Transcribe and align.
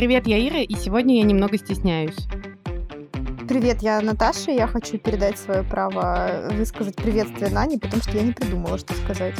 Привет, 0.00 0.26
я 0.26 0.38
Ира, 0.38 0.60
и 0.60 0.74
сегодня 0.76 1.18
я 1.18 1.24
немного 1.24 1.58
стесняюсь. 1.58 2.16
Привет, 3.46 3.82
я 3.82 4.00
Наташа, 4.00 4.50
и 4.50 4.54
я 4.54 4.66
хочу 4.66 4.98
передать 4.98 5.38
свое 5.38 5.62
право 5.62 6.48
высказать 6.52 6.96
приветствие 6.96 7.50
Нане, 7.50 7.78
потому 7.78 8.00
что 8.00 8.12
я 8.12 8.22
не 8.22 8.32
придумала, 8.32 8.78
что 8.78 8.94
сказать. 8.94 9.34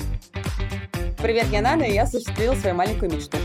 Привет, 1.17 1.46
я 1.46 1.62
Нана, 1.62 1.85
и 1.85 1.95
я 1.95 2.03
осуществила 2.03 2.53
свою 2.57 2.77
маленькую 2.77 3.11
мечту. 3.11 3.38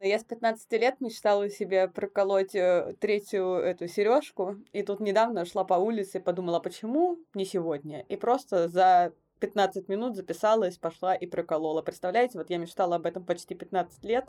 Я 0.00 0.18
с 0.18 0.24
15 0.24 0.72
лет 0.72 0.98
мечтала 1.02 1.50
себе 1.50 1.86
проколоть 1.86 2.54
э, 2.54 2.94
третью 3.00 3.56
эту 3.56 3.86
сережку, 3.86 4.56
и 4.72 4.82
тут 4.82 5.00
недавно 5.00 5.44
шла 5.44 5.64
по 5.64 5.74
улице 5.74 6.16
и 6.16 6.22
подумала, 6.22 6.58
почему 6.58 7.18
не 7.34 7.44
сегодня? 7.44 8.00
И 8.08 8.16
просто 8.16 8.70
за 8.70 9.12
15 9.40 9.88
минут 9.88 10.16
записалась, 10.16 10.78
пошла 10.78 11.14
и 11.14 11.26
проколола. 11.26 11.82
Представляете, 11.82 12.38
вот 12.38 12.50
я 12.50 12.58
мечтала 12.58 12.96
об 12.96 13.06
этом 13.06 13.24
почти 13.24 13.54
15 13.54 14.04
лет, 14.04 14.26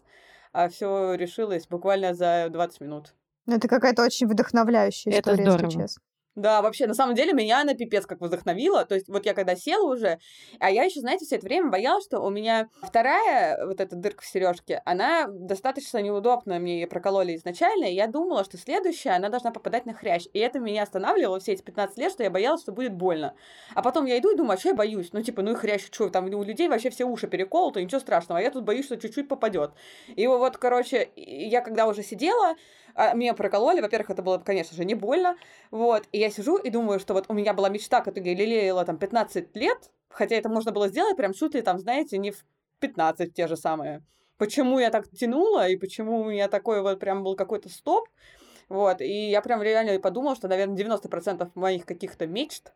а 0.53 0.69
все 0.69 1.13
решилось 1.13 1.67
буквально 1.67 2.13
за 2.13 2.47
20 2.49 2.81
минут. 2.81 3.13
Ну, 3.45 3.55
это 3.55 3.67
какая-то 3.67 4.03
очень 4.03 4.27
вдохновляющая 4.27 5.11
Это 5.11 5.31
история, 5.33 5.51
здорово. 5.51 5.65
если 5.67 5.81
честно. 5.81 6.03
Да, 6.35 6.61
вообще, 6.61 6.87
на 6.87 6.93
самом 6.93 7.13
деле, 7.13 7.33
меня 7.33 7.61
она 7.61 7.73
пипец 7.73 8.05
как 8.05 8.21
вдохновила. 8.21 8.85
То 8.85 8.95
есть, 8.95 9.09
вот 9.09 9.25
я 9.25 9.33
когда 9.33 9.55
села 9.55 9.91
уже, 9.91 10.19
а 10.59 10.71
я 10.71 10.83
еще, 10.83 11.01
знаете, 11.01 11.25
все 11.25 11.35
это 11.35 11.45
время 11.45 11.69
боялась, 11.69 12.05
что 12.05 12.21
у 12.21 12.29
меня 12.29 12.69
вторая 12.81 13.65
вот 13.65 13.81
эта 13.81 13.97
дырка 13.97 14.21
в 14.23 14.25
сережке, 14.25 14.81
она 14.85 15.27
достаточно 15.27 15.97
неудобная, 15.97 16.59
мне 16.59 16.79
ее 16.79 16.87
прокололи 16.87 17.35
изначально, 17.35 17.85
и 17.85 17.93
я 17.93 18.07
думала, 18.07 18.45
что 18.45 18.57
следующая, 18.57 19.11
она 19.11 19.27
должна 19.27 19.51
попадать 19.51 19.85
на 19.85 19.93
хрящ. 19.93 20.27
И 20.31 20.39
это 20.39 20.59
меня 20.59 20.83
останавливало 20.83 21.41
все 21.41 21.51
эти 21.51 21.63
15 21.63 21.97
лет, 21.97 22.13
что 22.13 22.23
я 22.23 22.29
боялась, 22.29 22.61
что 22.61 22.71
будет 22.71 22.93
больно. 22.93 23.35
А 23.75 23.81
потом 23.81 24.05
я 24.05 24.17
иду 24.17 24.31
и 24.31 24.37
думаю, 24.37 24.53
а 24.53 24.57
что 24.57 24.69
я 24.69 24.75
боюсь? 24.75 25.09
Ну, 25.11 25.21
типа, 25.21 25.41
ну 25.41 25.51
и 25.51 25.55
хрящ, 25.55 25.85
что, 25.91 26.09
там 26.09 26.33
у 26.33 26.43
людей 26.43 26.69
вообще 26.69 26.89
все 26.91 27.03
уши 27.03 27.27
переколоты, 27.27 27.83
ничего 27.83 27.99
страшного, 27.99 28.39
а 28.39 28.41
я 28.41 28.51
тут 28.51 28.63
боюсь, 28.63 28.85
что 28.85 28.95
чуть-чуть 28.95 29.27
попадет. 29.27 29.71
И 30.07 30.25
вот, 30.27 30.57
короче, 30.57 31.09
я 31.17 31.59
когда 31.59 31.87
уже 31.87 32.03
сидела, 32.03 32.55
а, 32.95 33.13
меня 33.13 33.33
прокололи, 33.33 33.81
во-первых, 33.81 34.09
это 34.11 34.21
было, 34.21 34.37
конечно 34.37 34.75
же, 34.75 34.85
не 34.85 34.95
больно, 34.95 35.35
вот, 35.71 36.03
и 36.11 36.19
я 36.19 36.29
сижу 36.29 36.57
и 36.57 36.69
думаю, 36.69 36.99
что 36.99 37.13
вот 37.13 37.25
у 37.29 37.33
меня 37.33 37.53
была 37.53 37.69
мечта, 37.69 38.01
которую 38.01 38.29
я 38.31 38.35
лелеяла 38.35 38.85
там 38.85 38.97
15 38.97 39.55
лет, 39.55 39.91
хотя 40.09 40.35
это 40.35 40.49
можно 40.49 40.71
было 40.71 40.87
сделать 40.87 41.17
прям 41.17 41.33
чуть 41.33 41.55
ли 41.55 41.61
там, 41.61 41.79
знаете, 41.79 42.17
не 42.17 42.31
в 42.31 42.43
15 42.79 43.33
те 43.33 43.47
же 43.47 43.57
самые. 43.57 44.03
Почему 44.37 44.79
я 44.79 44.89
так 44.89 45.09
тянула, 45.09 45.67
и 45.69 45.77
почему 45.77 46.21
у 46.21 46.25
меня 46.25 46.47
такой 46.47 46.81
вот 46.81 46.99
прям 46.99 47.23
был 47.23 47.35
какой-то 47.35 47.69
стоп, 47.69 48.07
вот, 48.69 49.01
и 49.01 49.29
я 49.29 49.41
прям 49.41 49.61
реально 49.61 49.99
подумала, 49.99 50.35
что, 50.35 50.47
наверное, 50.47 50.75
90% 50.75 51.51
моих 51.55 51.85
каких-то 51.85 52.25
мечт 52.25 52.73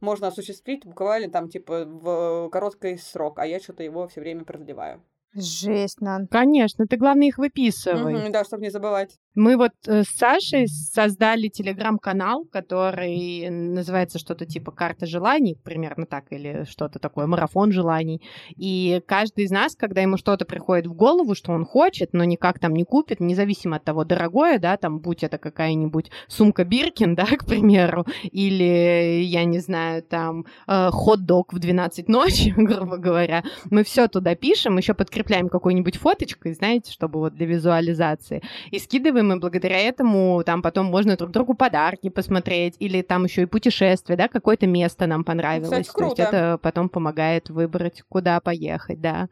можно 0.00 0.28
осуществить 0.28 0.84
буквально 0.84 1.30
там, 1.30 1.48
типа, 1.48 1.84
в 1.84 2.48
короткий 2.50 2.96
срок, 2.96 3.38
а 3.38 3.46
я 3.46 3.60
что-то 3.60 3.82
его 3.82 4.06
все 4.08 4.20
время 4.20 4.44
продлеваю. 4.44 5.02
Жесть, 5.34 6.00
Нан. 6.02 6.26
Конечно, 6.26 6.86
ты 6.86 6.96
главное 6.96 7.28
их 7.28 7.38
выписывай. 7.38 8.14
Мгм, 8.14 8.32
да, 8.32 8.44
чтобы 8.44 8.62
не 8.62 8.70
забывать. 8.70 9.18
Мы 9.34 9.56
вот 9.56 9.72
э, 9.86 10.02
с 10.02 10.08
Сашей 10.08 10.68
создали 10.68 11.48
телеграм-канал, 11.48 12.44
который 12.52 13.48
называется 13.48 14.18
что-то 14.18 14.44
типа 14.44 14.72
«Карта 14.72 15.06
желаний», 15.06 15.58
примерно 15.64 16.04
так, 16.04 16.26
или 16.30 16.64
что-то 16.68 16.98
такое, 16.98 17.26
«Марафон 17.26 17.72
желаний». 17.72 18.20
И 18.56 19.00
каждый 19.06 19.44
из 19.44 19.50
нас, 19.50 19.74
когда 19.74 20.02
ему 20.02 20.18
что-то 20.18 20.44
приходит 20.44 20.86
в 20.86 20.92
голову, 20.92 21.34
что 21.34 21.52
он 21.52 21.64
хочет, 21.64 22.12
но 22.12 22.24
никак 22.24 22.58
там 22.58 22.74
не 22.74 22.84
купит, 22.84 23.20
независимо 23.20 23.76
от 23.76 23.84
того, 23.84 24.04
дорогое, 24.04 24.58
да, 24.58 24.76
там, 24.76 25.00
будь 25.00 25.24
это 25.24 25.38
какая-нибудь 25.38 26.10
сумка 26.28 26.66
Биркин, 26.66 27.14
да, 27.14 27.24
к 27.24 27.46
примеру, 27.46 28.04
или, 28.24 29.22
я 29.22 29.44
не 29.44 29.60
знаю, 29.60 30.02
там, 30.02 30.44
э, 30.66 30.90
хот-дог 30.90 31.54
в 31.54 31.58
12 31.58 32.06
ночи, 32.08 32.52
грубо 32.54 32.98
говоря, 32.98 33.44
мы 33.70 33.82
все 33.82 34.08
туда 34.08 34.34
пишем, 34.34 34.76
еще 34.76 34.92
подкрепляем 34.92 35.21
какой-нибудь 35.24 35.96
фоточкой, 35.96 36.54
знаете, 36.54 36.92
чтобы 36.92 37.18
вот 37.18 37.34
для 37.34 37.46
визуализации, 37.46 38.42
и 38.70 38.78
скидываем, 38.78 39.32
и 39.32 39.38
благодаря 39.38 39.78
этому 39.78 40.42
там 40.44 40.62
потом 40.62 40.86
можно 40.86 41.16
друг 41.16 41.30
другу 41.30 41.54
подарки 41.54 42.08
посмотреть, 42.08 42.76
или 42.78 43.02
там 43.02 43.24
еще 43.24 43.42
и 43.42 43.46
путешествие, 43.46 44.16
да, 44.16 44.28
какое-то 44.28 44.66
место 44.66 45.06
нам 45.06 45.24
понравилось. 45.24 45.68
Кстати, 45.68 45.96
То 45.96 46.04
есть 46.04 46.16
круто. 46.16 46.22
это 46.22 46.58
потом 46.62 46.88
помогает 46.88 47.50
выбрать, 47.50 48.02
куда 48.08 48.40
поехать, 48.40 49.00
да. 49.00 49.28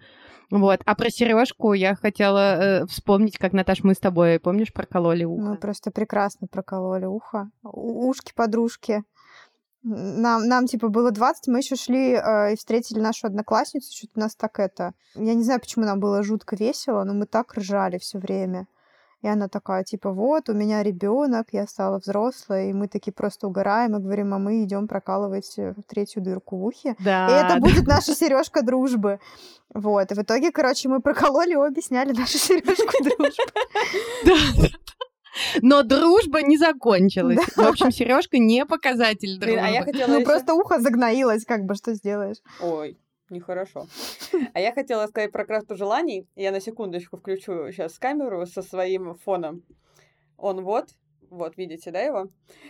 Вот. 0.50 0.80
А 0.84 0.94
про 0.96 1.10
сережку 1.10 1.74
я 1.74 1.94
хотела 1.94 2.82
э, 2.82 2.86
вспомнить, 2.86 3.38
как, 3.38 3.52
Наташ, 3.52 3.84
мы 3.84 3.94
с 3.94 3.98
тобой, 3.98 4.40
помнишь, 4.40 4.72
прокололи 4.72 5.24
ухо? 5.24 5.42
Мы 5.50 5.56
просто 5.56 5.92
прекрасно 5.92 6.48
прокололи 6.48 7.04
ухо. 7.04 7.50
У- 7.62 8.08
Ушки 8.08 8.32
подружки. 8.34 9.02
Нам, 9.82 10.46
нам, 10.46 10.66
типа, 10.66 10.88
было 10.88 11.10
20, 11.10 11.48
мы 11.48 11.58
еще 11.58 11.74
шли 11.74 12.12
э, 12.12 12.52
и 12.52 12.56
встретили 12.56 13.00
нашу 13.00 13.26
одноклассницу, 13.26 13.90
что-то 13.96 14.20
нас 14.20 14.34
так 14.34 14.58
это... 14.58 14.92
Я 15.14 15.34
не 15.34 15.42
знаю, 15.42 15.60
почему 15.60 15.86
нам 15.86 16.00
было 16.00 16.22
жутко 16.22 16.54
весело, 16.54 17.02
но 17.04 17.14
мы 17.14 17.26
так 17.26 17.54
ржали 17.54 17.98
все 17.98 18.18
время. 18.18 18.66
И 19.22 19.28
она 19.28 19.48
такая, 19.48 19.84
типа, 19.84 20.12
вот, 20.12 20.48
у 20.48 20.54
меня 20.54 20.82
ребенок, 20.82 21.48
я 21.52 21.66
стала 21.66 21.98
взрослой, 21.98 22.70
и 22.70 22.72
мы 22.72 22.88
такие 22.88 23.12
просто 23.12 23.46
угораем 23.46 23.96
и 23.96 24.00
говорим, 24.00 24.32
а 24.32 24.38
мы 24.38 24.64
идем 24.64 24.88
прокалывать 24.88 25.58
э, 25.58 25.74
третью 25.88 26.22
дырку 26.22 26.56
в 26.56 26.64
ухе. 26.64 26.94
Да. 26.98 27.28
И 27.28 27.32
это 27.32 27.60
будет 27.60 27.86
наша 27.86 28.14
сережка 28.14 28.62
дружбы. 28.62 29.18
Вот. 29.74 30.10
И 30.10 30.14
в 30.14 30.18
итоге, 30.18 30.52
короче, 30.52 30.88
мы 30.88 31.00
прокололи 31.00 31.54
обе, 31.54 31.82
сняли 31.82 32.12
нашу 32.12 32.38
сережку 32.38 33.02
дружбы. 33.02 34.70
Но 35.62 35.82
дружба 35.82 36.42
не 36.42 36.56
закончилась. 36.56 37.38
В 37.56 37.60
общем, 37.60 37.90
сережка 37.90 38.38
не 38.38 38.66
показатель 38.66 39.38
дружбы. 39.38 39.46
Блин, 39.46 39.64
а 39.64 39.68
я 39.70 39.82
хотела 39.82 40.18
Ну, 40.18 40.24
просто 40.24 40.54
ухо 40.54 40.80
загноилось, 40.80 41.44
как 41.44 41.64
бы, 41.64 41.74
что 41.74 41.94
сделаешь? 41.94 42.38
Ой, 42.60 42.98
нехорошо. 43.30 43.86
А 44.52 44.60
я 44.60 44.72
хотела 44.72 45.06
сказать 45.06 45.32
про 45.32 45.44
карту 45.44 45.76
желаний. 45.76 46.28
Я 46.36 46.50
на 46.50 46.60
секундочку 46.60 47.16
включу 47.16 47.70
сейчас 47.72 47.98
камеру 47.98 48.46
со 48.46 48.62
своим 48.62 49.14
фоном. 49.14 49.62
Он 50.36 50.62
вот, 50.62 50.88
вот, 51.30 51.56
видите, 51.56 51.90
да, 51.90 52.00
его? 52.00 52.28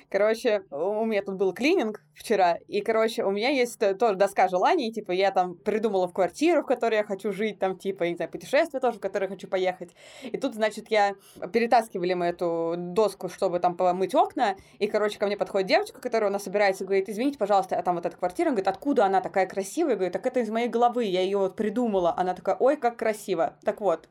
Короче, 0.09 0.63
у 0.71 1.05
меня 1.05 1.23
тут 1.23 1.37
был 1.37 1.53
клининг 1.53 2.03
вчера, 2.15 2.59
и, 2.69 2.81
короче, 2.81 3.25
у 3.25 3.31
меня 3.31 3.49
есть 3.49 3.79
тоже 3.99 4.15
доска 4.15 4.49
желаний, 4.49 4.93
типа, 4.93 5.13
я 5.13 5.31
там 5.31 5.57
придумала 5.57 6.07
в 6.07 6.13
квартиру, 6.13 6.63
в 6.63 6.67
которой 6.67 6.97
я 6.97 7.05
хочу 7.05 7.33
жить, 7.33 7.59
там, 7.59 7.79
типа, 7.79 8.05
не 8.05 8.17
знаю, 8.17 8.31
путешествие 8.31 8.81
тоже, 8.81 8.99
в 8.99 9.01
которое 9.01 9.27
я 9.27 9.31
хочу 9.31 9.49
поехать. 9.49 9.91
И 10.23 10.37
тут, 10.37 10.55
значит, 10.55 10.91
я 10.91 11.15
перетаскивали 11.53 12.15
мы 12.15 12.27
эту 12.27 12.75
доску, 12.77 13.29
чтобы 13.29 13.61
там 13.61 13.77
помыть 13.77 14.15
окна, 14.15 14.57
и, 14.79 14.87
короче, 14.87 15.19
ко 15.19 15.27
мне 15.27 15.37
подходит 15.37 15.69
девочка, 15.69 16.01
которая 16.01 16.31
у 16.31 16.33
нас 16.33 16.45
собирается, 16.45 16.85
говорит, 16.85 17.09
извините, 17.09 17.39
пожалуйста, 17.39 17.77
а 17.77 17.83
там 17.83 17.97
вот 17.97 18.07
эта 18.07 18.17
квартира, 18.17 18.49
Он 18.49 18.55
говорит, 18.55 18.69
откуда 18.69 19.07
она 19.07 19.21
такая 19.21 19.47
красивая? 19.47 19.93
Я 19.93 19.97
говорю, 19.97 20.13
так 20.13 20.27
это 20.27 20.41
из 20.41 20.51
моей 20.51 20.69
головы, 20.69 21.05
я 21.05 21.23
ее 21.23 21.39
вот 21.39 21.57
придумала. 21.57 22.15
Она 22.17 22.35
такая, 22.35 22.57
ой, 22.57 22.77
как 22.77 22.99
красиво. 22.99 23.57
Так 23.65 23.81
вот, 23.81 24.09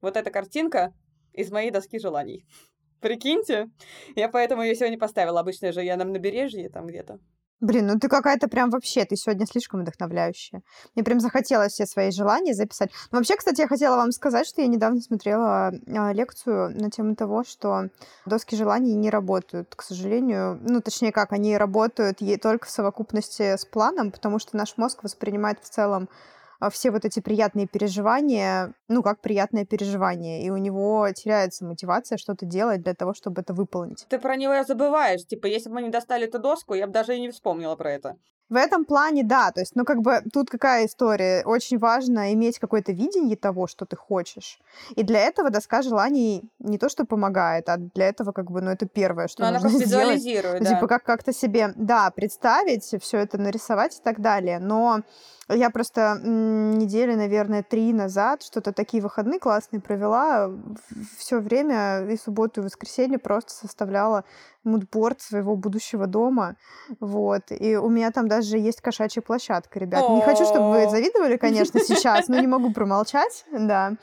вот 0.00 0.16
эта 0.16 0.30
картинка 0.30 0.92
из 1.32 1.50
моей 1.50 1.70
доски 1.70 1.98
желаний. 1.98 2.46
Прикиньте, 3.02 3.68
я 4.14 4.28
поэтому 4.28 4.62
ее 4.62 4.76
сегодня 4.76 4.98
поставила. 4.98 5.40
Обычно 5.40 5.72
же 5.72 5.82
я 5.82 5.96
на 5.96 6.04
набережье 6.04 6.68
там 6.70 6.86
где-то. 6.86 7.18
Блин, 7.60 7.86
ну 7.86 7.98
ты 7.98 8.08
какая-то 8.08 8.48
прям 8.48 8.70
вообще, 8.70 9.04
ты 9.04 9.14
сегодня 9.14 9.46
слишком 9.46 9.82
вдохновляющая. 9.82 10.62
Мне 10.94 11.04
прям 11.04 11.20
захотелось 11.20 11.72
все 11.72 11.86
свои 11.86 12.10
желания 12.10 12.54
записать. 12.54 12.90
Ну, 13.12 13.18
вообще, 13.18 13.36
кстати, 13.36 13.60
я 13.60 13.68
хотела 13.68 13.96
вам 13.96 14.10
сказать, 14.10 14.48
что 14.48 14.62
я 14.62 14.66
недавно 14.66 15.00
смотрела 15.00 15.68
а, 15.68 16.12
лекцию 16.12 16.70
на 16.70 16.90
тему 16.90 17.14
того, 17.14 17.44
что 17.44 17.88
доски 18.26 18.56
желаний 18.56 18.94
не 18.94 19.10
работают, 19.10 19.74
к 19.76 19.82
сожалению. 19.82 20.58
Ну, 20.60 20.80
точнее, 20.80 21.12
как, 21.12 21.32
они 21.32 21.56
работают 21.56 22.18
только 22.40 22.66
в 22.66 22.70
совокупности 22.70 23.56
с 23.56 23.64
планом, 23.64 24.10
потому 24.10 24.40
что 24.40 24.56
наш 24.56 24.76
мозг 24.76 25.04
воспринимает 25.04 25.60
в 25.62 25.68
целом 25.68 26.08
все 26.70 26.90
вот 26.90 27.04
эти 27.04 27.20
приятные 27.20 27.66
переживания, 27.66 28.74
ну, 28.88 29.02
как 29.02 29.20
приятное 29.20 29.64
переживание, 29.64 30.44
и 30.44 30.50
у 30.50 30.56
него 30.56 31.08
теряется 31.14 31.64
мотивация 31.64 32.18
что-то 32.18 32.46
делать 32.46 32.82
для 32.82 32.94
того, 32.94 33.14
чтобы 33.14 33.42
это 33.42 33.54
выполнить. 33.54 34.06
Ты 34.08 34.18
про 34.18 34.36
него 34.36 34.62
забываешь. 34.64 35.24
Типа, 35.26 35.46
если 35.46 35.68
бы 35.68 35.76
мы 35.76 35.82
не 35.82 35.90
достали 35.90 36.26
эту 36.26 36.38
доску, 36.38 36.74
я 36.74 36.86
бы 36.86 36.92
даже 36.92 37.16
и 37.16 37.20
не 37.20 37.30
вспомнила 37.30 37.76
про 37.76 37.92
это. 37.92 38.16
В 38.52 38.56
этом 38.56 38.84
плане, 38.84 39.24
да, 39.24 39.50
то 39.50 39.60
есть, 39.60 39.74
ну, 39.76 39.84
как 39.86 40.02
бы, 40.02 40.20
тут 40.30 40.50
какая 40.50 40.84
история? 40.84 41.42
Очень 41.46 41.78
важно 41.78 42.34
иметь 42.34 42.58
какое-то 42.58 42.92
видение 42.92 43.34
того, 43.34 43.66
что 43.66 43.86
ты 43.86 43.96
хочешь. 43.96 44.60
И 44.94 45.02
для 45.02 45.20
этого 45.20 45.48
доска 45.48 45.80
желаний 45.80 46.42
не 46.58 46.76
то, 46.76 46.90
что 46.90 47.06
помогает, 47.06 47.70
а 47.70 47.78
для 47.78 48.08
этого, 48.08 48.32
как 48.32 48.50
бы, 48.50 48.60
ну, 48.60 48.70
это 48.70 48.86
первое, 48.86 49.28
что 49.28 49.40
Но 49.42 49.48
она 49.48 49.58
нужно 49.58 49.78
как 49.78 49.86
сделать. 49.86 50.16
визуализирует, 50.16 50.60
Ну, 50.60 50.64
да. 50.66 50.74
Типа, 50.74 50.86
как- 50.86 51.04
как-то 51.04 51.32
себе, 51.32 51.72
да, 51.76 52.10
представить, 52.10 52.94
все 53.00 53.18
это 53.18 53.38
нарисовать 53.38 53.96
и 53.98 54.02
так 54.02 54.20
далее. 54.20 54.58
Но 54.58 55.00
я 55.48 55.70
просто 55.70 56.20
недели, 56.22 57.14
наверное, 57.14 57.62
три 57.62 57.92
назад 57.94 58.42
что-то 58.42 58.72
такие 58.72 59.02
выходные 59.02 59.40
классные 59.40 59.80
провела. 59.80 60.50
Все 61.16 61.40
время 61.40 62.06
и 62.06 62.18
субботу, 62.18 62.60
и 62.60 62.64
воскресенье 62.64 63.18
просто 63.18 63.52
составляла 63.52 64.24
мудборд 64.64 65.20
своего 65.20 65.56
будущего 65.56 66.06
дома. 66.06 66.56
Вот. 67.00 67.42
И 67.50 67.76
у 67.76 67.88
меня 67.88 68.10
там 68.10 68.28
даже 68.28 68.58
есть 68.58 68.80
кошачья 68.80 69.22
площадка, 69.22 69.78
ребят. 69.78 70.08
Не 70.10 70.22
хочу, 70.22 70.44
чтобы 70.44 70.70
вы 70.70 70.90
завидовали, 70.90 71.36
конечно, 71.36 71.80
сейчас, 71.80 72.28
но 72.28 72.38
не 72.38 72.46
могу 72.46 72.72
промолчать, 72.72 73.44
да. 73.52 73.94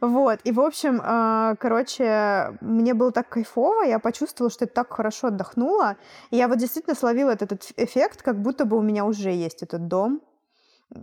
Вот, 0.00 0.40
и, 0.44 0.52
в 0.52 0.60
общем, 0.60 0.98
э, 1.04 1.56
короче, 1.58 2.56
мне 2.62 2.94
было 2.94 3.12
так 3.12 3.28
кайфово, 3.28 3.82
я 3.82 3.98
почувствовала, 3.98 4.50
что 4.50 4.64
я 4.64 4.68
так 4.68 4.90
хорошо 4.90 5.26
отдохнула, 5.26 5.96
и 6.30 6.36
я 6.36 6.48
вот 6.48 6.56
действительно 6.56 6.96
словила 6.96 7.30
этот, 7.30 7.52
этот 7.52 7.72
эффект, 7.76 8.22
как 8.22 8.40
будто 8.40 8.64
бы 8.64 8.78
у 8.78 8.82
меня 8.82 9.04
уже 9.04 9.30
есть 9.30 9.62
этот 9.62 9.88
дом. 9.88 10.22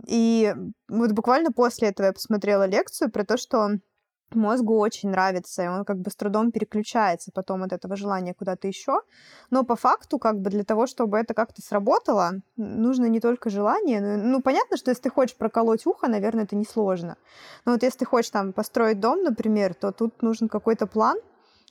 И 0.06 0.54
вот 0.88 1.12
буквально 1.12 1.52
после 1.52 1.88
этого 1.88 2.06
я 2.06 2.12
посмотрела 2.12 2.66
лекцию 2.66 3.10
про 3.10 3.24
то, 3.24 3.36
что 3.36 3.78
мозгу 4.34 4.78
очень 4.78 5.10
нравится, 5.10 5.62
и 5.62 5.66
он 5.66 5.84
как 5.84 5.98
бы 5.98 6.10
с 6.10 6.16
трудом 6.16 6.50
переключается 6.52 7.30
потом 7.32 7.62
от 7.62 7.72
этого 7.72 7.96
желания 7.96 8.34
куда-то 8.34 8.68
еще. 8.68 9.00
Но 9.50 9.64
по 9.64 9.76
факту, 9.76 10.18
как 10.18 10.40
бы 10.40 10.50
для 10.50 10.64
того, 10.64 10.86
чтобы 10.86 11.18
это 11.18 11.34
как-то 11.34 11.62
сработало, 11.62 12.32
нужно 12.56 13.06
не 13.06 13.20
только 13.20 13.50
желание. 13.50 14.00
Ну, 14.00 14.16
ну, 14.16 14.42
понятно, 14.42 14.76
что 14.76 14.90
если 14.90 15.04
ты 15.04 15.10
хочешь 15.10 15.36
проколоть 15.36 15.86
ухо, 15.86 16.08
наверное, 16.08 16.44
это 16.44 16.56
несложно. 16.56 17.16
Но 17.64 17.72
вот 17.72 17.82
если 17.82 18.00
ты 18.00 18.04
хочешь 18.04 18.30
там 18.30 18.52
построить 18.52 19.00
дом, 19.00 19.22
например, 19.22 19.74
то 19.74 19.92
тут 19.92 20.22
нужен 20.22 20.48
какой-то 20.48 20.86
план 20.86 21.18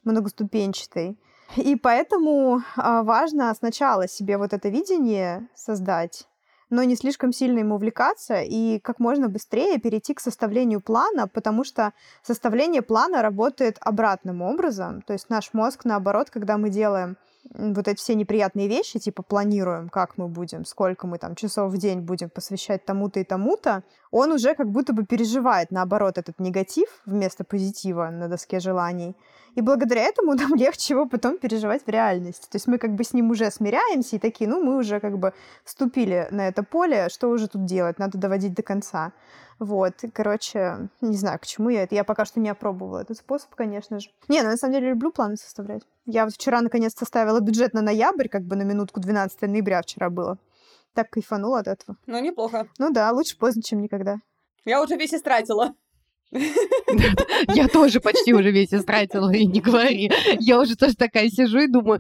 многоступенчатый. 0.04 1.18
И 1.56 1.76
поэтому 1.76 2.62
а, 2.76 3.04
важно 3.04 3.54
сначала 3.54 4.08
себе 4.08 4.38
вот 4.38 4.54
это 4.54 4.70
видение 4.70 5.48
создать, 5.56 6.28
но 6.70 6.84
не 6.84 6.96
слишком 6.96 7.32
сильно 7.32 7.60
ему 7.60 7.76
увлекаться 7.76 8.42
и 8.42 8.80
как 8.80 9.00
можно 9.00 9.30
быстрее 9.30 9.80
перейти 9.80 10.14
к 10.14 10.20
составлению 10.20 10.82
плана, 10.82 11.28
потому 11.28 11.64
что 11.64 11.94
составление 12.24 12.82
плана 12.82 13.22
работает 13.22 13.78
обратным 13.82 14.42
образом. 14.42 15.02
То 15.02 15.14
есть 15.14 15.30
наш 15.30 15.54
мозг, 15.54 15.86
наоборот, 15.86 16.30
когда 16.30 16.58
мы 16.58 16.70
делаем 16.70 17.18
вот 17.54 17.88
эти 17.88 17.98
все 17.98 18.16
неприятные 18.16 18.68
вещи, 18.68 19.00
типа 19.00 19.24
планируем, 19.24 19.90
как 19.90 20.18
мы 20.18 20.28
будем, 20.28 20.66
сколько 20.66 21.08
мы 21.08 21.18
там 21.18 21.36
часов 21.36 21.72
в 21.72 21.78
день 21.78 22.02
будем 22.02 22.30
посвящать 22.30 22.86
тому-то 22.86 23.20
и 23.20 23.24
тому-то, 23.24 23.84
он 24.12 24.32
уже 24.32 24.56
как 24.56 24.70
будто 24.70 24.94
бы 24.94 25.06
переживает, 25.06 25.72
наоборот, 25.72 26.18
этот 26.18 26.40
негатив 26.40 27.02
вместо 27.06 27.44
позитива 27.44 28.10
на 28.10 28.28
доске 28.28 28.60
желаний. 28.60 29.16
И 29.56 29.62
благодаря 29.62 30.04
этому 30.04 30.34
нам 30.36 30.56
легче 30.56 30.94
его 30.94 31.08
потом 31.08 31.38
переживать 31.38 31.84
в 31.86 31.90
реальности. 31.90 32.48
То 32.50 32.56
есть 32.56 32.68
мы 32.68 32.78
как 32.78 32.96
бы 32.96 33.04
с 33.04 33.14
ним 33.14 33.32
уже 33.32 33.50
смиряемся 33.52 34.16
и 34.16 34.20
такие, 34.20 34.50
ну, 34.50 34.64
мы 34.64 34.78
уже 34.78 35.00
как 35.00 35.18
бы 35.18 35.34
вступили 35.64 36.28
на 36.32 36.48
это 36.48 36.64
поле, 36.64 37.10
что 37.10 37.30
уже 37.30 37.48
тут 37.48 37.66
делать, 37.66 38.00
надо 38.00 38.18
доводить 38.18 38.54
до 38.54 38.64
конца. 38.64 39.14
Вот, 39.60 39.94
короче, 40.14 40.90
не 41.02 41.18
знаю, 41.18 41.40
к 41.40 41.46
чему 41.48 41.70
я 41.70 41.84
это. 41.84 41.96
Я 41.96 42.04
пока 42.04 42.26
что 42.26 42.40
не 42.40 42.50
опробовала 42.50 43.00
этот 43.00 43.18
способ, 43.18 43.54
конечно 43.56 44.00
же. 44.00 44.10
Не, 44.28 44.44
ну, 44.44 44.50
на 44.50 44.58
самом 44.58 44.74
деле 44.74 44.90
люблю 44.90 45.12
планы 45.12 45.36
составлять. 45.36 45.82
Я 46.10 46.24
вот 46.24 46.34
вчера 46.34 46.62
наконец 46.62 46.94
составила 46.96 47.42
бюджет 47.42 47.74
на 47.74 47.82
ноябрь, 47.82 48.30
как 48.30 48.44
бы 48.44 48.56
на 48.56 48.64
минутку 48.64 49.02
12 49.02 49.42
ноября 49.42 49.82
вчера 49.82 50.10
было. 50.10 50.38
Так 50.94 51.10
кайфанула 51.10 51.60
от 51.60 51.68
этого. 51.68 51.98
Ну, 52.06 52.20
неплохо. 52.20 52.70
Ну 52.80 52.92
да, 52.92 53.12
лучше 53.12 53.38
поздно, 53.38 53.62
чем 53.62 53.82
никогда. 53.82 54.16
Я 54.64 54.82
уже 54.82 54.96
весь 54.96 55.14
истратила. 55.14 55.76
Я 57.56 57.68
тоже 57.68 58.02
почти 58.02 58.34
уже 58.34 58.52
весь 58.52 58.74
истратила, 58.74 59.32
и 59.32 59.46
не 59.46 59.62
говори. 59.62 60.12
Я 60.40 60.60
уже 60.60 60.76
тоже 60.76 60.96
такая 60.96 61.30
сижу 61.30 61.60
и 61.60 61.68
думаю. 61.68 62.00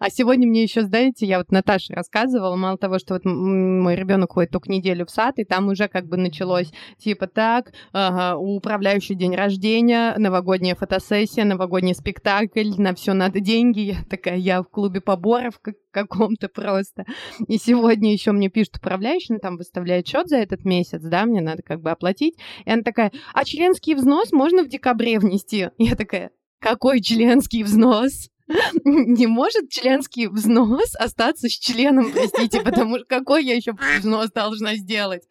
А 0.00 0.10
сегодня 0.10 0.48
мне 0.48 0.64
еще, 0.64 0.82
знаете, 0.82 1.26
я 1.26 1.38
вот 1.38 1.52
Наташе 1.52 1.94
рассказывала, 1.94 2.56
мало 2.56 2.76
того, 2.76 2.98
что 2.98 3.14
вот 3.14 3.24
мой 3.24 3.94
ребенок 3.94 4.32
ходит 4.32 4.50
только 4.50 4.70
неделю 4.70 5.06
в 5.06 5.10
сад, 5.10 5.38
и 5.38 5.44
там 5.44 5.68
уже 5.68 5.88
как 5.88 6.06
бы 6.06 6.16
началось 6.16 6.72
типа 6.98 7.28
так, 7.28 7.72
управляющий 7.92 9.14
день 9.14 9.34
рождения, 9.34 10.14
новогодняя 10.18 10.74
фотосессия, 10.74 11.44
новогодний 11.44 11.94
спектакль, 11.94 12.70
на 12.78 12.94
все 12.94 13.12
надо 13.12 13.40
деньги. 13.40 13.80
Я 13.80 13.96
такая, 14.10 14.36
я 14.36 14.62
в 14.62 14.68
клубе 14.68 15.00
поборов 15.00 15.60
каком-то 15.96 16.48
просто. 16.48 17.04
И 17.48 17.56
сегодня 17.56 18.12
еще 18.12 18.32
мне 18.32 18.50
пишет 18.50 18.76
управляющий, 18.76 19.32
ну, 19.32 19.38
там 19.38 19.56
выставляет 19.56 20.06
счет 20.06 20.28
за 20.28 20.36
этот 20.36 20.64
месяц, 20.64 21.00
да, 21.00 21.24
мне 21.24 21.40
надо 21.40 21.62
как 21.62 21.80
бы 21.80 21.90
оплатить. 21.90 22.36
И 22.66 22.70
она 22.70 22.82
такая, 22.82 23.12
а 23.32 23.44
членский 23.44 23.94
взнос 23.94 24.32
можно 24.32 24.62
в 24.62 24.68
декабре 24.68 25.18
внести? 25.18 25.70
Я 25.78 25.96
такая, 25.96 26.30
какой 26.60 27.00
членский 27.00 27.62
взнос? 27.62 28.28
не 28.84 29.26
может 29.26 29.70
членский 29.70 30.28
взнос 30.28 30.94
остаться 30.96 31.48
с 31.48 31.52
членом, 31.52 32.12
простите, 32.12 32.60
потому 32.60 32.98
что 32.98 33.06
какой 33.06 33.44
я 33.44 33.54
еще 33.54 33.72
взнос 33.98 34.30
должна 34.30 34.76
сделать? 34.76 35.22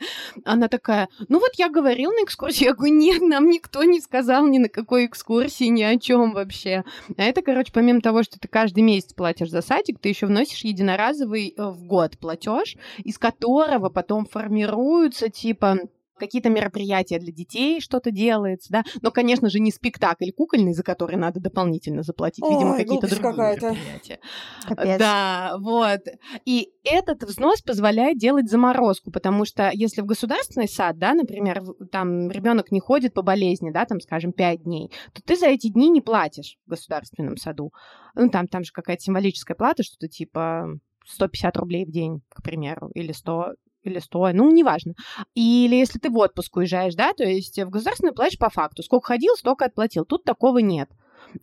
Она 0.44 0.68
такая, 0.68 1.08
ну 1.30 1.40
вот 1.40 1.52
я 1.58 1.70
говорил 1.70 2.12
на 2.12 2.24
экскурсии, 2.24 2.66
я 2.66 2.74
говорю, 2.74 2.94
нет, 2.94 3.22
нам 3.22 3.50
никто 3.50 3.84
не 3.84 4.02
сказал 4.02 4.48
ни 4.48 4.58
на 4.58 4.70
какой 4.70 5.06
экскурсии, 5.06 5.66
ни 5.66 5.84
о 5.84 5.98
чем 5.98 6.34
вообще. 6.34 6.84
А 7.18 7.24
это, 7.24 7.42
короче, 7.42 7.72
помимо 7.72 8.02
того, 8.02 8.24
что 8.24 8.40
ты 8.40 8.48
каждый 8.48 8.84
месяц 8.84 9.14
платишь 9.14 9.50
за 9.50 9.62
садик, 9.62 10.00
ты 10.00 10.10
еще 10.10 10.26
вносишь 10.26 10.64
единоразовый 10.64 11.54
э, 11.56 11.64
в 11.64 11.86
год 11.86 12.18
платеж, 12.18 12.76
из 13.04 13.18
которого 13.18 13.90
потом 13.90 14.26
формируются 14.26 15.30
типа 15.30 15.80
какие-то 16.18 16.50
мероприятия 16.50 17.20
для 17.20 17.32
детей, 17.32 17.80
что-то 17.82 18.12
делается, 18.12 18.72
да, 18.72 18.84
но, 19.02 19.12
конечно 19.12 19.50
же, 19.50 19.60
не 19.60 19.72
спектакль 19.72 20.32
кукольный, 20.32 20.74
за 20.74 20.84
который 20.84 21.18
надо 21.18 21.40
дополнительно 21.40 22.04
заплатить, 22.04 22.44
Ой, 22.44 22.54
видимо, 22.54 22.78
какие-то 22.78 23.08
другие 23.08 23.32
какая-то. 23.32 23.66
мероприятия. 23.72 24.20
Капец. 24.68 25.00
Да, 25.00 25.56
вот. 25.60 26.02
И 26.46 26.70
этот 26.84 27.24
взнос 27.24 27.62
позволяет 27.62 28.18
делать 28.18 28.50
заморозку, 28.50 29.12
потому 29.12 29.46
что 29.46 29.70
если 29.74 30.02
в 30.02 30.06
государственный 30.06 30.68
сад, 30.68 30.98
да, 30.98 31.14
например, 31.14 31.64
там 31.92 32.30
ребенок 32.30 32.72
не 32.72 32.80
ходит 32.80 33.14
по 33.14 33.22
болезни, 33.22 33.72
да, 33.72 33.86
там, 33.86 34.00
скажем, 34.00 34.32
5 34.32 34.64
дней, 34.64 34.92
то 35.14 35.22
ты 35.22 35.36
за 35.36 35.48
эти 35.48 35.70
дни 35.70 35.90
не 35.90 36.02
платишь 36.02 36.58
в 36.66 36.70
государственном 36.70 37.38
саду. 37.38 37.72
Ну, 38.16 38.30
там, 38.30 38.48
там 38.48 38.64
же 38.64 38.72
какая-то 38.72 39.02
символическая 39.04 39.56
плата, 39.56 39.84
что-то 39.84 40.08
типа 40.08 40.68
150 41.08 41.58
рублей 41.58 41.86
в 41.86 41.92
день, 41.92 42.22
к 42.30 42.42
примеру, 42.42 42.90
или 42.94 43.12
100, 43.12 43.54
или 43.86 44.00
100, 44.00 44.32
ну, 44.34 44.52
неважно. 44.52 44.94
Или 45.34 45.76
если 45.76 46.00
ты 46.00 46.10
в 46.10 46.18
отпуск 46.18 46.56
уезжаешь, 46.58 46.96
да, 46.96 47.14
то 47.14 47.24
есть 47.24 47.60
в 47.60 47.70
государственный 47.70 48.14
платишь 48.14 48.40
по 48.40 48.50
факту. 48.50 48.84
Сколько 48.84 49.08
ходил, 49.08 49.36
столько 49.36 49.66
отплатил. 49.66 50.06
Тут 50.06 50.24
такого 50.24 50.60
нет. 50.60 50.90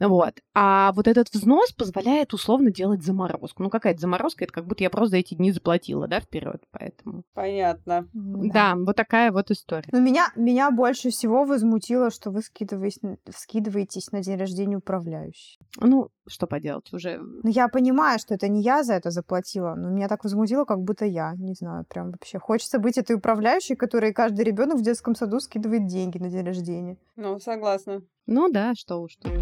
Вот. 0.01 0.35
А 0.55 0.93
вот 0.93 1.09
этот 1.09 1.31
взнос 1.33 1.73
позволяет 1.73 2.33
условно 2.33 2.71
делать 2.71 3.03
заморозку. 3.03 3.63
Ну, 3.63 3.71
какая-то 3.71 4.01
заморозка, 4.01 4.45
это 4.45 4.53
как 4.53 4.67
будто 4.67 4.83
я 4.83 4.91
просто 4.91 5.11
за 5.11 5.17
эти 5.19 5.35
дни 5.35 5.53
заплатила, 5.53 6.07
да, 6.09 6.21
вперед, 6.21 6.63
поэтому. 6.71 7.25
Понятно. 7.35 8.09
Да, 8.13 8.75
да 8.75 8.75
вот 8.77 8.97
такая 8.97 9.33
вот 9.33 9.51
история. 9.51 9.89
Но 9.93 10.01
меня, 10.01 10.29
меня 10.37 10.71
больше 10.71 11.11
всего 11.11 11.45
возмутило, 11.45 12.11
что 12.11 12.31
вы 12.31 12.43
скидываетесь, 12.43 13.01
скидываетесь 13.37 14.13
на 14.13 14.23
день 14.23 14.37
рождения 14.37 14.77
управляющей. 14.77 15.59
Ну, 15.81 16.09
что 16.27 16.47
поделать, 16.47 16.93
уже... 16.93 17.19
Ну, 17.19 17.49
я 17.51 17.69
понимаю, 17.69 18.19
что 18.19 18.35
это 18.35 18.49
не 18.49 18.63
я 18.63 18.85
за 18.85 18.95
это 18.95 19.11
заплатила, 19.11 19.75
но 19.75 19.91
меня 19.91 20.09
так 20.09 20.25
возмутило, 20.25 20.65
как 20.65 20.81
будто 20.81 21.05
я, 21.05 21.35
не 21.37 21.55
знаю, 21.55 21.85
прям 21.89 22.11
вообще. 22.11 22.39
Хочется 22.39 22.79
быть 22.79 22.99
этой 22.99 23.17
управляющей, 23.17 23.77
которой 23.77 24.13
каждый 24.13 24.45
ребенок 24.45 24.79
в 24.79 24.83
детском 24.83 25.15
саду 25.15 25.41
скидывает 25.41 25.87
деньги 25.87 26.19
на 26.19 26.31
день 26.31 26.45
рождения. 26.45 26.97
Ну, 27.17 27.39
согласна. 27.39 28.03
Ну 28.27 28.51
да, 28.51 28.75
что 28.75 29.03
уж 29.03 29.17
тут. 29.17 29.33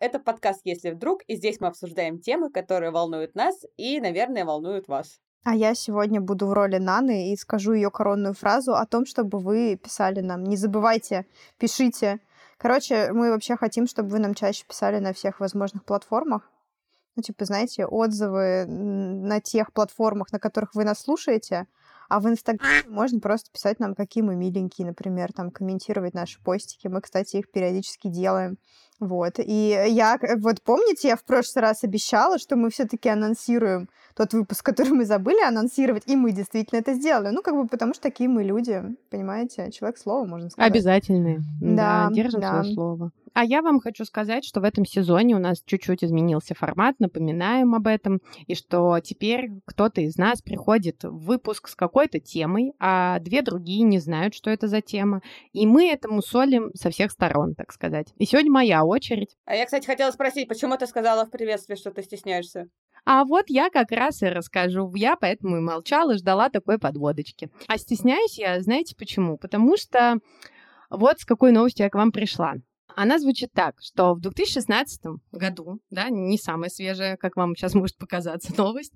Это 0.00 0.18
подкаст 0.18 0.60
«Если 0.64 0.90
вдруг», 0.90 1.22
и 1.28 1.36
здесь 1.36 1.60
мы 1.60 1.68
обсуждаем 1.68 2.18
темы, 2.18 2.50
которые 2.50 2.90
волнуют 2.90 3.34
нас 3.34 3.64
и, 3.76 4.00
наверное, 4.00 4.44
волнуют 4.44 4.88
вас. 4.88 5.18
А 5.44 5.54
я 5.54 5.74
сегодня 5.74 6.20
буду 6.20 6.46
в 6.46 6.52
роли 6.52 6.78
Наны 6.78 7.32
и 7.32 7.36
скажу 7.36 7.74
ее 7.74 7.90
коронную 7.90 8.32
фразу 8.34 8.74
о 8.74 8.86
том, 8.86 9.04
чтобы 9.04 9.38
вы 9.38 9.76
писали 9.76 10.20
нам. 10.20 10.42
Не 10.44 10.56
забывайте, 10.56 11.26
пишите. 11.58 12.18
Короче, 12.58 13.12
мы 13.12 13.30
вообще 13.30 13.56
хотим, 13.56 13.86
чтобы 13.86 14.10
вы 14.10 14.18
нам 14.18 14.34
чаще 14.34 14.64
писали 14.66 14.98
на 14.98 15.12
всех 15.12 15.40
возможных 15.40 15.84
платформах. 15.84 16.50
Ну, 17.16 17.22
типа, 17.22 17.44
знаете, 17.44 17.86
отзывы 17.86 18.64
на 18.66 19.40
тех 19.40 19.72
платформах, 19.72 20.32
на 20.32 20.38
которых 20.38 20.74
вы 20.74 20.84
нас 20.84 21.00
слушаете, 21.00 21.66
а 22.08 22.20
в 22.20 22.28
Инстаграме 22.28 22.88
можно 22.88 23.20
просто 23.20 23.50
писать 23.52 23.80
нам, 23.80 23.94
какие 23.94 24.22
мы 24.22 24.36
миленькие, 24.36 24.86
например, 24.86 25.32
там, 25.32 25.50
комментировать 25.50 26.14
наши 26.14 26.40
постики. 26.42 26.88
Мы, 26.88 27.00
кстати, 27.00 27.36
их 27.36 27.50
периодически 27.50 28.08
делаем. 28.08 28.56
Вот. 29.00 29.34
И 29.38 29.76
я, 29.88 30.18
вот 30.38 30.62
помните, 30.62 31.08
я 31.08 31.16
в 31.16 31.24
прошлый 31.24 31.62
раз 31.62 31.84
обещала, 31.84 32.38
что 32.38 32.56
мы 32.56 32.70
все-таки 32.70 33.08
анонсируем 33.08 33.88
тот 34.14 34.32
выпуск, 34.32 34.64
который 34.64 34.92
мы 34.92 35.04
забыли 35.04 35.42
анонсировать, 35.44 36.04
и 36.06 36.16
мы 36.16 36.32
действительно 36.32 36.78
это 36.78 36.94
сделали. 36.94 37.30
Ну, 37.30 37.42
как 37.42 37.54
бы 37.54 37.66
потому 37.66 37.94
что 37.94 38.02
такие 38.02 38.28
мы 38.28 38.44
люди, 38.44 38.82
понимаете? 39.10 39.70
Человек 39.72 39.98
слова, 39.98 40.24
можно 40.24 40.50
сказать. 40.50 40.70
Обязательные. 40.70 41.40
Да, 41.60 42.08
да 42.08 42.14
держим 42.14 42.40
да. 42.40 42.62
свое 42.62 42.74
слово. 42.74 43.10
А 43.34 43.44
я 43.44 43.62
вам 43.62 43.80
хочу 43.80 44.04
сказать, 44.04 44.44
что 44.44 44.60
в 44.60 44.64
этом 44.64 44.84
сезоне 44.84 45.34
у 45.34 45.40
нас 45.40 45.60
чуть-чуть 45.66 46.04
изменился 46.04 46.54
формат, 46.54 47.00
напоминаем 47.00 47.74
об 47.74 47.88
этом, 47.88 48.20
и 48.46 48.54
что 48.54 49.00
теперь 49.00 49.50
кто-то 49.64 50.00
из 50.00 50.16
нас 50.16 50.40
приходит 50.40 51.02
в 51.02 51.24
выпуск 51.24 51.66
с 51.66 51.74
какой-то 51.74 52.20
темой, 52.20 52.74
а 52.78 53.18
две 53.18 53.42
другие 53.42 53.82
не 53.82 53.98
знают, 53.98 54.34
что 54.34 54.50
это 54.50 54.68
за 54.68 54.80
тема, 54.80 55.20
и 55.52 55.66
мы 55.66 55.90
этому 55.90 56.22
солим 56.22 56.70
со 56.74 56.90
всех 56.90 57.10
сторон, 57.10 57.56
так 57.56 57.72
сказать. 57.72 58.14
И 58.18 58.24
сегодня 58.24 58.52
моя 58.52 58.84
очередь. 58.84 59.36
А 59.46 59.56
я, 59.56 59.64
кстати, 59.64 59.84
хотела 59.84 60.12
спросить, 60.12 60.46
почему 60.46 60.76
ты 60.76 60.86
сказала 60.86 61.26
в 61.26 61.30
приветствии, 61.30 61.74
что 61.74 61.90
ты 61.90 62.04
стесняешься? 62.04 62.68
А 63.04 63.24
вот 63.24 63.46
я 63.48 63.68
как 63.68 63.90
раз 63.90 64.22
и 64.22 64.26
расскажу. 64.26 64.90
Я 64.94 65.16
поэтому 65.16 65.56
и 65.56 65.60
молчала, 65.60 66.16
ждала 66.16 66.50
такой 66.50 66.78
подводочки. 66.78 67.50
А 67.66 67.78
стесняюсь 67.78 68.38
я, 68.38 68.62
знаете 68.62 68.94
почему? 68.96 69.36
Потому 69.38 69.76
что 69.76 70.20
вот 70.88 71.18
с 71.18 71.24
какой 71.24 71.50
новостью 71.50 71.84
я 71.84 71.90
к 71.90 71.96
вам 71.96 72.12
пришла. 72.12 72.54
Она 72.96 73.18
звучит 73.18 73.50
так, 73.52 73.76
что 73.80 74.14
в 74.14 74.20
2016 74.20 75.02
году, 75.32 75.80
да, 75.90 76.10
не 76.10 76.38
самая 76.38 76.70
свежая, 76.70 77.16
как 77.16 77.36
вам 77.36 77.56
сейчас 77.56 77.74
может 77.74 77.96
показаться 77.96 78.52
новость, 78.58 78.92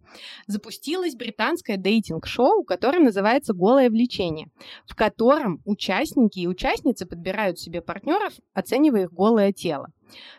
запустилось 0.46 1.16
британское 1.16 1.76
дейтинг-шоу, 1.76 2.64
которое 2.64 3.00
называется 3.00 3.54
«Голое 3.54 3.90
влечение», 3.90 4.48
в 4.86 4.94
котором 4.94 5.60
участники 5.64 6.40
и 6.40 6.46
участницы 6.46 7.06
подбирают 7.06 7.58
себе 7.58 7.80
партнеров, 7.80 8.34
оценивая 8.54 9.04
их 9.04 9.12
голое 9.12 9.52
тело. 9.52 9.88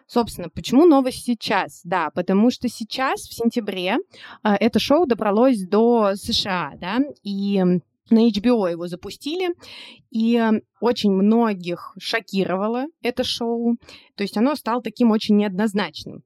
Собственно, 0.07 0.49
почему 0.49 0.85
новость 0.85 1.25
сейчас? 1.25 1.81
Да, 1.83 2.09
потому 2.11 2.49
что 2.49 2.67
сейчас, 2.67 3.21
в 3.21 3.33
сентябре, 3.33 3.97
э, 4.43 4.49
это 4.59 4.79
шоу 4.79 5.05
добралось 5.05 5.67
до 5.67 6.15
США, 6.15 6.73
да, 6.79 6.99
и 7.23 7.63
на 8.11 8.27
HBO 8.27 8.69
его 8.69 8.87
запустили, 8.87 9.49
и 10.11 10.41
очень 10.81 11.11
многих 11.11 11.93
шокировало 11.99 12.85
это 13.01 13.23
шоу. 13.23 13.77
То 14.15 14.23
есть 14.23 14.37
оно 14.37 14.55
стало 14.55 14.81
таким 14.81 15.11
очень 15.11 15.37
неоднозначным. 15.37 16.23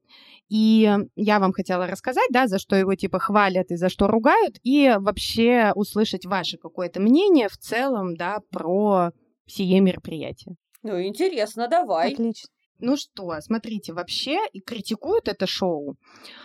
И 0.48 0.92
я 1.16 1.38
вам 1.38 1.52
хотела 1.52 1.86
рассказать, 1.86 2.28
да, 2.30 2.46
за 2.46 2.58
что 2.58 2.76
его 2.76 2.94
типа 2.94 3.18
хвалят 3.18 3.70
и 3.70 3.76
за 3.76 3.88
что 3.88 4.06
ругают, 4.06 4.58
и 4.62 4.94
вообще 4.98 5.72
услышать 5.74 6.26
ваше 6.26 6.58
какое-то 6.58 7.00
мнение 7.00 7.48
в 7.48 7.56
целом, 7.56 8.14
да, 8.14 8.38
про 8.50 9.10
сие 9.46 9.80
мероприятие. 9.80 10.56
Ну, 10.82 11.02
интересно, 11.02 11.66
давай. 11.66 12.12
Отлично. 12.12 12.50
Ну 12.80 12.96
что, 12.96 13.40
смотрите, 13.40 13.92
вообще 13.92 14.38
и 14.52 14.60
критикуют 14.60 15.28
это 15.28 15.46
шоу 15.46 15.96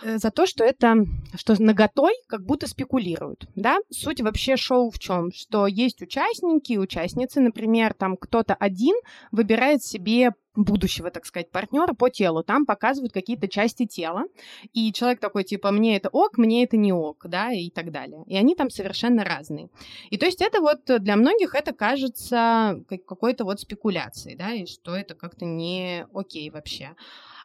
э, 0.02 0.18
за 0.18 0.30
то, 0.30 0.46
что 0.46 0.64
это, 0.64 0.94
что 1.34 1.60
наготой 1.60 2.12
как 2.28 2.44
будто 2.44 2.68
спекулируют, 2.68 3.48
да? 3.56 3.78
Суть 3.90 4.20
вообще 4.20 4.56
шоу 4.56 4.90
в 4.90 4.98
чем? 4.98 5.32
Что 5.32 5.66
есть 5.66 6.00
участники 6.02 6.78
участницы, 6.78 7.40
например, 7.40 7.94
там 7.94 8.16
кто-то 8.16 8.54
один 8.54 8.94
выбирает 9.32 9.82
себе 9.82 10.30
будущего, 10.54 11.10
так 11.10 11.26
сказать, 11.26 11.50
партнера 11.50 11.92
по 11.94 12.10
телу. 12.10 12.42
Там 12.42 12.66
показывают 12.66 13.12
какие-то 13.12 13.48
части 13.48 13.86
тела, 13.86 14.24
и 14.72 14.92
человек 14.92 15.20
такой, 15.20 15.44
типа, 15.44 15.70
мне 15.70 15.96
это 15.96 16.08
ок, 16.08 16.38
мне 16.38 16.64
это 16.64 16.76
не 16.76 16.92
ок, 16.92 17.26
да, 17.28 17.52
и 17.52 17.70
так 17.70 17.92
далее. 17.92 18.24
И 18.26 18.36
они 18.36 18.54
там 18.54 18.70
совершенно 18.70 19.24
разные. 19.24 19.68
И 20.10 20.18
то 20.18 20.26
есть 20.26 20.40
это 20.42 20.60
вот 20.60 20.80
для 20.84 21.16
многих 21.16 21.54
это 21.54 21.72
кажется 21.72 22.82
какой-то 23.06 23.44
вот 23.44 23.60
спекуляцией, 23.60 24.36
да, 24.36 24.52
и 24.52 24.66
что 24.66 24.96
это 24.96 25.14
как-то 25.14 25.44
не 25.44 26.06
окей 26.12 26.50
вообще 26.50 26.94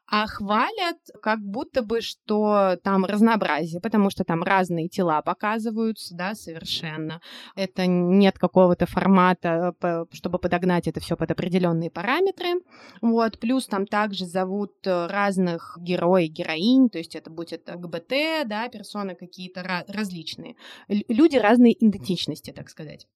а 0.08 0.28
хвалят 0.28 0.98
как 1.22 1.40
будто 1.40 1.82
бы, 1.82 2.02
что 2.02 2.78
там 2.84 3.06
разнообразие, 3.06 3.82
потому 3.82 4.10
что 4.10 4.24
там 4.24 4.44
разные 4.44 4.88
тела 4.88 5.22
показываются, 5.22 6.16
да, 6.16 6.36
совершенно. 6.36 7.22
Это 7.56 7.88
нет 7.88 8.38
какого-то 8.38 8.86
формата, 8.86 9.74
чтобы 10.12 10.40
подогнать 10.40 10.88
это 10.88 11.00
все 11.00 11.16
под 11.16 11.32
определенные 11.32 11.90
параметры. 11.90 12.62
Вот. 13.02 13.40
Плюс 13.40 13.66
там 13.68 13.88
также 13.88 14.26
зовут 14.26 14.74
э, 14.86 15.08
разных 15.08 15.78
героев, 15.82 16.32
героинь, 16.32 16.90
то 16.90 16.98
есть 16.98 17.16
это 17.16 17.30
будет 17.30 17.64
ГБТ, 17.66 18.46
да, 18.46 18.70
персоны 18.70 19.16
какие-то 19.16 19.86
различные. 19.88 20.56
Люди 20.88 21.38
разной 21.38 21.76
идентичности, 21.80 22.52
так 22.52 22.70
сказать. 22.70 23.08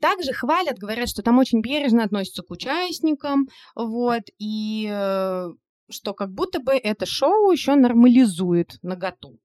Также 0.00 0.32
хвалят, 0.32 0.78
говорят, 0.78 1.08
что 1.08 1.22
там 1.22 1.38
очень 1.38 1.60
бережно 1.60 2.04
относятся 2.04 2.42
к 2.42 2.50
участникам, 2.50 3.48
вот, 3.74 4.22
и 4.38 4.88
э, 4.90 5.48
что 5.88 6.14
как 6.14 6.32
будто 6.32 6.60
бы 6.60 6.74
это 6.74 7.06
шоу 7.06 7.50
еще 7.50 7.74
нормализует 7.74 8.78
наготу. 8.82 9.38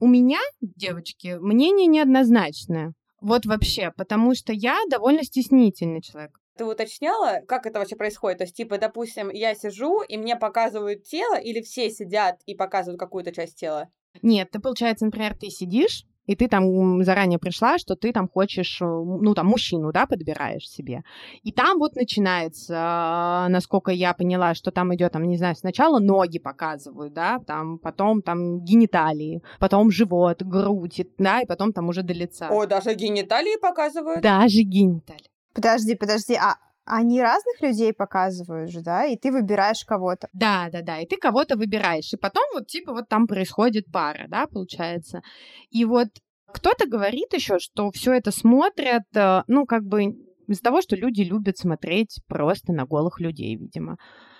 У 0.00 0.06
меня, 0.06 0.40
девочки, 0.60 1.38
мнение 1.40 1.86
неоднозначное. 1.86 2.92
Вот 3.20 3.46
вообще, 3.46 3.90
потому 3.96 4.34
что 4.34 4.52
я 4.52 4.78
довольно 4.90 5.22
стеснительный 5.22 6.02
человек. 6.02 6.38
Ты 6.56 6.64
уточняла, 6.64 7.40
как 7.48 7.66
это 7.66 7.78
вообще 7.78 7.96
происходит? 7.96 8.38
То 8.38 8.44
есть, 8.44 8.56
типа, 8.56 8.78
допустим, 8.78 9.30
я 9.30 9.54
сижу, 9.54 10.02
и 10.02 10.16
мне 10.16 10.36
показывают 10.36 11.04
тело, 11.04 11.36
или 11.36 11.62
все 11.62 11.90
сидят 11.90 12.40
и 12.46 12.54
показывают 12.54 13.00
какую-то 13.00 13.32
часть 13.32 13.58
тела? 13.58 13.88
Нет, 14.22 14.50
ты, 14.52 14.60
получается, 14.60 15.04
например, 15.04 15.36
ты 15.36 15.48
сидишь, 15.50 16.04
и 16.26 16.34
ты 16.34 16.48
там 16.48 17.02
заранее 17.04 17.38
пришла, 17.38 17.78
что 17.78 17.96
ты 17.96 18.12
там 18.12 18.28
хочешь, 18.28 18.80
э, 18.80 18.84
ну, 18.84 19.34
там, 19.34 19.46
мужчину, 19.46 19.92
да, 19.92 20.06
подбираешь 20.06 20.68
себе. 20.68 21.02
И 21.42 21.52
там 21.52 21.78
вот 21.78 21.96
начинается, 21.96 23.46
насколько 23.50 23.90
я 23.90 24.14
поняла, 24.14 24.54
что 24.54 24.70
там 24.70 24.94
идет, 24.94 25.12
там, 25.12 25.24
не 25.24 25.36
знаю, 25.36 25.54
сначала 25.56 25.98
ноги 25.98 26.38
показывают, 26.38 27.12
да, 27.12 27.40
там, 27.46 27.78
потом 27.78 28.22
там 28.22 28.60
гениталии, 28.60 29.42
потом 29.58 29.90
живот, 29.90 30.42
грудь, 30.42 31.06
да, 31.18 31.40
и 31.42 31.46
потом 31.46 31.72
там 31.72 31.88
уже 31.88 32.02
до 32.02 32.12
лица. 32.12 32.48
О, 32.50 32.66
даже 32.66 32.94
гениталии 32.94 33.58
показывают? 33.60 34.22
Даже 34.22 34.62
гениталии. 34.62 35.30
Подожди, 35.52 35.94
подожди, 35.94 36.34
а 36.34 36.56
они 36.84 37.22
разных 37.22 37.60
людей 37.60 37.92
показывают 37.92 38.70
же, 38.70 38.82
да, 38.82 39.04
и 39.04 39.16
ты 39.16 39.32
выбираешь 39.32 39.84
кого-то. 39.84 40.28
Да, 40.32 40.68
да, 40.70 40.82
да, 40.82 41.00
и 41.00 41.06
ты 41.06 41.16
кого-то 41.16 41.56
выбираешь, 41.56 42.12
и 42.12 42.16
потом 42.16 42.44
вот 42.52 42.66
типа 42.66 42.92
вот 42.92 43.08
там 43.08 43.26
происходит 43.26 43.86
пара, 43.92 44.26
да, 44.28 44.46
получается. 44.46 45.22
И 45.70 45.84
вот 45.84 46.08
кто-то 46.52 46.86
говорит 46.86 47.32
еще, 47.32 47.58
что 47.58 47.90
все 47.90 48.12
это 48.12 48.30
смотрят, 48.30 49.04
э, 49.14 49.42
ну, 49.48 49.66
как 49.66 49.84
бы 49.84 50.14
из-за 50.46 50.62
того, 50.62 50.82
что 50.82 50.96
люди 50.96 51.22
любят 51.22 51.58
смотреть 51.58 52.20
просто 52.28 52.72
на 52.72 52.84
голых 52.84 53.20
людей, 53.20 53.56
видимо. 53.56 53.96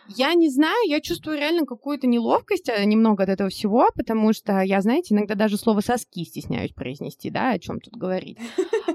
Я 0.08 0.34
не 0.34 0.50
знаю, 0.50 0.76
я 0.86 1.00
чувствую 1.00 1.38
реально 1.38 1.64
какую-то 1.66 2.06
неловкость 2.06 2.68
э, 2.68 2.84
немного 2.84 3.22
от 3.22 3.30
этого 3.30 3.48
всего, 3.48 3.88
потому 3.94 4.32
что 4.32 4.60
я, 4.60 4.80
знаете, 4.80 5.14
иногда 5.14 5.34
даже 5.34 5.56
слово 5.56 5.80
соски 5.80 6.24
стесняюсь 6.24 6.72
произнести, 6.72 7.30
да, 7.30 7.50
о 7.50 7.58
чем 7.58 7.80
тут 7.80 7.94
говорить. 7.94 8.38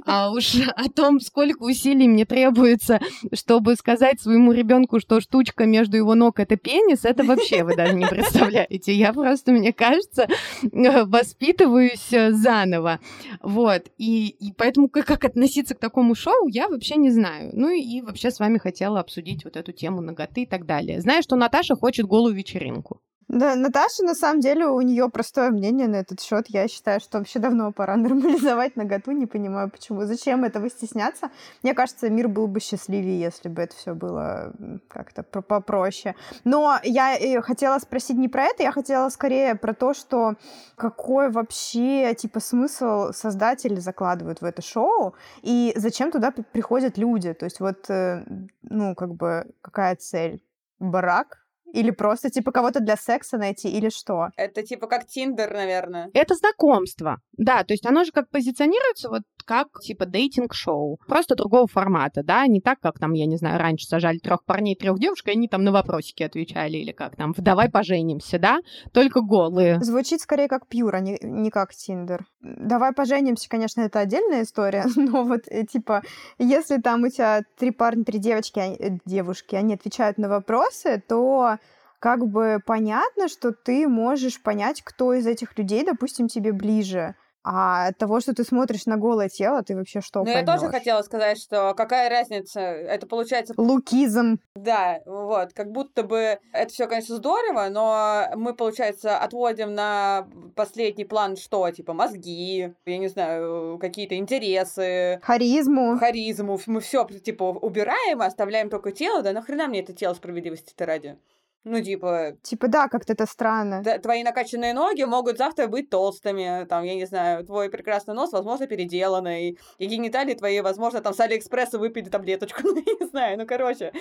А 0.06 0.32
уж 0.32 0.56
о 0.76 0.90
том, 0.90 1.20
сколько 1.20 1.62
усилий 1.64 2.08
мне 2.08 2.26
требуется, 2.26 3.00
чтобы 3.32 3.76
сказать 3.76 4.20
своему 4.20 4.54
ребенку, 4.54 5.00
что 5.00 5.22
штучка 5.22 5.66
между 5.66 5.98
его 5.98 6.16
ног 6.16 6.40
это 6.40 6.56
пенис, 6.56 7.06
это 7.06 7.24
вообще 7.24 7.64
вы 7.64 7.76
даже 7.76 7.94
не 7.94 8.08
представляете. 8.08 8.94
Я 8.94 9.14
просто, 9.14 9.52
мне 9.52 9.72
кажется, 9.72 10.28
э, 10.64 11.04
воспитываюсь 11.04 12.12
э, 12.12 12.32
заново. 12.32 13.00
Вот. 13.44 13.84
И, 14.00 14.30
и 14.30 14.52
поэтому 14.52 14.90
как, 14.90 15.06
как 15.06 15.26
относиться 15.26 15.76
к 15.76 15.80
такому 15.80 16.16
шоу, 16.16 16.48
я 16.48 16.70
вообще 16.70 16.96
не 16.96 17.12
знаю. 17.12 17.52
Ну 17.54 17.70
и 17.70 18.02
вообще 18.02 18.32
с 18.32 18.40
вами 18.40 18.58
хотела 18.58 19.00
обсудить 19.00 19.44
вот 19.44 19.58
эту 19.58 19.74
тему 19.74 20.02
ноготы 20.02 20.42
и 20.42 20.46
так 20.48 20.66
далее. 20.66 20.99
Знаю, 21.00 21.24
что 21.24 21.36
Наташа 21.36 21.76
хочет 21.76 22.06
голую 22.06 22.36
вечеринку. 22.36 23.02
Да, 23.30 23.56
Наташа, 23.56 24.04
на 24.04 24.16
самом 24.16 24.40
деле, 24.42 24.66
у 24.66 24.82
нее 24.82 25.08
простое 25.08 25.52
мнение 25.52 25.88
на 25.88 25.98
этот 25.98 26.20
счет. 26.20 26.48
Я 26.48 26.68
считаю, 26.68 27.00
что 27.00 27.20
вообще 27.20 27.38
давно 27.38 27.72
пора 27.72 27.96
нормализовать 27.98 28.76
наготу. 28.76 29.12
Не 29.12 29.28
понимаю, 29.28 29.70
почему. 29.70 30.06
Зачем 30.06 30.44
этого 30.44 30.68
стесняться? 30.68 31.30
Мне 31.62 31.76
кажется, 31.76 32.10
мир 32.10 32.28
был 32.28 32.48
бы 32.48 32.60
счастливее, 32.60 33.20
если 33.20 33.48
бы 33.48 33.62
это 33.62 33.76
все 33.76 33.94
было 33.94 34.52
как-то 34.88 35.22
попроще. 35.22 36.16
Но 36.44 36.80
я 36.84 37.16
э, 37.20 37.40
хотела 37.42 37.78
спросить 37.78 38.18
не 38.18 38.30
про 38.30 38.46
это, 38.46 38.64
я 38.64 38.72
хотела 38.72 39.10
скорее 39.10 39.54
про 39.54 39.76
то, 39.76 39.94
что 39.94 40.34
какой 40.76 41.30
вообще, 41.30 42.16
типа, 42.16 42.40
смысл 42.40 43.12
создатели 43.14 43.76
закладывают 43.76 44.42
в 44.42 44.46
это 44.46 44.64
шоу, 44.64 45.14
и 45.44 45.72
зачем 45.76 46.12
туда 46.12 46.32
приходят 46.32 46.98
люди? 46.98 47.34
То 47.34 47.46
есть 47.46 47.60
вот, 47.60 47.92
э, 47.92 48.24
ну, 48.64 48.96
как 48.96 49.14
бы, 49.14 49.46
какая 49.62 49.96
цель? 49.98 50.42
Брак? 50.80 51.46
Или 51.72 51.92
просто, 51.92 52.30
типа, 52.32 52.52
кого-то 52.52 52.80
для 52.80 52.96
секса 52.96 53.38
найти, 53.38 53.70
или 53.70 53.90
что? 53.90 54.30
Это, 54.38 54.64
типа, 54.64 54.88
как 54.88 55.06
Тиндер, 55.06 55.54
наверное. 55.54 56.10
Это 56.14 56.34
знакомство. 56.34 57.18
Да, 57.34 57.64
то 57.64 57.74
есть 57.74 57.86
оно 57.86 58.04
же 58.06 58.12
как 58.12 58.30
позиционируется 58.30 59.10
вот 59.10 59.22
как, 59.50 59.80
типа, 59.82 60.06
дейтинг-шоу. 60.06 61.00
Просто 61.08 61.34
другого 61.34 61.66
формата, 61.66 62.22
да, 62.22 62.46
не 62.46 62.62
так, 62.62 62.80
как 62.80 63.00
там, 63.00 63.14
я 63.14 63.26
не 63.26 63.36
знаю, 63.36 63.58
раньше 63.58 63.88
сажали 63.88 64.20
трех 64.20 64.46
парней, 64.46 64.76
трех 64.76 65.00
девушек, 65.00 65.28
и 65.28 65.32
они 65.32 65.48
там 65.48 65.64
на 65.64 65.72
вопросики 65.72 66.22
отвечали, 66.22 66.78
или 66.78 66.92
как 66.92 67.16
там, 67.16 67.34
давай 67.36 67.68
поженимся, 67.68 68.38
да, 68.38 68.60
только 68.94 69.22
голые. 69.22 69.80
Звучит 69.82 70.22
скорее 70.22 70.48
как 70.48 70.68
пьюр, 70.68 70.94
а 70.94 71.00
не, 71.00 71.18
не 71.24 71.50
как 71.50 71.74
Тиндер. 71.74 72.28
Давай 72.42 72.94
поженимся, 72.94 73.50
конечно, 73.50 73.82
это 73.82 74.02
отдельная 74.02 74.44
история, 74.44 74.86
но 74.96 75.24
вот, 75.24 75.42
э, 75.48 75.66
типа, 75.66 76.04
если 76.38 76.78
там 76.78 77.02
у 77.02 77.10
тебя 77.10 77.42
три 77.58 77.72
парня, 77.72 78.06
три 78.06 78.20
девочки, 78.20 78.60
э, 78.60 79.00
девушки, 79.08 79.56
они 79.56 79.74
отвечают 79.74 80.20
на 80.20 80.30
вопросы, 80.30 81.02
то 81.08 81.58
как 81.98 82.28
бы 82.28 82.60
понятно, 82.64 83.28
что 83.28 83.52
ты 83.52 83.88
можешь 83.88 84.40
понять, 84.44 84.84
кто 84.84 85.12
из 85.16 85.26
этих 85.26 85.58
людей, 85.58 85.84
допустим, 85.84 86.28
тебе 86.28 86.54
ближе. 86.54 87.16
А 87.52 87.88
от 87.88 87.98
того, 87.98 88.20
что 88.20 88.36
ты 88.36 88.44
смотришь 88.44 88.86
на 88.86 88.98
голое 88.98 89.28
тело, 89.28 89.64
ты 89.64 89.76
вообще 89.76 90.02
что 90.02 90.24
Ну, 90.24 90.30
я 90.30 90.46
тоже 90.46 90.68
хотела 90.68 91.02
сказать, 91.02 91.40
что 91.40 91.74
какая 91.74 92.08
разница? 92.08 92.60
Это 92.60 93.08
получается... 93.08 93.56
Лукизм. 93.58 94.38
Да, 94.54 95.00
вот. 95.08 95.54
Как 95.54 95.72
будто 95.72 96.04
бы 96.04 96.38
это 96.54 96.72
все, 96.72 96.86
конечно, 96.86 97.16
здорово, 97.16 97.70
но 97.70 98.26
мы, 98.36 98.54
получается, 98.54 99.18
отводим 99.18 99.74
на 99.74 100.28
последний 100.56 101.06
план 101.06 101.38
что? 101.38 101.72
Типа 101.72 101.94
мозги, 101.94 102.76
я 102.86 102.98
не 103.00 103.08
знаю, 103.08 103.80
какие-то 103.80 104.16
интересы. 104.16 105.20
Харизму. 105.24 105.98
Харизму. 105.98 106.60
Мы 106.68 106.82
все, 106.82 107.04
типа, 107.06 107.46
убираем, 107.46 108.22
оставляем 108.22 108.70
только 108.70 108.92
тело. 108.92 109.24
Да 109.24 109.34
нахрена 109.34 109.68
мне 109.68 109.80
это 109.80 109.94
тело 109.94 110.14
справедливости-то 110.14 110.86
ради? 110.86 111.18
Ну, 111.66 111.82
типа... 111.82 112.38
Типа, 112.42 112.70
да, 112.70 112.88
как-то 112.88 113.12
это 113.14 113.26
странно. 113.26 113.82
Да, 113.84 114.00
твои 114.00 114.24
накачанные 114.24 114.74
ноги 114.74 115.04
могут 115.04 115.38
завтра 115.38 115.68
быть 115.68 115.90
толстыми, 115.90 116.66
там, 116.66 116.86
я 116.86 116.96
не 116.96 117.06
знаю, 117.06 117.46
твой 117.46 117.70
прекрасный 117.70 118.14
нос, 118.14 118.32
возможно, 118.32 118.66
переделанный, 118.66 119.58
и 119.78 119.86
гениталии 119.86 120.36
твои, 120.36 120.62
возможно, 120.62 121.02
там 121.02 121.14
с 121.14 121.20
Алиэкспресса 121.20 121.78
выпили 121.78 122.08
таблеточку, 122.08 122.62
ну, 122.64 122.78
я 122.78 122.94
не 123.00 123.08
знаю, 123.08 123.38
ну, 123.38 123.46
короче. 123.46 123.92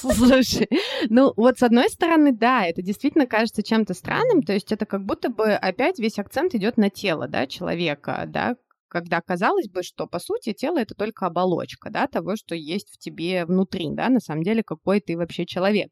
Слушай, 0.00 0.68
ну, 1.08 1.32
вот 1.36 1.58
с 1.58 1.62
одной 1.62 1.88
стороны, 1.88 2.32
да, 2.32 2.66
это 2.66 2.82
действительно 2.82 3.26
кажется 3.26 3.62
чем-то 3.62 3.94
странным, 3.94 4.42
то 4.42 4.52
есть 4.52 4.72
это 4.72 4.86
как 4.86 5.04
будто 5.04 5.28
бы 5.30 5.52
опять 5.52 6.00
весь 6.00 6.18
акцент 6.18 6.54
идет 6.56 6.76
на 6.78 6.90
тело, 6.90 7.28
да, 7.28 7.46
человека, 7.46 8.24
да, 8.26 8.56
когда 8.92 9.22
казалось 9.22 9.70
бы, 9.70 9.82
что, 9.82 10.06
по 10.06 10.18
сути, 10.18 10.52
тело— 10.52 10.76
это 10.78 10.94
только 10.94 11.24
оболочка, 11.24 11.88
да, 11.88 12.06
того, 12.06 12.36
что 12.36 12.54
есть 12.54 12.90
в 12.90 12.98
тебе 12.98 13.46
внутри, 13.46 13.88
да, 13.90 14.10
на 14.10 14.20
самом 14.20 14.42
деле, 14.42 14.62
какой 14.62 15.00
ты 15.00 15.16
вообще 15.16 15.46
человек. 15.46 15.90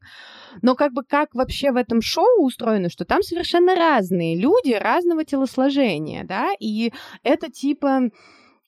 Но 0.60 0.74
как 0.74 0.92
бы 0.92 1.02
как 1.02 1.34
вообще 1.34 1.72
в 1.72 1.76
этом 1.76 2.02
шоу 2.02 2.44
устроено, 2.44 2.90
что 2.90 3.06
там 3.06 3.22
совершенно 3.22 3.74
разные 3.74 4.38
люди 4.38 4.72
разного 4.74 5.24
телосложения, 5.24 6.24
да, 6.24 6.50
и 6.60 6.92
это 7.22 7.50
типа 7.50 8.10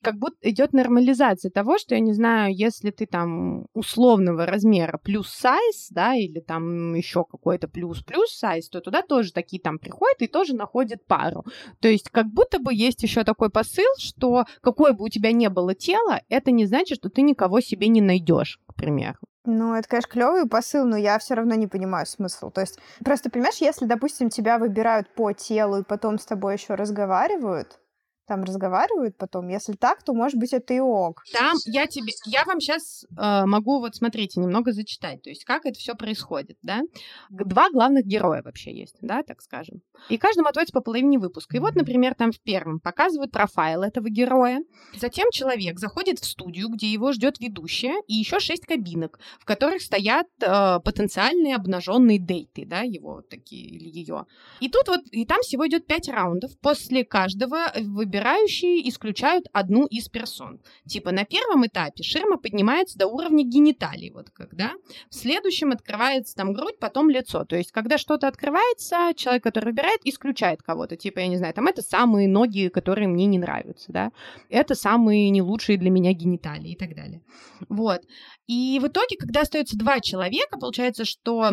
как 0.02 0.16
будто 0.16 0.50
идет 0.50 0.72
нормализация 0.72 1.50
того, 1.50 1.78
что, 1.78 1.94
я 1.94 2.00
не 2.00 2.12
знаю, 2.12 2.54
если 2.54 2.90
ты 2.90 3.06
там 3.06 3.66
условного 3.72 4.46
размера 4.46 4.98
плюс 4.98 5.28
сайз, 5.28 5.88
да, 5.90 6.14
или 6.14 6.40
там 6.40 6.94
еще 6.94 7.24
какой-то 7.24 7.68
плюс-плюс 7.68 8.36
сайз, 8.36 8.68
то 8.68 8.80
туда 8.80 9.02
тоже 9.02 9.32
такие 9.32 9.60
там 9.62 9.78
приходят 9.78 10.20
и 10.20 10.26
тоже 10.26 10.54
находят 10.54 11.06
пару. 11.06 11.44
То 11.80 11.88
есть 11.88 12.10
как 12.10 12.26
будто 12.26 12.58
бы 12.58 12.74
есть 12.74 13.02
еще 13.02 13.24
такой 13.24 13.50
посыл, 13.50 13.92
что 13.98 14.44
какое 14.60 14.92
бы 14.92 15.04
у 15.04 15.08
тебя 15.08 15.32
не 15.32 15.48
было 15.48 15.74
тело, 15.74 16.20
это 16.28 16.50
не 16.50 16.66
значит, 16.66 16.98
что 16.98 17.08
ты 17.08 17.22
никого 17.22 17.60
себе 17.60 17.88
не 17.88 18.00
найдешь, 18.00 18.60
к 18.66 18.74
примеру. 18.74 19.18
Ну, 19.44 19.74
это, 19.74 19.88
конечно, 19.88 20.10
клевый 20.10 20.48
посыл, 20.48 20.84
но 20.84 20.96
я 20.96 21.18
все 21.18 21.34
равно 21.34 21.56
не 21.56 21.66
понимаю 21.66 22.06
смысл. 22.06 22.50
То 22.50 22.60
есть, 22.60 22.78
просто 23.04 23.28
понимаешь, 23.28 23.56
если, 23.56 23.86
допустим, 23.86 24.28
тебя 24.28 24.58
выбирают 24.58 25.12
по 25.14 25.32
телу 25.32 25.80
и 25.80 25.84
потом 25.84 26.18
с 26.18 26.24
тобой 26.24 26.54
еще 26.54 26.74
разговаривают, 26.74 27.80
там 28.32 28.44
разговаривают 28.44 29.18
потом. 29.18 29.48
Если 29.48 29.74
так, 29.74 30.02
то, 30.02 30.14
может 30.14 30.38
быть, 30.38 30.54
это 30.54 30.72
и 30.72 30.80
ок. 30.80 31.22
Там 31.34 31.54
я 31.66 31.86
тебе, 31.86 32.14
я 32.24 32.44
вам 32.46 32.60
сейчас 32.60 33.04
э, 33.04 33.44
могу 33.44 33.80
вот 33.80 33.94
смотрите 33.94 34.40
немного 34.40 34.72
зачитать, 34.72 35.22
то 35.22 35.28
есть 35.28 35.44
как 35.44 35.66
это 35.66 35.78
все 35.78 35.94
происходит, 35.94 36.56
да? 36.62 36.80
Два 37.28 37.68
главных 37.70 38.06
героя 38.06 38.42
вообще 38.42 38.74
есть, 38.74 38.96
да, 39.02 39.22
так 39.22 39.42
скажем. 39.42 39.82
И 40.08 40.16
каждому 40.16 40.48
отводится 40.48 40.72
по 40.72 40.80
половине 40.80 41.18
выпуска. 41.18 41.58
И 41.58 41.60
вот, 41.60 41.74
например, 41.74 42.14
там 42.14 42.32
в 42.32 42.40
первом 42.40 42.80
показывают 42.80 43.32
профайл 43.32 43.82
этого 43.82 44.08
героя. 44.08 44.62
Затем 44.96 45.28
человек 45.30 45.78
заходит 45.78 46.18
в 46.18 46.24
студию, 46.24 46.68
где 46.70 46.86
его 46.86 47.12
ждет 47.12 47.38
ведущая, 47.38 48.00
и 48.06 48.14
еще 48.14 48.40
шесть 48.40 48.64
кабинок, 48.64 49.20
в 49.40 49.44
которых 49.44 49.82
стоят 49.82 50.26
э, 50.40 50.80
потенциальные 50.82 51.56
обнаженные 51.56 52.18
дейты, 52.18 52.64
да, 52.64 52.80
его 52.80 53.20
такие 53.28 53.66
или 53.66 53.90
ее. 53.90 54.24
И 54.60 54.70
тут 54.70 54.88
вот 54.88 55.00
и 55.10 55.26
там 55.26 55.42
всего 55.42 55.68
идет 55.68 55.86
пять 55.86 56.08
раундов. 56.08 56.58
После 56.60 57.04
каждого 57.04 57.70
вы 57.78 58.06
выбирающие 58.22 58.88
исключают 58.88 59.46
одну 59.52 59.86
из 59.86 60.08
персон. 60.08 60.60
Типа 60.86 61.10
на 61.10 61.24
первом 61.24 61.66
этапе 61.66 62.02
ширма 62.02 62.38
поднимается 62.38 62.98
до 62.98 63.06
уровня 63.08 63.44
гениталий, 63.44 64.10
вот 64.10 64.30
когда. 64.30 64.72
В 65.10 65.14
следующем 65.14 65.72
открывается 65.72 66.36
там 66.36 66.52
грудь, 66.52 66.78
потом 66.78 67.10
лицо. 67.10 67.44
То 67.44 67.56
есть, 67.56 67.72
когда 67.72 67.98
что-то 67.98 68.28
открывается, 68.28 69.12
человек, 69.16 69.42
который 69.42 69.66
выбирает, 69.66 70.00
исключает 70.04 70.62
кого-то. 70.62 70.96
Типа, 70.96 71.20
я 71.20 71.26
не 71.26 71.36
знаю, 71.36 71.52
там 71.54 71.66
это 71.66 71.82
самые 71.82 72.28
ноги, 72.28 72.68
которые 72.68 73.08
мне 73.08 73.26
не 73.26 73.38
нравятся, 73.38 73.92
да. 73.92 74.12
Это 74.48 74.74
самые 74.74 75.30
не 75.30 75.42
лучшие 75.42 75.78
для 75.78 75.90
меня 75.90 76.12
гениталии 76.12 76.72
и 76.72 76.76
так 76.76 76.94
далее. 76.94 77.22
Вот. 77.68 78.02
И 78.46 78.78
в 78.80 78.86
итоге, 78.86 79.16
когда 79.16 79.40
остается 79.40 79.76
два 79.76 80.00
человека, 80.00 80.58
получается, 80.58 81.04
что 81.04 81.52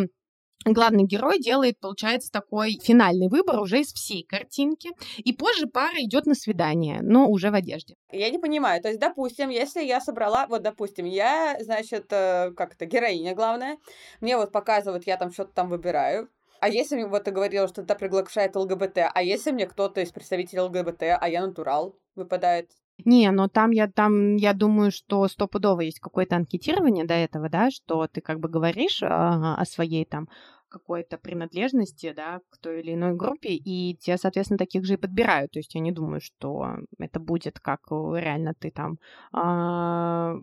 главный 0.65 1.05
герой 1.05 1.39
делает, 1.39 1.79
получается, 1.79 2.31
такой 2.31 2.79
финальный 2.81 3.29
выбор 3.29 3.59
уже 3.59 3.81
из 3.81 3.93
всей 3.93 4.23
картинки. 4.23 4.91
И 5.17 5.33
позже 5.33 5.67
пара 5.67 5.95
идет 5.97 6.25
на 6.25 6.35
свидание, 6.35 6.99
но 7.01 7.27
уже 7.27 7.51
в 7.51 7.53
одежде. 7.53 7.95
Я 8.11 8.29
не 8.29 8.39
понимаю. 8.39 8.81
То 8.81 8.89
есть, 8.89 8.99
допустим, 8.99 9.49
если 9.49 9.83
я 9.83 10.01
собрала, 10.01 10.47
вот, 10.47 10.61
допустим, 10.61 11.05
я, 11.05 11.57
значит, 11.61 12.07
э, 12.11 12.51
как 12.55 12.75
то 12.75 12.85
героиня 12.85 13.35
главная, 13.35 13.77
мне 14.21 14.37
вот 14.37 14.51
показывают, 14.51 15.07
я 15.07 15.17
там 15.17 15.31
что-то 15.31 15.53
там 15.53 15.69
выбираю, 15.69 16.29
а 16.59 16.67
если 16.67 17.03
вот 17.03 17.23
ты 17.23 17.31
говорила, 17.31 17.67
что 17.67 17.81
это 17.81 17.95
приглашает 17.95 18.55
ЛГБТ, 18.55 18.97
а 19.13 19.23
если 19.23 19.51
мне 19.51 19.65
кто-то 19.65 20.01
из 20.01 20.11
представителей 20.11 20.61
ЛГБТ, 20.61 21.03
а 21.19 21.29
я 21.29 21.45
натурал, 21.45 21.95
выпадает, 22.15 22.69
не, 23.05 23.29
но 23.31 23.47
там 23.47 23.71
я 23.71 23.87
там 23.87 24.35
я 24.35 24.53
думаю, 24.53 24.91
что 24.91 25.27
стопудово 25.27 25.81
есть 25.81 25.99
какое-то 25.99 26.35
анкетирование 26.35 27.05
до 27.05 27.13
этого, 27.13 27.49
да, 27.49 27.69
что 27.71 28.07
ты 28.07 28.21
как 28.21 28.39
бы 28.39 28.49
говоришь 28.49 29.01
а, 29.03 29.55
о 29.55 29.65
своей 29.65 30.05
там 30.05 30.27
какой-то 30.69 31.17
принадлежности, 31.17 32.13
да, 32.15 32.41
к 32.49 32.57
той 32.59 32.81
или 32.81 32.93
иной 32.93 33.15
группе, 33.15 33.49
и 33.49 33.95
те, 33.95 34.17
соответственно, 34.17 34.57
таких 34.57 34.85
же 34.85 34.93
и 34.93 34.97
подбирают. 34.97 35.51
То 35.51 35.59
есть 35.59 35.73
я 35.73 35.81
не 35.81 35.91
думаю, 35.91 36.21
что 36.21 36.77
это 36.99 37.19
будет 37.19 37.59
как 37.59 37.81
реально 37.89 38.53
ты 38.53 38.71
там 38.71 38.99
а, 39.33 40.35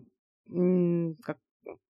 как 1.23 1.37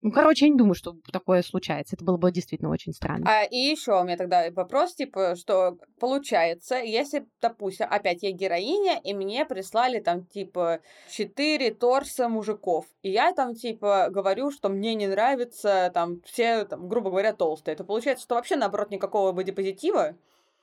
ну, 0.02 0.12
короче, 0.12 0.46
я 0.46 0.52
не 0.52 0.58
думаю, 0.58 0.74
что 0.74 0.96
такое 1.12 1.42
случается. 1.42 1.96
Это 1.96 2.04
было 2.04 2.16
бы 2.16 2.30
действительно 2.30 2.70
очень 2.70 2.92
странно. 2.92 3.24
А, 3.26 3.44
и 3.44 3.56
еще 3.56 3.98
у 3.98 4.04
меня 4.04 4.16
тогда 4.16 4.50
вопрос, 4.50 4.94
типа, 4.94 5.34
что 5.34 5.78
получается, 5.98 6.76
если, 6.76 7.26
допустим, 7.40 7.86
опять 7.90 8.22
я 8.22 8.30
героиня, 8.32 9.00
и 9.02 9.14
мне 9.14 9.46
прислали 9.46 10.00
там, 10.00 10.26
типа, 10.26 10.80
четыре 11.10 11.72
торса 11.72 12.28
мужиков, 12.28 12.84
и 13.02 13.10
я 13.10 13.32
там, 13.32 13.54
типа, 13.54 14.08
говорю, 14.10 14.50
что 14.50 14.68
мне 14.68 14.94
не 14.94 15.06
нравится, 15.06 15.90
там, 15.94 16.20
все, 16.22 16.64
там, 16.64 16.88
грубо 16.88 17.10
говоря, 17.10 17.32
толстые, 17.32 17.74
то 17.76 17.84
получается, 17.84 18.24
что 18.24 18.34
вообще, 18.34 18.56
наоборот, 18.56 18.90
никакого 18.90 19.32
бодипозитива, 19.32 20.16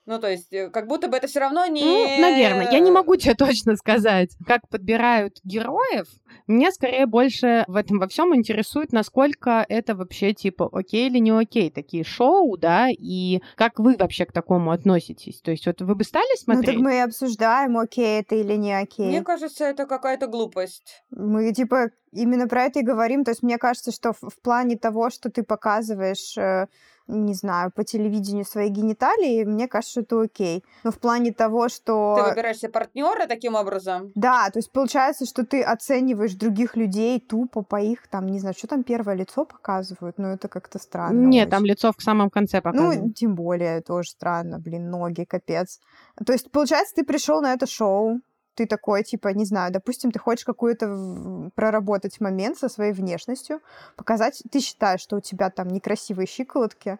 ну, 0.07 0.19
то 0.19 0.29
есть, 0.29 0.51
э, 0.51 0.69
как 0.69 0.87
будто 0.87 1.07
бы 1.07 1.15
это 1.15 1.27
все 1.27 1.39
равно 1.39 1.65
не... 1.67 1.83
Ну, 1.83 2.21
наверное. 2.21 2.71
Я 2.71 2.79
не 2.79 2.89
могу 2.89 3.15
тебе 3.15 3.35
точно 3.35 3.75
сказать, 3.75 4.35
как 4.47 4.67
подбирают 4.67 5.39
героев. 5.43 6.07
Меня 6.47 6.71
скорее 6.71 7.05
больше 7.05 7.63
в 7.67 7.75
этом 7.75 7.99
во 7.99 8.07
всем 8.07 8.35
интересует, 8.35 8.93
насколько 8.93 9.63
это 9.69 9.95
вообще, 9.95 10.33
типа, 10.33 10.69
окей 10.71 11.07
или 11.07 11.19
не 11.19 11.31
окей, 11.31 11.69
такие 11.69 12.03
шоу, 12.03 12.57
да, 12.57 12.87
и 12.89 13.41
как 13.55 13.77
вы 13.77 13.95
вообще 13.95 14.25
к 14.25 14.31
такому 14.31 14.71
относитесь? 14.71 15.39
То 15.41 15.51
есть, 15.51 15.67
вот 15.67 15.81
вы 15.81 15.93
бы 15.93 16.03
стали 16.03 16.35
смотреть? 16.37 16.67
Ну, 16.67 16.73
так 16.73 16.81
мы 16.81 16.95
и 16.95 16.99
обсуждаем, 16.99 17.77
окей 17.77 18.21
это 18.21 18.35
или 18.35 18.55
не 18.55 18.73
окей. 18.73 19.07
Мне 19.07 19.21
кажется, 19.21 19.65
это 19.65 19.85
какая-то 19.85 20.25
глупость. 20.25 21.03
Мы, 21.11 21.53
типа, 21.53 21.91
именно 22.11 22.47
про 22.47 22.63
это 22.63 22.79
и 22.79 22.83
говорим. 22.83 23.23
То 23.23 23.31
есть, 23.31 23.43
мне 23.43 23.59
кажется, 23.59 23.91
что 23.91 24.13
в, 24.13 24.29
в 24.29 24.41
плане 24.41 24.77
того, 24.77 25.11
что 25.11 25.29
ты 25.29 25.43
показываешь 25.43 26.35
э, 26.37 26.67
не 27.11 27.33
знаю, 27.33 27.71
по 27.71 27.83
телевидению 27.83 28.45
свои 28.45 28.69
гениталии, 28.69 29.43
мне 29.43 29.67
кажется, 29.67 29.91
что 29.91 30.01
это 30.01 30.21
окей. 30.21 30.63
Но 30.83 30.91
в 30.91 30.99
плане 30.99 31.33
того, 31.33 31.69
что... 31.69 32.15
Ты 32.17 32.29
выбираешь 32.29 32.57
себе 32.57 32.71
партнера 32.71 33.27
таким 33.27 33.55
образом? 33.55 34.11
Да, 34.15 34.49
то 34.49 34.59
есть 34.59 34.71
получается, 34.71 35.25
что 35.25 35.45
ты 35.45 35.61
оцениваешь 35.61 36.33
других 36.33 36.75
людей 36.75 37.19
тупо 37.19 37.61
по 37.61 37.79
их, 37.81 38.07
там, 38.07 38.27
не 38.27 38.39
знаю, 38.39 38.55
что 38.57 38.67
там 38.67 38.83
первое 38.83 39.15
лицо 39.15 39.45
показывают, 39.45 40.17
но 40.17 40.29
это 40.29 40.47
как-то 40.47 40.79
странно. 40.79 41.27
Нет, 41.27 41.47
очень. 41.47 41.51
там 41.51 41.65
лицо 41.65 41.91
в 41.95 42.01
самом 42.01 42.29
конце 42.29 42.61
показывают. 42.61 43.01
Ну, 43.01 43.11
тем 43.11 43.35
более, 43.35 43.81
тоже 43.81 44.09
странно, 44.09 44.59
блин, 44.59 44.89
ноги, 44.89 45.25
капец. 45.25 45.79
То 46.25 46.33
есть, 46.33 46.51
получается, 46.51 46.95
ты 46.95 47.03
пришел 47.03 47.41
на 47.41 47.53
это 47.53 47.67
шоу, 47.67 48.21
ты 48.55 48.65
такой, 48.65 49.03
типа, 49.03 49.29
не 49.29 49.45
знаю, 49.45 49.71
допустим, 49.71 50.11
ты 50.11 50.19
хочешь 50.19 50.45
какую-то 50.45 51.51
проработать 51.55 52.19
момент 52.19 52.57
со 52.57 52.69
своей 52.69 52.93
внешностью, 52.93 53.61
показать, 53.95 54.41
ты 54.51 54.59
считаешь, 54.59 55.01
что 55.01 55.17
у 55.17 55.21
тебя 55.21 55.49
там 55.49 55.69
некрасивые 55.69 56.27
щиколотки, 56.27 56.99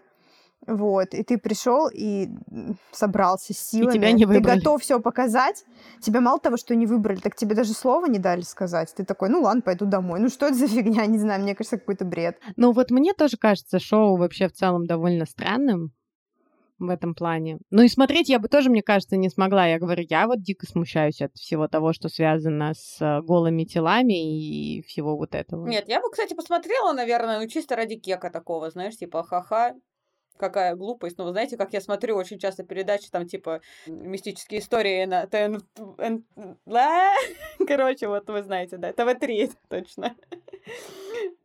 вот, 0.68 1.16
и 1.16 1.24
ты 1.24 1.40
пришел 1.40 1.90
и 1.92 2.30
собрался 2.92 3.54
с 3.54 3.58
силами. 3.58 3.96
И 3.96 3.98
тебя 3.98 4.12
не 4.12 4.26
выбрали. 4.26 4.44
Ты 4.44 4.56
готов 4.58 4.82
все 4.82 5.00
показать. 5.00 5.66
Тебя 6.02 6.22
мало 6.22 6.40
того, 6.40 6.56
что 6.58 6.76
не 6.76 6.86
выбрали, 6.86 7.18
так 7.18 7.36
тебе 7.36 7.56
даже 7.56 7.74
слова 7.74 8.06
не 8.06 8.20
дали 8.20 8.42
сказать. 8.42 8.94
Ты 8.96 9.04
такой, 9.04 9.30
ну 9.30 9.42
ладно, 9.42 9.64
пойду 9.64 9.86
домой. 9.86 10.20
Ну 10.20 10.30
что 10.30 10.48
это 10.48 10.56
за 10.56 10.68
фигня? 10.68 11.06
Не 11.08 11.18
знаю, 11.18 11.42
мне 11.42 11.56
кажется, 11.56 11.80
какой-то 11.80 12.06
бред. 12.06 12.40
Ну 12.58 12.74
вот 12.74 12.92
мне 12.92 13.14
тоже 13.14 13.38
кажется 13.38 13.80
шоу 13.80 14.18
вообще 14.18 14.48
в 14.48 14.54
целом 14.54 14.86
довольно 14.86 15.26
странным 15.26 15.94
в 16.88 16.90
этом 16.90 17.16
плане. 17.16 17.60
Ну 17.70 17.84
и 17.84 17.88
смотреть 17.88 18.30
я 18.30 18.40
бы 18.40 18.48
тоже, 18.48 18.70
мне 18.70 18.82
кажется, 18.82 19.18
не 19.18 19.30
смогла. 19.30 19.68
Я 19.68 19.80
говорю, 19.80 20.04
я 20.10 20.28
вот 20.28 20.42
дико 20.42 20.66
смущаюсь 20.66 21.22
от 21.22 21.36
всего 21.36 21.68
того, 21.68 21.94
что 21.94 22.10
связано 22.10 22.74
с 22.74 23.02
э, 23.02 23.22
голыми 23.22 23.64
телами 23.64 24.78
и 24.78 24.82
всего 24.84 25.16
вот 25.16 25.36
этого. 25.36 25.68
Нет, 25.68 25.86
я 25.88 26.02
бы, 26.02 26.10
кстати, 26.10 26.34
посмотрела, 26.34 26.94
наверное, 26.94 27.40
ну 27.40 27.48
чисто 27.48 27.76
ради 27.76 27.96
кека 27.96 28.30
такого, 28.30 28.70
знаешь, 28.72 28.98
типа 28.98 29.24
ха-ха, 29.24 29.76
какая 30.42 30.76
глупость. 30.76 31.18
Ну, 31.18 31.26
вы 31.26 31.32
знаете, 31.32 31.56
как 31.56 31.72
я 31.72 31.80
смотрю 31.80 32.18
очень 32.18 32.40
часто 32.40 32.64
передачи, 32.64 33.10
там, 33.10 33.28
типа, 33.28 33.62
мистические 33.86 34.60
истории 34.60 35.06
на 35.06 35.28
ТН... 35.28 35.60
Короче, 37.68 38.08
вот 38.08 38.30
вы 38.30 38.44
знаете, 38.44 38.78
да, 38.78 38.92
ТВ-3, 38.92 39.52
точно. 39.70 40.16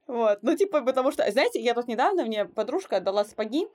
Вот, 0.07 0.39
ну, 0.43 0.57
типа, 0.57 0.83
потому 0.83 1.13
что, 1.13 1.31
знаете, 1.31 1.61
я 1.61 1.75
тут 1.75 1.89
недавно, 1.89 2.25
мне 2.25 2.47
подружка 2.47 2.97
отдала 2.97 3.25
сапоги, 3.25 3.67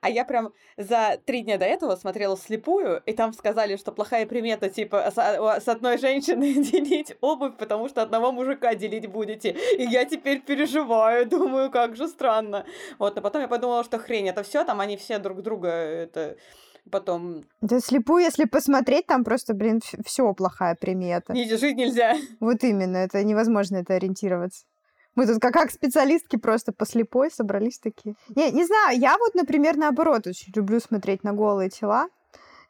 а 0.00 0.10
я 0.10 0.24
прям 0.24 0.52
за 0.76 1.18
три 1.24 1.42
дня 1.42 1.58
до 1.58 1.64
этого 1.64 1.96
смотрела 1.96 2.36
слепую, 2.36 3.02
и 3.06 3.12
там 3.12 3.32
сказали, 3.32 3.76
что 3.76 3.92
плохая 3.92 4.26
примета, 4.26 4.68
типа, 4.68 5.10
с, 5.10 5.64
с 5.64 5.68
одной 5.68 5.98
женщиной 5.98 6.54
делить 6.70 7.16
обувь, 7.20 7.56
потому 7.56 7.88
что 7.88 8.02
одного 8.02 8.32
мужика 8.32 8.74
делить 8.74 9.06
будете. 9.06 9.56
И 9.76 9.84
я 9.84 10.04
теперь 10.04 10.40
переживаю, 10.40 11.26
думаю, 11.28 11.70
как 11.70 11.96
же 11.96 12.08
странно. 12.08 12.64
Вот, 12.98 13.18
а 13.18 13.20
потом 13.20 13.42
я 13.42 13.48
подумала, 13.48 13.84
что 13.84 13.98
хрень, 13.98 14.28
это 14.28 14.42
все, 14.42 14.64
там 14.64 14.80
они 14.80 14.96
все 14.96 15.18
друг 15.18 15.42
друга 15.42 15.68
это 15.68 16.36
потом... 16.90 17.44
Да 17.60 17.78
слепую, 17.80 18.24
если 18.24 18.44
посмотреть, 18.44 19.06
там 19.06 19.24
просто, 19.24 19.54
блин, 19.54 19.80
все 20.04 20.32
плохая 20.34 20.74
примета. 20.74 21.32
Не, 21.32 21.48
жить 21.56 21.76
нельзя. 21.76 22.16
Вот 22.40 22.64
именно, 22.64 22.96
это 22.96 23.22
невозможно 23.22 23.76
это 23.76 23.94
ориентироваться. 23.94 24.64
Мы 25.14 25.26
тут 25.26 25.40
как, 25.40 25.52
как 25.52 25.70
специалистки 25.70 26.36
просто 26.36 26.72
по 26.72 26.86
слепой 26.86 27.30
собрались 27.30 27.78
такие. 27.78 28.14
Не, 28.34 28.50
не 28.52 28.64
знаю, 28.64 28.98
я 28.98 29.16
вот, 29.18 29.34
например, 29.34 29.76
наоборот, 29.76 30.26
очень 30.26 30.52
люблю 30.54 30.80
смотреть 30.80 31.24
на 31.24 31.32
голые 31.32 31.70
тела. 31.70 32.08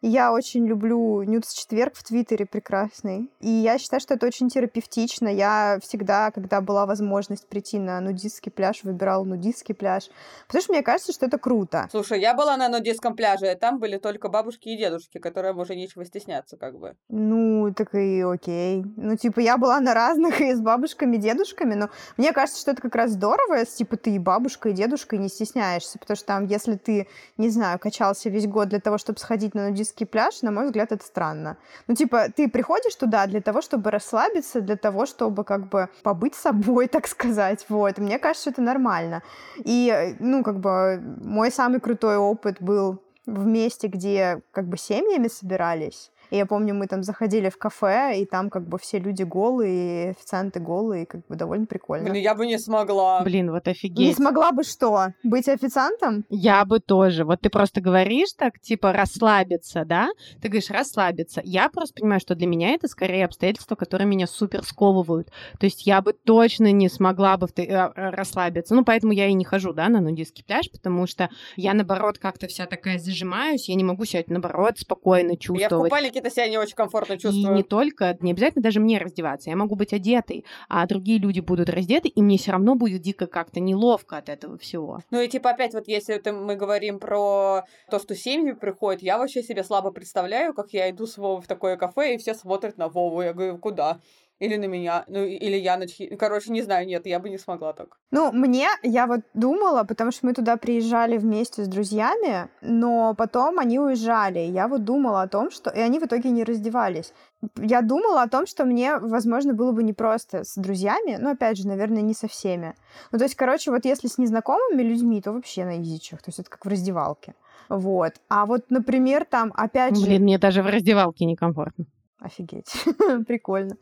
Я 0.03 0.33
очень 0.33 0.67
люблю 0.67 1.23
Нюдс 1.23 1.53
четверг 1.53 1.95
в 1.95 2.03
Твиттере 2.03 2.47
прекрасный. 2.47 3.31
И 3.41 3.51
я 3.51 3.79
считаю, 3.79 4.01
что 4.01 4.15
это 4.15 4.27
очень 4.27 4.49
терапевтично. 4.49 5.29
Я 5.29 5.79
всегда, 5.83 6.31
когда 6.31 6.63
была 6.63 6.87
возможность 6.87 7.47
прийти 7.47 7.79
на 7.79 8.01
нудистский 8.01 8.51
пляж, 8.51 8.83
выбирала 8.83 9.25
нудистский 9.25 9.75
пляж. 9.75 10.09
Потому 10.47 10.63
что 10.63 10.73
мне 10.73 10.83
кажется, 10.83 11.13
что 11.13 11.27
это 11.27 11.37
круто. 11.37 11.87
Слушай, 11.91 12.21
я 12.21 12.33
была 12.33 12.57
на 12.57 12.71
нудистском 12.71 13.15
пляже, 13.15 13.53
и 13.53 13.55
там 13.55 13.79
были 13.79 13.99
только 13.99 14.31
бабушки 14.31 14.71
и 14.71 14.79
дедушки, 14.79 15.19
которым 15.19 15.59
уже 15.59 15.77
нечего 15.77 16.03
стесняться, 16.07 16.57
как 16.57 16.79
бы. 16.79 16.97
Ну, 17.11 17.71
так 17.75 17.95
и 17.95 18.23
окей. 18.23 18.83
Ну, 18.97 19.17
типа, 19.17 19.41
я 19.41 19.59
была 19.59 19.81
на 19.81 19.93
разных 19.93 20.41
и 20.41 20.55
с 20.55 20.61
бабушками, 20.61 21.17
и 21.17 21.19
дедушками, 21.19 21.75
но 21.75 21.91
мне 22.17 22.33
кажется, 22.33 22.59
что 22.59 22.71
это 22.71 22.81
как 22.81 22.95
раз 22.95 23.11
здорово, 23.11 23.57
если, 23.57 23.77
типа, 23.77 23.99
ты 23.99 24.13
и 24.13 24.19
бабушка, 24.19 24.71
и 24.71 24.73
дедушка, 24.73 25.17
и 25.17 25.19
не 25.19 25.29
стесняешься. 25.29 25.99
Потому 25.99 26.17
что 26.17 26.27
там, 26.27 26.47
если 26.47 26.77
ты, 26.77 27.07
не 27.37 27.51
знаю, 27.51 27.79
качался 27.79 28.31
весь 28.31 28.47
год 28.47 28.71
для 28.71 28.81
того, 28.81 28.97
чтобы 28.97 29.19
сходить 29.19 29.55
на 29.55 29.69
нудистский 29.69 29.90
нудистский 29.91 30.07
пляж, 30.07 30.43
на 30.43 30.51
мой 30.51 30.65
взгляд, 30.65 30.93
это 30.93 31.05
странно. 31.05 31.57
Ну, 31.89 31.95
типа, 31.95 32.29
ты 32.37 32.49
приходишь 32.49 32.95
туда 32.95 33.27
для 33.27 33.41
того, 33.41 33.61
чтобы 33.63 33.91
расслабиться, 33.91 34.61
для 34.61 34.77
того, 34.77 35.07
чтобы 35.07 35.45
как 35.45 35.69
бы 35.69 35.89
побыть 36.03 36.35
собой, 36.35 36.87
так 36.93 37.09
сказать, 37.09 37.67
вот. 37.69 37.99
Мне 37.99 38.19
кажется, 38.19 38.51
это 38.51 38.63
нормально. 38.63 39.23
И, 39.65 40.17
ну, 40.21 40.43
как 40.43 40.61
бы, 40.61 41.01
мой 41.23 41.51
самый 41.51 41.81
крутой 41.81 42.17
опыт 42.17 42.57
был 42.61 42.99
в 43.27 43.47
месте, 43.47 43.89
где 43.89 44.41
как 44.53 44.67
бы 44.67 44.77
семьями 44.77 45.29
собирались. 45.29 46.11
И 46.31 46.37
я 46.37 46.47
помню, 46.47 46.75
мы 46.75 46.87
там 46.87 47.03
заходили 47.03 47.49
в 47.49 47.59
кафе, 47.59 48.21
и 48.21 48.27
там 48.27 48.51
как 48.51 48.67
бы 48.69 48.79
все 48.79 48.99
люди 48.99 49.23
голые, 49.23 50.11
официанты 50.11 50.61
голые, 50.61 51.07
как 51.07 51.27
бы 51.27 51.37
довольно 51.37 51.67
прикольно. 51.67 52.11
Блин, 52.11 52.23
я 52.23 52.35
бы 52.35 52.47
не 52.47 52.59
смогла. 52.59 53.23
Блин, 53.23 53.51
вот 53.51 53.67
офигеть. 53.69 53.99
Не 54.09 54.15
смогла 54.15 54.53
бы 54.53 54.63
что? 54.63 55.09
Быть 55.23 55.49
официантом? 55.49 56.25
Я 56.29 56.65
бы 56.65 56.81
тоже. 56.81 57.25
Вот 57.25 57.41
ты 57.41 57.51
просто 57.51 57.81
говоришь 57.81 58.33
так, 58.37 58.61
типа, 58.61 58.93
расслабиться, 58.93 59.85
да? 59.85 60.09
Ты 60.41 60.49
говоришь, 60.49 60.71
расслабиться. 60.71 61.41
Я 61.45 61.69
просто 61.69 62.01
понимаю, 62.01 62.21
что 62.21 62.35
для 62.35 62.47
меня 62.47 62.71
это 62.71 62.89
скорее 62.89 63.25
обстоятельства, 63.25 63.75
которые 63.75 64.07
меня 64.07 64.27
супер 64.27 64.65
сковывают. 64.65 65.29
То 65.59 65.67
есть 65.67 65.87
я 65.87 66.01
бы 66.01 66.13
точно 66.13 66.73
не 66.73 66.89
смогла 66.89 67.37
бы 67.37 67.49
э, 67.57 67.93
расслабиться. 67.95 68.75
Ну, 68.75 68.85
поэтому 68.85 69.13
я 69.13 69.27
и 69.27 69.33
не 69.33 69.45
хожу, 69.45 69.73
да, 69.73 69.89
на 69.89 70.01
нудистский 70.01 70.45
пляж, 70.45 70.71
потому 70.71 71.07
что 71.07 71.29
я, 71.57 71.75
наоборот, 71.75 72.19
как-то 72.19 72.47
вся 72.47 72.67
такая 72.67 72.99
зажимаюсь, 72.99 73.69
я 73.69 73.75
не 73.75 73.85
могу 73.85 74.05
себя, 74.05 74.25
наоборот, 74.27 74.79
спокойно 74.79 75.37
чувствовать. 75.37 75.71
Я 75.71 75.79
в 75.79 75.83
купальнике 75.83 76.20
какие-то 76.21 76.35
себя 76.35 76.49
не 76.49 76.59
очень 76.59 76.75
комфортно 76.75 77.19
чувствую. 77.19 77.53
И 77.53 77.57
не 77.57 77.63
только, 77.63 78.17
не 78.21 78.33
обязательно 78.33 78.63
даже 78.63 78.81
мне 78.81 78.99
раздеваться. 78.99 79.51
Я 79.51 79.57
могу 79.57 79.75
быть 79.75 79.93
одетой, 79.93 80.45
а 80.69 80.87
другие 80.87 81.19
люди 81.19 81.41
будут 81.41 81.69
раздеты, 81.69 82.09
и 82.09 82.23
мне 82.23 82.39
все 82.39 82.53
равно 82.53 82.75
будет 82.75 83.03
дико 83.03 83.27
как-то 83.27 83.61
неловко 83.61 84.17
от 84.17 84.29
этого 84.29 84.59
всего. 84.59 85.01
Ну 85.11 85.21
и 85.21 85.29
типа 85.29 85.51
опять 85.51 85.75
вот 85.75 85.89
если 85.89 86.15
это 86.15 86.33
мы 86.33 86.57
говорим 86.57 86.99
про 86.99 87.65
то, 87.91 87.99
что 87.99 88.15
семьи 88.15 88.53
приходят, 88.53 89.03
я 89.03 89.19
вообще 89.19 89.43
себе 89.43 89.65
слабо 89.65 89.91
представляю, 89.91 90.55
как 90.55 90.73
я 90.73 90.91
иду 90.91 91.07
с 91.07 91.17
Вовой 91.17 91.43
в 91.43 91.47
такое 91.47 91.77
кафе, 91.77 92.15
и 92.15 92.19
все 92.19 92.35
смотрят 92.35 92.79
на 92.79 92.89
Вову. 92.89 93.23
Я 93.23 93.33
говорю, 93.33 93.59
куда? 93.59 94.01
Или 94.41 94.57
на 94.57 94.65
меня, 94.65 95.05
ну, 95.07 95.23
или 95.23 95.57
я 95.57 95.77
на 95.77 95.87
чьи... 95.87 96.17
Короче, 96.17 96.51
не 96.51 96.63
знаю, 96.63 96.87
нет, 96.87 97.05
я 97.05 97.19
бы 97.19 97.29
не 97.29 97.37
смогла 97.37 97.75
так. 97.75 97.99
Ну, 98.11 98.33
мне, 98.33 98.69
я 98.83 99.07
вот 99.07 99.21
думала, 99.35 99.85
потому 99.85 100.13
что 100.13 100.25
мы 100.25 100.33
туда 100.33 100.57
приезжали 100.57 101.19
вместе 101.19 101.63
с 101.63 101.69
друзьями, 101.69 102.49
но 102.63 103.15
потом 103.15 103.59
они 103.59 103.79
уезжали. 103.79 104.39
Я 104.39 104.67
вот 104.67 104.83
думала 104.85 105.21
о 105.21 105.29
том, 105.29 105.51
что... 105.51 105.69
И 105.69 105.79
они 105.79 105.99
в 105.99 106.05
итоге 106.05 106.31
не 106.31 106.43
раздевались. 106.43 107.13
Я 107.57 107.83
думала 107.83 108.23
о 108.23 108.29
том, 108.29 108.47
что 108.47 108.65
мне, 108.65 108.97
возможно, 108.97 109.53
было 109.53 109.73
бы 109.73 109.83
непросто 109.83 110.43
с 110.43 110.55
друзьями, 110.57 111.19
но, 111.21 111.33
опять 111.33 111.59
же, 111.59 111.69
наверное, 111.69 112.01
не 112.01 112.15
со 112.15 112.27
всеми. 112.27 112.75
Ну, 113.13 113.19
то 113.19 113.25
есть, 113.25 113.35
короче, 113.35 113.71
вот 113.71 113.85
если 113.85 114.09
с 114.09 114.17
незнакомыми 114.17 114.83
людьми, 114.83 115.21
то 115.21 115.33
вообще 115.33 115.67
на 115.67 115.83
изичах. 115.83 116.23
То 116.23 116.31
есть 116.31 116.39
это 116.39 116.49
как 116.49 116.65
в 116.65 116.69
раздевалке. 116.69 117.35
Вот. 117.69 118.15
А 118.31 118.47
вот, 118.47 118.71
например, 118.71 119.27
там, 119.27 119.53
опять 119.55 119.93
Блин, 119.93 120.01
же... 120.01 120.07
Блин, 120.07 120.23
мне 120.23 120.39
даже 120.39 120.63
в 120.63 120.67
раздевалке 120.67 121.27
некомфортно. 121.27 121.85
Офигеть. 122.19 122.73
Прикольно. 123.27 123.77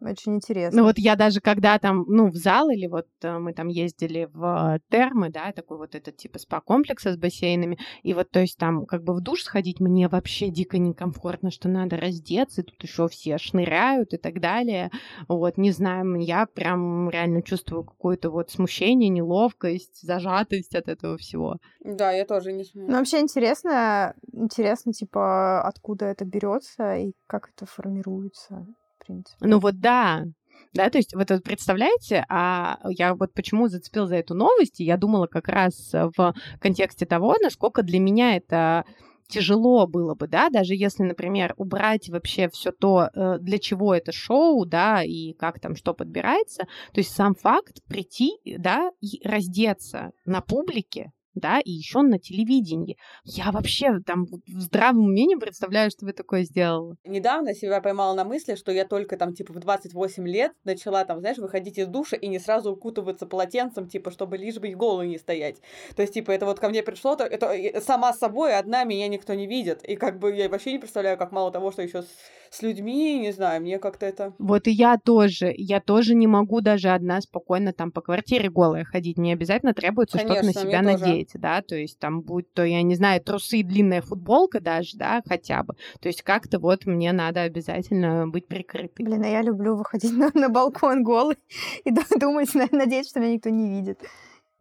Очень 0.00 0.36
интересно. 0.36 0.80
Ну 0.80 0.86
вот 0.86 0.98
я 0.98 1.16
даже 1.16 1.40
когда 1.40 1.78
там, 1.78 2.04
ну, 2.06 2.28
в 2.28 2.36
зал 2.36 2.68
или 2.68 2.86
вот 2.86 3.06
э, 3.22 3.38
мы 3.38 3.54
там 3.54 3.68
ездили 3.68 4.28
в 4.30 4.78
термы, 4.90 5.30
да, 5.30 5.52
такой 5.52 5.78
вот 5.78 5.94
этот 5.94 6.18
типа 6.18 6.38
спа-комплекса 6.38 7.14
с 7.14 7.16
бассейнами, 7.16 7.78
и 8.02 8.12
вот, 8.12 8.30
то 8.30 8.40
есть 8.40 8.58
там 8.58 8.84
как 8.84 9.02
бы 9.02 9.14
в 9.14 9.22
душ 9.22 9.42
сходить 9.42 9.80
мне 9.80 10.08
вообще 10.08 10.50
дико 10.50 10.76
некомфортно, 10.76 11.50
что 11.50 11.68
надо 11.70 11.96
раздеться, 11.96 12.60
и 12.60 12.64
тут 12.64 12.82
еще 12.82 13.08
все 13.08 13.38
шныряют 13.38 14.12
и 14.12 14.18
так 14.18 14.38
далее. 14.40 14.90
Вот, 15.28 15.56
не 15.56 15.70
знаю, 15.70 16.20
я 16.20 16.44
прям 16.44 17.08
реально 17.08 17.40
чувствую 17.40 17.84
какое-то 17.84 18.28
вот 18.30 18.50
смущение, 18.50 19.08
неловкость, 19.08 20.02
зажатость 20.02 20.74
от 20.74 20.88
этого 20.88 21.16
всего. 21.16 21.56
Да, 21.80 22.12
я 22.12 22.26
тоже 22.26 22.52
не 22.52 22.64
смею. 22.64 22.90
Ну, 22.90 22.98
вообще 22.98 23.20
интересно, 23.20 24.14
интересно, 24.30 24.92
типа, 24.92 25.62
откуда 25.62 26.04
это 26.04 26.26
берется 26.26 26.96
и 26.96 27.12
как 27.26 27.48
это 27.48 27.64
формируется 27.64 28.66
принципе. 29.06 29.46
Ну 29.46 29.58
вот 29.58 29.80
да, 29.80 30.24
да, 30.72 30.90
то 30.90 30.98
есть 30.98 31.14
вот, 31.14 31.30
вот 31.30 31.42
представляете, 31.42 32.24
а 32.28 32.78
я 32.90 33.14
вот 33.14 33.32
почему 33.32 33.68
зацепил 33.68 34.06
за 34.06 34.16
эту 34.16 34.34
новость, 34.34 34.80
и 34.80 34.84
я 34.84 34.96
думала 34.96 35.26
как 35.26 35.48
раз 35.48 35.92
в 35.92 36.34
контексте 36.60 37.06
того, 37.06 37.36
насколько 37.42 37.82
для 37.82 37.98
меня 37.98 38.36
это 38.36 38.84
тяжело 39.28 39.86
было 39.86 40.14
бы, 40.14 40.28
да, 40.28 40.50
даже 40.50 40.74
если, 40.74 41.02
например, 41.02 41.54
убрать 41.56 42.08
вообще 42.08 42.48
все 42.48 42.72
то, 42.72 43.10
э, 43.12 43.38
для 43.40 43.58
чего 43.58 43.94
это 43.94 44.12
шоу, 44.12 44.64
да, 44.64 45.02
и 45.02 45.32
как 45.34 45.60
там 45.60 45.76
что 45.76 45.94
подбирается, 45.94 46.64
то 46.92 47.00
есть 47.00 47.14
сам 47.14 47.34
факт 47.34 47.82
прийти, 47.88 48.38
да, 48.44 48.90
и 49.00 49.20
раздеться 49.26 50.12
на 50.24 50.40
публике, 50.40 51.12
да, 51.36 51.60
и 51.60 51.70
еще 51.70 52.02
на 52.02 52.18
телевидении. 52.18 52.96
Я 53.24 53.52
вообще 53.52 54.00
там 54.04 54.26
в 54.26 54.60
здравом 54.60 55.04
уме 55.06 55.24
не 55.26 55.36
представляю, 55.36 55.90
что 55.90 56.06
вы 56.06 56.12
такое 56.12 56.44
сделала. 56.44 56.96
Недавно 57.04 57.54
себя 57.54 57.80
поймала 57.80 58.14
на 58.14 58.24
мысли, 58.24 58.54
что 58.54 58.72
я 58.72 58.84
только 58.84 59.16
там, 59.16 59.34
типа, 59.34 59.52
в 59.52 59.58
28 59.58 60.26
лет 60.26 60.52
начала 60.64 61.04
там, 61.04 61.20
знаешь, 61.20 61.38
выходить 61.38 61.78
из 61.78 61.86
душа 61.86 62.16
и 62.16 62.26
не 62.28 62.38
сразу 62.38 62.72
укутываться 62.72 63.26
полотенцем, 63.26 63.88
типа, 63.88 64.10
чтобы 64.10 64.36
лишь 64.36 64.56
бы 64.56 64.68
голой 64.70 65.08
не 65.08 65.18
стоять. 65.18 65.56
То 65.94 66.02
есть, 66.02 66.14
типа, 66.14 66.30
это 66.30 66.46
вот 66.46 66.58
ко 66.58 66.68
мне 66.68 66.82
пришло, 66.82 67.16
то 67.16 67.24
это 67.24 67.46
э, 67.46 67.80
сама 67.80 68.12
собой 68.12 68.56
одна 68.56 68.84
меня 68.84 69.08
никто 69.08 69.34
не 69.34 69.46
видит. 69.46 69.84
И 69.84 69.96
как 69.96 70.18
бы 70.18 70.34
я 70.34 70.48
вообще 70.48 70.72
не 70.72 70.78
представляю, 70.78 71.18
как 71.18 71.32
мало 71.32 71.50
того, 71.50 71.70
что 71.70 71.82
еще 71.82 72.02
с, 72.02 72.08
с 72.50 72.62
людьми, 72.62 73.18
не 73.18 73.32
знаю, 73.32 73.60
мне 73.60 73.78
как-то 73.78 74.06
это... 74.06 74.34
Вот 74.38 74.66
и 74.66 74.70
я 74.70 74.96
тоже. 74.98 75.52
Я 75.56 75.80
тоже 75.80 76.14
не 76.14 76.26
могу 76.26 76.60
даже 76.60 76.88
одна 76.88 77.20
спокойно 77.20 77.72
там 77.72 77.92
по 77.92 78.00
квартире 78.00 78.50
голая 78.50 78.84
ходить. 78.84 79.18
Мне 79.18 79.34
обязательно 79.34 79.74
требуется 79.74 80.18
что-то 80.18 80.44
на 80.44 80.52
себя 80.52 80.82
надеть 80.82 81.25
одеть, 81.26 81.40
да, 81.40 81.62
то 81.62 81.76
есть 81.76 81.98
там 81.98 82.20
будь 82.20 82.52
то, 82.52 82.64
я 82.64 82.82
не 82.82 82.94
знаю, 82.94 83.20
трусы 83.20 83.58
и 83.58 83.62
длинная 83.62 84.02
футболка 84.02 84.60
даже, 84.60 84.96
да, 84.96 85.22
хотя 85.26 85.62
бы. 85.62 85.74
То 86.00 86.08
есть 86.08 86.22
как-то 86.22 86.58
вот 86.58 86.86
мне 86.86 87.12
надо 87.12 87.42
обязательно 87.42 88.26
быть 88.28 88.46
прикрытой. 88.46 89.04
Блин, 89.04 89.22
а 89.22 89.28
я 89.28 89.42
люблю 89.42 89.76
выходить 89.76 90.12
на, 90.16 90.30
на 90.34 90.48
балкон 90.48 91.02
голый 91.02 91.36
и 91.84 91.90
думать, 92.20 92.54
надеяться, 92.54 93.10
что 93.10 93.20
меня 93.20 93.34
никто 93.34 93.50
не 93.50 93.68
видит 93.68 94.00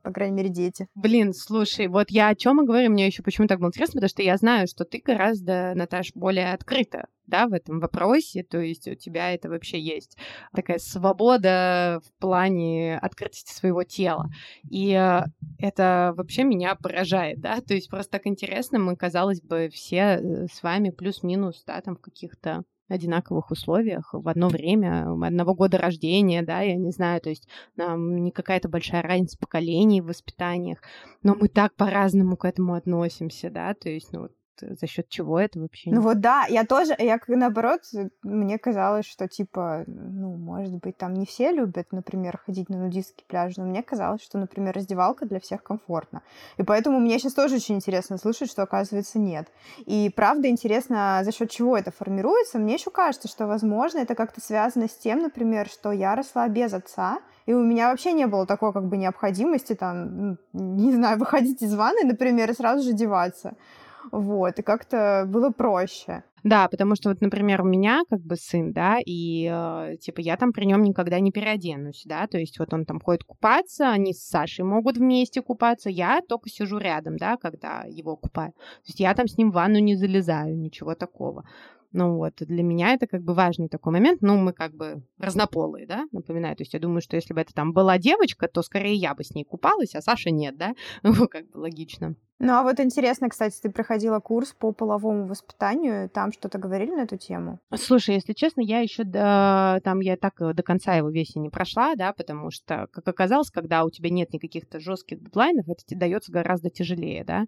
по 0.05 0.11
крайней 0.11 0.35
мере, 0.35 0.49
дети. 0.49 0.87
Блин, 0.93 1.33
слушай, 1.33 1.87
вот 1.87 2.11
я 2.11 2.29
о 2.29 2.35
чем 2.35 2.61
и 2.61 2.65
говорю, 2.65 2.91
мне 2.91 3.07
еще 3.07 3.23
почему 3.23 3.47
так 3.47 3.59
было 3.59 3.69
интересно, 3.69 3.93
потому 3.95 4.09
что 4.09 4.21
я 4.21 4.37
знаю, 4.37 4.67
что 4.67 4.85
ты 4.85 5.01
гораздо, 5.03 5.73
Наташ, 5.73 6.11
более 6.13 6.53
открыта, 6.53 7.07
да, 7.25 7.47
в 7.47 7.53
этом 7.53 7.79
вопросе, 7.79 8.43
то 8.43 8.59
есть 8.59 8.87
у 8.87 8.93
тебя 8.93 9.33
это 9.33 9.49
вообще 9.49 9.79
есть 9.79 10.15
такая 10.53 10.77
свобода 10.77 12.01
в 12.05 12.21
плане 12.21 12.99
открытости 12.99 13.51
своего 13.51 13.83
тела. 13.83 14.29
И 14.69 14.93
э, 14.93 15.23
это 15.57 16.13
вообще 16.15 16.43
меня 16.43 16.75
поражает, 16.75 17.41
да, 17.41 17.59
то 17.61 17.73
есть 17.73 17.89
просто 17.89 18.11
так 18.11 18.27
интересно, 18.27 18.77
мы, 18.77 18.95
казалось 18.95 19.41
бы, 19.41 19.69
все 19.73 20.19
э, 20.21 20.45
с 20.53 20.61
вами 20.61 20.91
плюс-минус, 20.91 21.63
да, 21.65 21.81
там 21.81 21.95
в 21.95 22.01
каких-то 22.01 22.63
одинаковых 22.87 23.51
условиях 23.51 24.09
в 24.13 24.27
одно 24.27 24.47
время, 24.47 25.11
одного 25.25 25.53
года 25.55 25.77
рождения, 25.77 26.41
да, 26.43 26.61
я 26.61 26.75
не 26.75 26.91
знаю, 26.91 27.21
то 27.21 27.29
есть 27.29 27.47
нам 27.75 28.23
не 28.23 28.31
какая-то 28.31 28.69
большая 28.69 29.01
разница 29.01 29.37
поколений 29.37 30.01
в 30.01 30.07
воспитаниях, 30.07 30.79
но 31.23 31.35
мы 31.35 31.47
так 31.47 31.75
по-разному 31.75 32.37
к 32.37 32.45
этому 32.45 32.73
относимся, 32.75 33.49
да, 33.49 33.73
то 33.73 33.89
есть, 33.89 34.11
ну, 34.11 34.29
за 34.61 34.87
счет 34.87 35.09
чего 35.09 35.39
это 35.39 35.59
вообще? 35.59 35.91
Ну 35.91 36.01
вот 36.01 36.19
да, 36.19 36.45
я 36.47 36.65
тоже, 36.65 36.95
я 36.97 37.19
наоборот, 37.27 37.81
мне 38.23 38.57
казалось, 38.57 39.05
что 39.05 39.27
типа, 39.27 39.83
ну, 39.87 40.35
может 40.35 40.73
быть, 40.75 40.97
там 40.97 41.13
не 41.13 41.25
все 41.25 41.51
любят, 41.51 41.91
например, 41.91 42.39
ходить 42.45 42.69
на 42.69 42.77
нудистский 42.77 43.25
пляж, 43.27 43.57
но 43.57 43.65
мне 43.65 43.83
казалось, 43.83 44.21
что, 44.21 44.37
например, 44.37 44.75
раздевалка 44.75 45.25
для 45.25 45.39
всех 45.39 45.63
комфортна. 45.63 46.21
И 46.57 46.63
поэтому 46.63 46.99
мне 46.99 47.19
сейчас 47.19 47.33
тоже 47.33 47.55
очень 47.55 47.75
интересно 47.75 48.17
слышать, 48.17 48.49
что 48.49 48.63
оказывается 48.63 49.19
нет. 49.19 49.47
И 49.85 50.11
правда 50.15 50.47
интересно, 50.49 51.21
за 51.23 51.31
счет 51.31 51.49
чего 51.49 51.77
это 51.77 51.91
формируется. 51.91 52.59
Мне 52.59 52.75
еще 52.75 52.91
кажется, 52.91 53.27
что, 53.27 53.47
возможно, 53.47 53.99
это 53.99 54.15
как-то 54.15 54.41
связано 54.41 54.87
с 54.87 54.95
тем, 54.95 55.21
например, 55.21 55.67
что 55.67 55.91
я 55.91 56.15
росла 56.15 56.47
без 56.47 56.73
отца, 56.73 57.19
и 57.45 57.53
у 57.53 57.63
меня 57.63 57.89
вообще 57.89 58.13
не 58.13 58.25
было 58.25 58.45
такой 58.45 58.73
как 58.73 58.85
бы 58.87 58.97
необходимости 58.97 59.75
там, 59.75 60.37
не 60.53 60.91
знаю, 60.91 61.19
выходить 61.19 61.61
из 61.61 61.75
ванны, 61.75 62.03
например, 62.03 62.49
и 62.49 62.53
сразу 62.53 62.83
же 62.83 62.93
деваться. 62.93 63.55
Вот, 64.11 64.59
и 64.59 64.61
как-то 64.61 65.25
было 65.27 65.49
проще. 65.51 66.23
Да, 66.45 66.67
потому 66.67 66.95
что 66.95 67.09
вот, 67.09 67.21
например, 67.21 67.63
у 67.63 67.65
меня 67.65 68.03
как 68.07 68.21
бы 68.21 68.35
сын, 68.35 68.71
да, 68.71 68.99
и 69.03 69.49
э, 69.51 69.97
типа 69.99 70.19
я 70.19 70.37
там 70.37 70.53
при 70.53 70.65
нем 70.65 70.83
никогда 70.83 71.19
не 71.19 71.31
переоденусь, 71.31 72.03
да, 72.05 72.27
то 72.27 72.37
есть 72.37 72.59
вот 72.59 72.71
он 72.71 72.85
там 72.85 72.99
ходит 72.99 73.23
купаться, 73.23 73.89
они 73.89 74.13
с 74.13 74.27
Сашей 74.27 74.63
могут 74.63 74.97
вместе 74.97 75.41
купаться, 75.41 75.89
я 75.89 76.21
только 76.21 76.49
сижу 76.49 76.77
рядом, 76.77 77.17
да, 77.17 77.37
когда 77.37 77.85
его 77.87 78.15
купаю. 78.15 78.51
То 78.51 78.89
есть 78.89 78.99
я 78.99 79.15
там 79.15 79.27
с 79.27 79.39
ним 79.39 79.49
в 79.49 79.55
ванну 79.55 79.79
не 79.79 79.95
залезаю, 79.95 80.55
ничего 80.55 80.93
такого. 80.93 81.45
Ну 81.95 82.17
вот, 82.17 82.33
для 82.39 82.61
меня 82.61 82.93
это 82.93 83.07
как 83.07 83.23
бы 83.23 83.33
важный 83.33 83.69
такой 83.69 83.93
момент. 83.93 84.21
Ну, 84.21 84.35
мы 84.35 84.51
как 84.51 84.75
бы 84.75 85.01
разнополые, 85.17 85.87
да, 85.87 86.03
напоминаю. 86.11 86.53
То 86.57 86.63
есть 86.63 86.73
я 86.73 86.79
думаю, 86.81 86.99
что 86.99 87.15
если 87.15 87.33
бы 87.33 87.39
это 87.39 87.53
там 87.53 87.71
была 87.71 87.97
девочка, 87.97 88.49
то 88.49 88.61
скорее 88.63 88.95
я 88.95 89.15
бы 89.15 89.23
с 89.23 89.33
ней 89.33 89.45
купалась, 89.45 89.95
а 89.95 90.01
Саша 90.01 90.29
нет, 90.29 90.57
да? 90.57 90.75
Ну, 91.03 91.29
как 91.29 91.49
бы 91.51 91.59
логично. 91.59 92.15
Ну, 92.39 92.51
а 92.51 92.63
вот 92.63 92.81
интересно, 92.81 93.29
кстати, 93.29 93.61
ты 93.61 93.69
проходила 93.69 94.19
курс 94.19 94.51
по 94.51 94.73
половому 94.73 95.25
воспитанию, 95.25 96.09
там 96.09 96.33
что-то 96.33 96.57
говорили 96.57 96.91
на 96.91 97.03
эту 97.03 97.15
тему? 97.15 97.59
Слушай, 97.73 98.15
если 98.15 98.33
честно, 98.33 98.59
я 98.59 98.81
еще 98.81 99.05
до, 99.05 99.79
там 99.85 100.01
я 100.01 100.17
так 100.17 100.35
до 100.53 100.63
конца 100.63 100.95
его 100.95 101.09
весь 101.09 101.37
и 101.37 101.39
не 101.39 101.49
прошла, 101.49 101.95
да, 101.95 102.11
потому 102.11 102.51
что, 102.51 102.87
как 102.91 103.07
оказалось, 103.07 103.51
когда 103.51 103.85
у 103.85 103.89
тебя 103.89 104.09
нет 104.09 104.33
никаких-то 104.33 104.81
жестких 104.81 105.23
дедлайнов, 105.23 105.69
это 105.69 105.85
тебе 105.85 106.01
дается 106.01 106.33
гораздо 106.33 106.69
тяжелее, 106.69 107.23
да. 107.23 107.45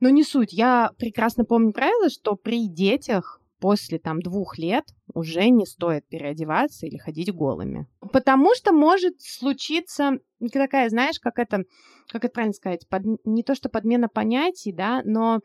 Но 0.00 0.10
не 0.10 0.22
суть. 0.22 0.52
Я 0.52 0.92
прекрасно 0.98 1.44
помню 1.44 1.72
правило, 1.72 2.08
что 2.08 2.36
при 2.36 2.68
детях 2.68 3.37
после 3.60 3.98
там 3.98 4.20
двух 4.20 4.58
лет 4.58 4.84
уже 5.14 5.48
не 5.48 5.66
стоит 5.66 6.06
переодеваться 6.08 6.86
или 6.86 6.96
ходить 6.96 7.32
голыми. 7.32 7.86
Потому 8.12 8.54
что 8.54 8.72
может 8.72 9.20
случиться 9.20 10.18
такая, 10.52 10.88
знаешь, 10.88 11.18
как 11.18 11.38
это, 11.38 11.64
как 12.08 12.24
это 12.24 12.32
правильно 12.32 12.54
сказать, 12.54 12.88
под, 12.88 13.02
не 13.24 13.42
то 13.42 13.54
что 13.54 13.68
подмена 13.68 14.08
понятий, 14.08 14.72
да, 14.72 15.02
но 15.04 15.40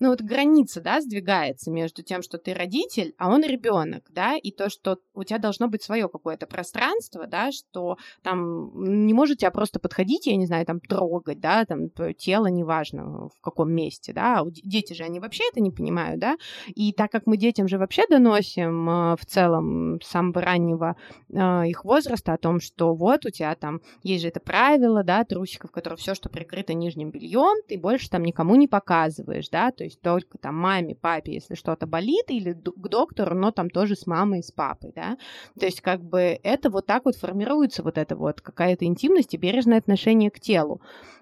ну 0.00 0.10
вот 0.10 0.20
граница, 0.20 0.80
да, 0.80 1.00
сдвигается 1.00 1.70
между 1.70 2.02
тем, 2.02 2.22
что 2.22 2.38
ты 2.38 2.54
родитель, 2.54 3.14
а 3.18 3.28
он 3.28 3.42
ребенок, 3.42 4.04
да, 4.10 4.36
и 4.36 4.50
то, 4.50 4.70
что 4.70 4.98
у 5.14 5.24
тебя 5.24 5.38
должно 5.38 5.68
быть 5.68 5.82
свое 5.82 6.08
какое-то 6.08 6.46
пространство, 6.46 7.26
да, 7.26 7.50
что 7.50 7.98
там 8.22 9.04
не 9.04 9.12
может 9.12 9.38
тебя 9.38 9.50
просто 9.50 9.80
подходить, 9.80 10.26
я 10.26 10.36
не 10.36 10.46
знаю, 10.46 10.64
там 10.66 10.80
трогать, 10.80 11.40
да, 11.40 11.64
там 11.64 11.90
твое 11.90 12.14
тело, 12.14 12.46
неважно 12.46 13.28
в 13.28 13.40
каком 13.40 13.72
месте, 13.72 14.12
да, 14.12 14.42
дети 14.46 14.92
же, 14.92 15.02
они 15.02 15.18
вообще 15.18 15.44
это 15.50 15.60
не 15.60 15.70
понимают, 15.70 16.20
да, 16.20 16.36
и 16.68 16.92
так 16.92 17.10
как 17.10 17.26
мы 17.26 17.36
детям 17.36 17.66
же 17.66 17.78
вообще 17.78 18.06
доносим 18.08 18.88
э, 18.88 19.16
в 19.16 19.26
целом 19.26 20.00
с 20.00 20.06
самого 20.06 20.40
раннего 20.40 20.96
э, 21.30 21.68
их 21.68 21.84
возраста 21.84 22.34
о 22.34 22.38
том, 22.38 22.60
что 22.60 22.94
вот 22.94 23.26
у 23.26 23.30
тебя 23.30 23.54
там 23.56 23.80
есть 24.02 24.22
же 24.22 24.28
это 24.28 24.40
правило, 24.40 25.02
да, 25.02 25.24
трусиков, 25.24 25.72
которые 25.72 25.96
все, 25.96 26.14
что 26.14 26.28
прикрыто 26.28 26.74
нижним 26.74 27.10
бельем, 27.10 27.62
ты 27.66 27.78
больше 27.78 28.08
там 28.08 28.22
никому 28.22 28.54
не 28.54 28.68
показываешь, 28.68 29.48
да, 29.48 29.72
то 29.72 29.87
есть 29.88 30.00
только 30.00 30.38
там 30.38 30.56
маме, 30.56 30.94
папе, 30.94 31.34
если 31.34 31.54
что-то 31.54 31.86
болит, 31.86 32.26
или 32.28 32.52
к 32.52 32.88
доктору, 32.88 33.34
но 33.34 33.50
там 33.50 33.70
тоже 33.70 33.96
с 33.96 34.06
мамой 34.06 34.40
и 34.40 34.42
с 34.42 34.50
папой, 34.50 34.92
да. 34.94 35.16
То 35.58 35.66
есть 35.66 35.80
как 35.80 36.02
бы 36.02 36.38
это 36.42 36.70
вот 36.70 36.86
так 36.86 37.04
вот 37.04 37.16
формируется 37.16 37.82
вот 37.82 37.98
эта 37.98 38.16
вот 38.16 38.40
какая-то 38.40 38.84
интимность 38.84 39.34
и 39.34 39.38
бережное 39.38 39.78
отношение 39.78 40.30
к 40.30 40.40
телу 40.40 40.80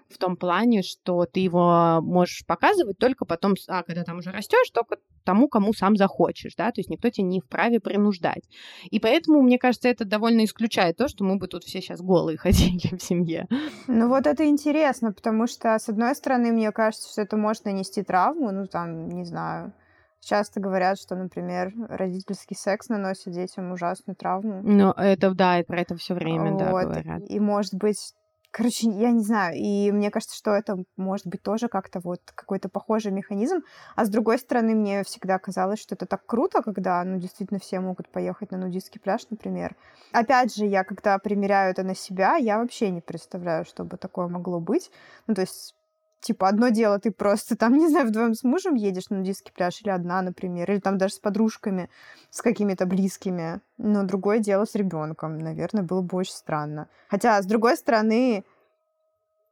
в 0.09 0.17
том 0.17 0.37
плане, 0.37 0.81
что 0.81 1.25
ты 1.25 1.39
его 1.39 1.99
можешь 2.01 2.45
показывать 2.45 2.97
только 2.97 3.25
потом, 3.25 3.55
а 3.67 3.83
когда 3.83 4.03
там 4.03 4.19
уже 4.19 4.31
растешь, 4.31 4.69
только 4.73 4.97
тому, 5.23 5.49
кому 5.49 5.73
сам 5.73 5.97
захочешь, 5.97 6.55
да, 6.55 6.71
то 6.71 6.79
есть 6.79 6.89
никто 6.89 7.09
тебя 7.09 7.27
не 7.27 7.41
вправе 7.41 7.79
принуждать. 7.79 8.43
И 8.89 8.99
поэтому, 8.99 9.41
мне 9.41 9.57
кажется, 9.57 9.89
это 9.89 10.05
довольно 10.05 10.45
исключает 10.45 10.95
то, 10.95 11.09
что 11.09 11.25
мы 11.25 11.37
бы 11.37 11.47
тут 11.47 11.63
все 11.63 11.81
сейчас 11.81 12.01
голые 12.01 12.37
ходили 12.39 12.95
в 12.95 13.03
семье. 13.03 13.47
Ну 13.87 14.07
вот 14.07 14.25
это 14.25 14.45
интересно, 14.45 15.11
потому 15.11 15.47
что, 15.47 15.77
с 15.77 15.89
одной 15.89 16.15
стороны, 16.15 16.51
мне 16.51 16.71
кажется, 16.71 17.11
что 17.11 17.21
это 17.21 17.35
может 17.35 17.65
нанести 17.65 18.03
травму, 18.03 18.51
ну 18.51 18.67
там, 18.67 19.09
не 19.09 19.25
знаю, 19.25 19.73
Часто 20.19 20.59
говорят, 20.59 20.99
что, 20.99 21.15
например, 21.15 21.71
родительский 21.87 22.55
секс 22.57 22.89
наносит 22.89 23.31
детям 23.31 23.71
ужасную 23.71 24.15
травму. 24.15 24.61
Ну, 24.61 24.91
это 24.91 25.33
да, 25.33 25.61
про 25.65 25.81
это 25.81 25.95
все 25.95 26.15
время, 26.15 26.51
вот. 26.51 26.59
да, 26.59 26.71
говорят. 26.71 27.21
И, 27.29 27.39
может 27.39 27.75
быть, 27.75 28.13
Короче, 28.51 28.89
я 28.89 29.11
не 29.11 29.23
знаю. 29.23 29.55
И 29.55 29.91
мне 29.91 30.09
кажется, 30.09 30.35
что 30.35 30.51
это 30.51 30.77
может 30.95 31.27
быть 31.27 31.43
тоже 31.43 31.67
как-то 31.67 31.99
вот 31.99 32.21
какой-то 32.33 32.69
похожий 32.69 33.11
механизм. 33.11 33.59
А 33.95 34.05
с 34.05 34.09
другой 34.09 34.39
стороны, 34.39 34.73
мне 34.73 35.03
всегда 35.03 35.37
казалось, 35.37 35.79
что 35.79 35.95
это 35.95 36.05
так 36.05 36.25
круто, 36.25 36.63
когда, 36.63 37.03
ну, 37.03 37.19
действительно 37.19 37.59
все 37.59 37.79
могут 37.79 38.09
поехать 38.09 38.51
на 38.51 38.57
нудистский 38.57 38.99
пляж, 38.99 39.27
например. 39.29 39.75
Опять 40.11 40.55
же, 40.55 40.65
я 40.65 40.83
когда 40.83 41.19
примеряю 41.19 41.71
это 41.71 41.83
на 41.83 41.93
себя, 41.93 42.37
я 42.37 42.57
вообще 42.57 42.89
не 42.89 43.01
представляю, 43.01 43.65
чтобы 43.65 43.97
такое 43.97 44.27
могло 44.27 44.59
быть. 44.59 44.91
Ну, 45.27 45.35
то 45.35 45.41
есть 45.41 45.75
Типа, 46.19 46.47
одно 46.47 46.69
дело, 46.69 46.99
ты 46.99 47.11
просто 47.11 47.55
там, 47.55 47.73
не 47.77 47.87
знаю, 47.89 48.07
вдвоем 48.07 48.33
с 48.33 48.43
мужем 48.43 48.75
едешь 48.75 49.09
на 49.09 49.17
нудистский 49.17 49.53
пляж, 49.53 49.81
или 49.81 49.89
одна, 49.89 50.21
например, 50.21 50.69
или 50.71 50.79
там 50.79 50.97
даже 50.97 51.15
с 51.15 51.19
подружками, 51.19 51.89
с 52.29 52.41
какими-то 52.41 52.85
близкими. 52.85 53.61
Но 53.77 54.03
другое 54.03 54.39
дело 54.39 54.65
с 54.65 54.75
ребенком. 54.75 55.37
Наверное, 55.37 55.83
было 55.83 56.01
бы 56.01 56.17
очень 56.17 56.33
странно. 56.33 56.87
Хотя, 57.09 57.41
с 57.41 57.45
другой 57.45 57.77
стороны, 57.77 58.43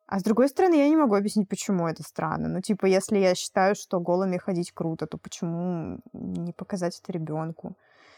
а 0.08 0.20
с 0.20 0.24
другой 0.24 0.50
стороны, 0.50 0.76
я 0.76 0.88
не 0.88 0.96
могу 0.96 1.16
объяснить, 1.16 1.50
почему 1.50 1.88
это 1.88 2.04
странно. 2.04 2.48
Ну, 2.48 2.62
типа, 2.62 2.86
если 2.86 3.18
я 3.18 3.34
считаю, 3.34 3.76
что 3.76 4.00
голыми 4.00 4.38
ходить 4.38 4.72
круто, 4.72 5.08
то 5.08 5.18
почему 5.18 6.00
не 6.14 6.54
показать 6.54 7.00
это 7.02 7.12
ребенку? 7.12 7.76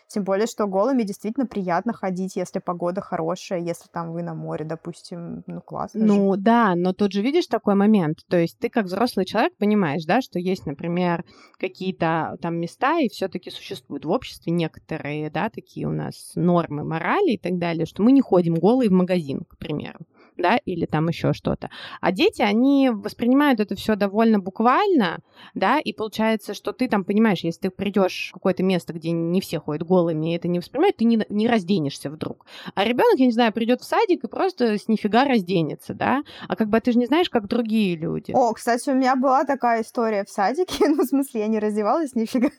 Тем 0.08 0.24
более, 0.24 0.48
что 0.48 0.67
голыми 0.67 1.04
действительно 1.04 1.46
приятно 1.46 1.93
ходить, 1.93 2.36
если 2.36 2.60
погода 2.60 3.02
хорошая, 3.02 3.60
если 3.60 3.88
там 3.91 4.13
вы 4.13 4.24
на 4.24 4.34
море, 4.34 4.63
допустим, 4.63 5.43
ну 5.48 5.62
классно. 5.62 6.06
Ну 6.06 6.34
же. 6.34 6.39
да, 6.39 6.76
но 6.76 6.93
тут 6.93 7.12
же 7.12 7.22
видишь 7.22 7.48
такой 7.48 7.76
момент. 7.76 8.20
То 8.30 8.38
есть 8.38 8.58
ты 8.58 8.70
как 8.70 8.86
взрослый 8.86 9.26
человек 9.26 9.56
понимаешь, 9.58 10.06
да, 10.06 10.22
что 10.22 10.39
есть, 10.39 10.65
например, 10.65 11.26
какие-то 11.60 12.38
там 12.41 12.56
места, 12.56 13.00
и 13.00 13.10
все-таки 13.10 13.50
существуют 13.50 14.06
в 14.06 14.10
обществе 14.10 14.54
некоторые, 14.54 15.30
да, 15.30 15.50
такие 15.50 15.88
у 15.88 15.91
нас 15.91 16.32
нормы 16.36 16.86
морали 16.86 17.34
и 17.34 17.38
так 17.38 17.58
далее, 17.58 17.86
что 17.86 18.02
мы 18.02 18.13
не 18.13 18.22
ходим 18.22 18.56
голые 18.56 18.89
в 18.89 18.93
магазин, 18.93 19.41
к 19.41 19.58
примеру 19.58 20.00
да, 20.38 20.58
или 20.65 20.86
там 20.86 21.08
еще 21.08 21.34
что-то. 21.34 21.69
А 22.02 22.12
дети, 22.12 22.41
они 22.41 22.89
воспринимают 22.89 23.60
это 23.60 23.76
все 23.76 23.95
довольно 23.95 24.39
буквально, 24.39 25.19
да, 25.54 25.80
и 25.80 25.93
получается, 25.93 26.54
что 26.54 26.71
ты 26.71 26.88
там 26.88 27.04
понимаешь, 27.04 27.39
если 27.41 27.62
ты 27.62 27.69
придешь 27.69 28.30
в 28.32 28.34
какое-то 28.34 28.63
место, 28.63 28.93
где 28.93 29.12
не 29.12 29.41
все 29.41 29.60
ходят 29.60 29.86
голыми, 29.86 30.34
и 30.34 30.38
это 30.38 30.47
не 30.47 30.60
воспринимают, 30.60 30.97
ты 30.97 31.06
не, 31.06 31.26
не 31.30 31.47
разденешься 31.47 32.10
вдруг. 32.10 32.45
А 32.76 32.84
ребенок, 32.84 33.19
я 33.19 33.26
не 33.26 33.32
знаю, 33.32 33.54
придет 33.54 33.82
в 33.82 33.86
садик 33.86 34.23
и 34.23 34.28
просто 34.28 34.78
с 34.78 34.88
нифига 34.88 35.26
разденется, 35.26 35.93
да, 35.93 36.23
а 36.47 36.56
как 36.56 36.69
бы 36.69 36.80
ты 36.80 36.91
же 36.91 37.00
не 37.00 37.06
знаешь, 37.06 37.30
как 37.30 37.47
другие 37.47 37.95
люди. 37.95 38.32
О, 38.34 38.54
кстати, 38.54 38.89
у 38.89 38.93
меня 38.93 39.15
была 39.15 39.43
такая 39.43 39.82
история 39.82 40.23
в 40.23 40.30
садике, 40.30 40.88
ну, 40.89 41.04
в 41.04 41.08
смысле, 41.08 41.41
я 41.41 41.47
не 41.47 41.60
раздевалась 41.60 42.15
нифига, 42.15 42.50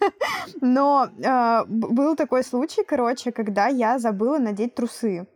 но 0.61 1.09
э, 1.19 1.65
был 1.67 2.17
такой 2.17 2.45
случай, 2.45 2.85
короче, 2.85 3.33
когда 3.33 3.69
я 3.69 3.99
забыла 3.99 4.39
надеть 4.39 4.75
трусы. 4.75 5.27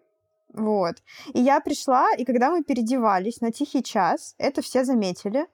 Вот. 0.53 0.97
И 1.33 1.41
я 1.41 1.61
пришла, 1.61 2.09
и 2.17 2.25
когда 2.25 2.51
мы 2.51 2.63
переодевались 2.63 3.41
на 3.41 3.53
тихий 3.53 3.83
час, 3.83 4.35
это 4.39 4.63
все 4.63 4.85
заметили. 4.85 5.47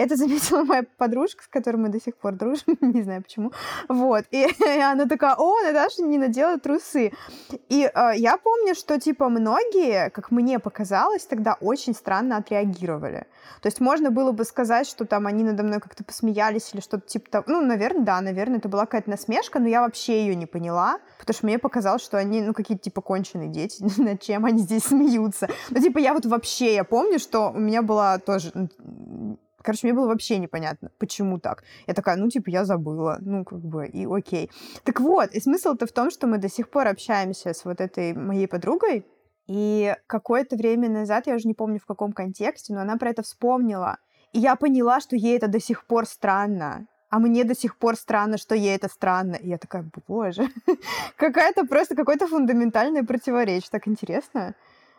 Это 0.00 0.16
заметила 0.16 0.64
моя 0.64 0.84
подружка, 0.96 1.44
с 1.44 1.46
которой 1.46 1.76
мы 1.76 1.90
до 1.90 2.00
сих 2.00 2.16
пор 2.16 2.32
дружим, 2.32 2.74
не 2.80 3.02
знаю 3.02 3.22
почему. 3.22 3.52
Вот. 3.86 4.24
И, 4.30 4.46
и 4.46 4.80
она 4.80 5.04
такая, 5.04 5.34
о, 5.36 5.60
Наташа 5.60 6.02
не 6.02 6.16
надела 6.16 6.58
трусы. 6.58 7.12
И 7.68 7.90
э, 7.94 8.10
я 8.16 8.38
помню, 8.38 8.74
что, 8.74 8.98
типа, 8.98 9.28
многие, 9.28 10.08
как 10.08 10.30
мне 10.30 10.58
показалось, 10.58 11.26
тогда 11.26 11.58
очень 11.60 11.94
странно 11.94 12.38
отреагировали. 12.38 13.26
То 13.60 13.66
есть 13.66 13.80
можно 13.80 14.10
было 14.10 14.32
бы 14.32 14.44
сказать, 14.44 14.86
что 14.86 15.04
там 15.04 15.26
они 15.26 15.44
надо 15.44 15.64
мной 15.64 15.80
как-то 15.80 16.02
посмеялись 16.02 16.70
или 16.72 16.80
что-то 16.80 17.06
типа 17.06 17.30
того. 17.30 17.44
Ну, 17.48 17.60
наверное, 17.60 18.04
да, 18.04 18.20
наверное, 18.22 18.56
это 18.56 18.70
была 18.70 18.86
какая-то 18.86 19.10
насмешка, 19.10 19.58
но 19.58 19.68
я 19.68 19.82
вообще 19.82 20.22
ее 20.22 20.34
не 20.34 20.46
поняла, 20.46 20.98
потому 21.18 21.34
что 21.34 21.44
мне 21.44 21.58
показалось, 21.58 22.02
что 22.02 22.16
они, 22.16 22.40
ну, 22.40 22.54
какие-то 22.54 22.84
типа 22.84 23.02
конченые 23.02 23.50
дети, 23.50 23.84
над 24.00 24.22
чем 24.22 24.46
они 24.46 24.60
здесь 24.60 24.84
смеются. 24.84 25.50
Ну, 25.68 25.78
типа, 25.78 25.98
я 25.98 26.14
вот 26.14 26.24
вообще, 26.24 26.74
я 26.74 26.84
помню, 26.84 27.18
что 27.18 27.50
у 27.50 27.58
меня 27.58 27.82
была 27.82 28.18
тоже 28.18 28.50
Короче, 29.62 29.86
мне 29.86 29.94
было 29.94 30.06
вообще 30.06 30.38
непонятно, 30.38 30.90
почему 30.98 31.38
так. 31.38 31.64
Я 31.86 31.94
такая, 31.94 32.16
ну, 32.16 32.28
типа, 32.28 32.50
я 32.50 32.64
забыла, 32.64 33.18
ну, 33.20 33.44
как 33.44 33.60
бы, 33.60 33.86
и 33.86 34.06
окей. 34.06 34.50
Так 34.84 35.00
вот, 35.00 35.30
и 35.32 35.40
смысл-то 35.40 35.86
в 35.86 35.92
том, 35.92 36.10
что 36.10 36.26
мы 36.26 36.38
до 36.38 36.48
сих 36.48 36.70
пор 36.70 36.88
общаемся 36.88 37.52
с 37.52 37.64
вот 37.64 37.80
этой 37.80 38.14
моей 38.14 38.46
подругой, 38.46 39.04
и 39.46 39.96
какое-то 40.06 40.54
время 40.54 40.88
назад, 40.88 41.26
я 41.26 41.34
уже 41.34 41.48
не 41.48 41.54
помню 41.54 41.80
в 41.80 41.86
каком 41.86 42.12
контексте, 42.12 42.72
но 42.72 42.82
она 42.82 42.96
про 42.96 43.10
это 43.10 43.22
вспомнила. 43.22 43.98
И 44.32 44.38
я 44.38 44.54
поняла, 44.54 45.00
что 45.00 45.16
ей 45.16 45.36
это 45.36 45.48
до 45.48 45.60
сих 45.60 45.86
пор 45.86 46.06
странно. 46.06 46.86
А 47.10 47.18
мне 47.18 47.42
до 47.42 47.56
сих 47.56 47.76
пор 47.76 47.96
странно, 47.96 48.38
что 48.38 48.54
ей 48.54 48.76
это 48.76 48.88
странно. 48.88 49.34
И 49.34 49.48
я 49.48 49.58
такая, 49.58 49.84
боже, 50.06 50.46
какая-то 51.16 51.66
просто 51.66 51.96
какое-то 51.96 52.28
фундаментальное 52.28 53.02
противоречие. 53.02 53.70
Так 53.72 53.88
интересно. 53.88 54.54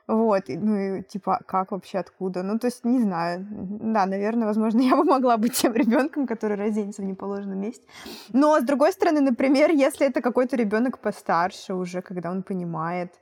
Вот, 0.08 0.44
ну 0.48 0.78
и 0.78 1.04
типа, 1.04 1.40
как 1.46 1.72
вообще, 1.72 2.00
откуда? 2.00 2.44
Ну, 2.44 2.60
то 2.60 2.68
есть, 2.68 2.86
не 2.86 3.02
знаю. 3.02 3.46
Да, 3.50 4.06
наверное, 4.06 4.48
возможно, 4.48 4.80
я 4.82 4.96
бы 4.96 5.04
могла 5.04 5.38
быть 5.38 5.54
тем 5.54 5.74
ребенком, 5.74 6.28
который 6.28 6.58
разденется 6.58 7.02
в 7.02 7.06
неположенном 7.06 7.60
месте. 7.60 7.86
Но, 8.34 8.60
с 8.60 8.64
другой 8.64 8.92
стороны, 8.92 9.22
например, 9.22 9.72
если 9.72 10.08
это 10.08 10.22
какой-то 10.22 10.56
ребенок 10.56 11.00
постарше 11.00 11.74
уже, 11.74 12.02
когда 12.02 12.32
он 12.32 12.44
понимает, 12.44 13.21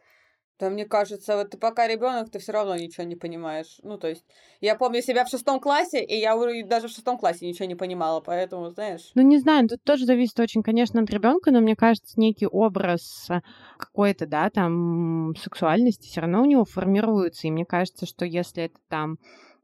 Да, 0.60 0.70
мне 0.70 0.86
кажется, 0.86 1.38
вот 1.38 1.52
ты 1.52 1.58
пока 1.58 1.88
ребенок, 1.88 2.30
ты 2.30 2.40
все 2.40 2.52
равно 2.52 2.76
ничего 2.76 3.06
не 3.06 3.16
понимаешь. 3.16 3.78
Ну, 3.82 3.98
то 3.98 4.10
есть, 4.10 4.26
я 4.60 4.76
помню 4.76 5.02
себя 5.02 5.24
в 5.24 5.30
шестом 5.30 5.62
классе, 5.62 6.04
и 6.04 6.18
я 6.18 6.36
даже 6.66 6.90
в 6.90 6.92
шестом 6.92 7.18
классе 7.18 7.48
ничего 7.48 7.66
не 7.66 7.76
понимала, 7.76 8.20
поэтому, 8.20 8.70
знаешь. 8.70 9.12
Ну, 9.16 9.22
не 9.22 9.38
знаю, 9.38 9.70
тут 9.70 9.82
тоже 9.84 10.06
зависит 10.06 10.38
очень, 10.38 10.62
конечно, 10.62 11.02
от 11.02 11.10
ребенка, 11.10 11.52
но 11.52 11.62
мне 11.62 11.78
кажется, 11.78 12.20
некий 12.20 12.46
образ 12.46 13.30
какой-то, 13.78 14.26
да, 14.26 14.50
там, 14.50 15.34
сексуальности 15.42 16.08
все 16.08 16.22
равно 16.22 16.42
у 16.42 16.46
него 16.46 16.66
формируется. 16.66 17.48
И 17.48 17.52
мне 17.52 17.64
кажется, 17.64 18.06
что 18.06 18.26
если 18.26 18.64
это 18.64 18.80
там 18.90 19.18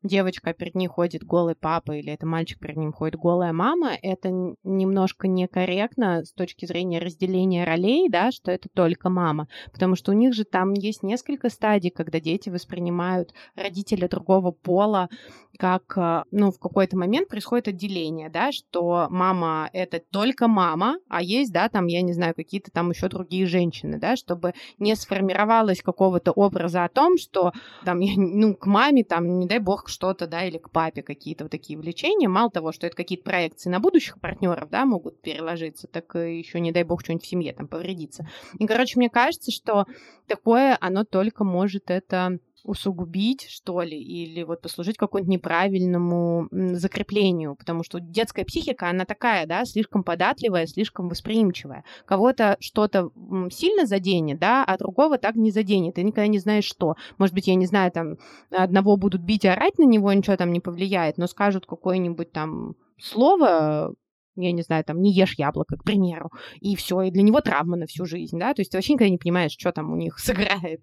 девочка, 0.06 0.54
перед 0.54 0.76
ней 0.76 0.88
ходит 0.88 1.24
голый 1.24 1.56
папа, 1.56 1.94
или 1.94 2.12
это 2.12 2.26
мальчик, 2.26 2.60
перед 2.60 2.78
ним 2.78 2.94
ходит 2.94 3.20
голая 3.20 3.54
мама, 3.54 3.92
это 4.02 4.30
немножко 4.64 5.28
некорректно 5.28 6.24
с 6.24 6.32
точки 6.32 6.66
зрения 6.66 7.00
разделения 7.00 7.64
ролей, 7.64 8.10
да, 8.10 8.32
что 8.32 8.52
это 8.52 8.70
только 8.74 9.10
мама. 9.10 9.48
Потому 9.72 9.96
что 9.96 10.12
у 10.12 10.16
них 10.16 10.34
же 10.34 10.44
там 10.44 10.74
есть 10.74 11.04
несколько 11.04 11.50
стадий, 11.50 11.90
когда 11.90 12.20
дети 12.20 12.50
воспринимают 12.50 13.34
родителя 13.56 14.08
другого 14.08 14.52
пола 14.52 15.10
как, 15.58 15.98
э, 15.98 16.24
ну, 16.32 16.52
в 16.52 16.60
какой-то 16.60 16.98
момент 16.98 17.28
происходит 17.28 17.68
отделение, 17.68 18.30
да, 18.30 18.52
что 18.52 19.08
мама— 19.10 19.70
это 19.74 20.00
только 20.00 20.48
мама, 20.48 20.98
а 21.10 21.22
есть, 21.22 21.52
да, 21.52 21.70
там, 21.70 21.88
я 21.88 22.02
не 22.02 22.14
знаю, 22.14 22.34
какие-то 22.36 22.72
там 22.72 22.90
еще 22.92 23.08
другие 23.08 23.46
женщины, 23.46 23.98
да, 23.98 24.16
чтобы 24.16 24.54
не 24.78 24.96
сформировалось 24.96 25.82
какого-то 25.82 26.32
образа 26.32 26.84
о 26.84 26.90
том, 26.90 27.18
что 27.18 27.52
там, 27.84 28.00
ну, 28.00 28.56
к 28.56 28.66
маме, 28.66 29.04
там, 29.04 29.40
не 29.40 29.48
дай 29.48 29.60
бог, 29.60 29.88
что-то, 29.96 30.28
да, 30.28 30.44
или 30.46 30.58
к 30.58 30.70
папе 30.70 31.02
какие-то 31.02 31.46
вот 31.46 31.52
такие 31.52 31.80
влечения. 31.80 32.30
Мало 32.30 32.52
того, 32.52 32.72
что 32.72 32.86
это 32.86 32.96
какие-то 32.96 33.24
проекции 33.24 33.70
на 33.70 33.80
будущих 33.80 34.20
партнеров, 34.20 34.70
да, 34.70 34.86
могут 34.86 35.22
переложиться, 35.22 35.88
так 35.88 36.14
еще, 36.16 36.60
не 36.60 36.72
дай 36.72 36.84
бог, 36.84 37.02
что-нибудь 37.02 37.26
в 37.26 37.30
семье 37.30 37.54
там 37.54 37.68
повредиться. 37.68 38.28
И, 38.60 38.68
короче, 38.68 39.00
мне 39.00 39.10
кажется, 39.10 39.52
что 39.52 39.86
такое, 40.28 40.78
оно 40.82 41.06
только 41.06 41.44
может 41.44 41.90
это 41.90 42.40
усугубить, 42.66 43.48
что 43.48 43.82
ли, 43.82 43.98
или 43.98 44.44
вот 44.44 44.62
послужить 44.62 44.98
какому-нибудь 44.98 45.32
неправильному 45.32 46.48
закреплению, 46.52 47.56
потому 47.56 47.84
что 47.84 48.00
детская 48.00 48.44
психика, 48.44 48.90
она 48.90 49.06
такая, 49.06 49.46
да, 49.46 49.66
слишком 49.66 50.04
податливая, 50.04 50.66
слишком 50.66 51.08
восприимчивая. 51.08 51.84
Кого-то 52.06 52.58
что-то 52.60 53.12
сильно 53.52 53.86
заденет, 53.86 54.40
да, 54.40 54.64
а 54.66 54.78
другого 54.78 55.18
так 55.18 55.36
не 55.36 55.52
заденет, 55.52 55.96
ты 55.96 56.04
никогда 56.04 56.28
не 56.28 56.40
знаешь, 56.40 56.66
что. 56.66 56.96
Может 57.20 57.36
быть, 57.36 57.48
я 57.48 57.56
не 57.56 57.68
знаю, 57.68 57.92
там, 57.92 58.18
одного 58.50 58.98
будут 58.98 59.22
бить 59.22 59.46
и 59.46 59.48
орать 59.48 59.78
на 59.78 59.84
него, 59.84 60.12
ничего 60.12 60.36
там 60.36 60.52
не 60.52 60.60
повлияет, 60.60 61.18
но 61.18 61.28
скажут 61.28 61.68
какое-нибудь 61.68 62.32
там 62.32 62.76
слово, 63.00 63.94
я 64.36 64.52
не 64.52 64.64
знаю, 64.64 64.84
там, 64.84 65.02
не 65.02 65.14
ешь 65.14 65.38
яблоко, 65.38 65.78
к 65.78 65.84
примеру, 65.84 66.32
и 66.60 66.76
все, 66.76 67.04
и 67.04 67.12
для 67.12 67.22
него 67.22 67.42
травма 67.42 67.78
на 67.78 67.86
всю 67.86 68.06
жизнь, 68.06 68.40
да, 68.40 68.54
то 68.54 68.62
есть 68.62 68.72
ты 68.72 68.78
вообще 68.78 68.94
никогда 68.94 69.12
не 69.12 69.18
понимаешь, 69.20 69.56
что 69.58 69.72
там 69.72 69.92
у 69.92 69.96
них 69.96 70.18
сыграет. 70.20 70.82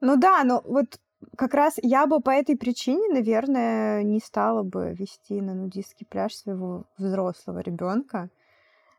Ну 0.00 0.16
да, 0.16 0.42
но 0.42 0.60
вот 0.64 0.98
как 1.36 1.54
раз 1.54 1.74
я 1.82 2.06
бы 2.06 2.20
по 2.20 2.30
этой 2.30 2.56
причине, 2.56 3.08
наверное, 3.12 4.02
не 4.02 4.20
стала 4.20 4.62
бы 4.62 4.94
вести 4.94 5.40
на 5.40 5.54
нудистский 5.54 6.06
пляж 6.06 6.34
своего 6.34 6.84
взрослого 6.98 7.60
ребенка, 7.60 8.30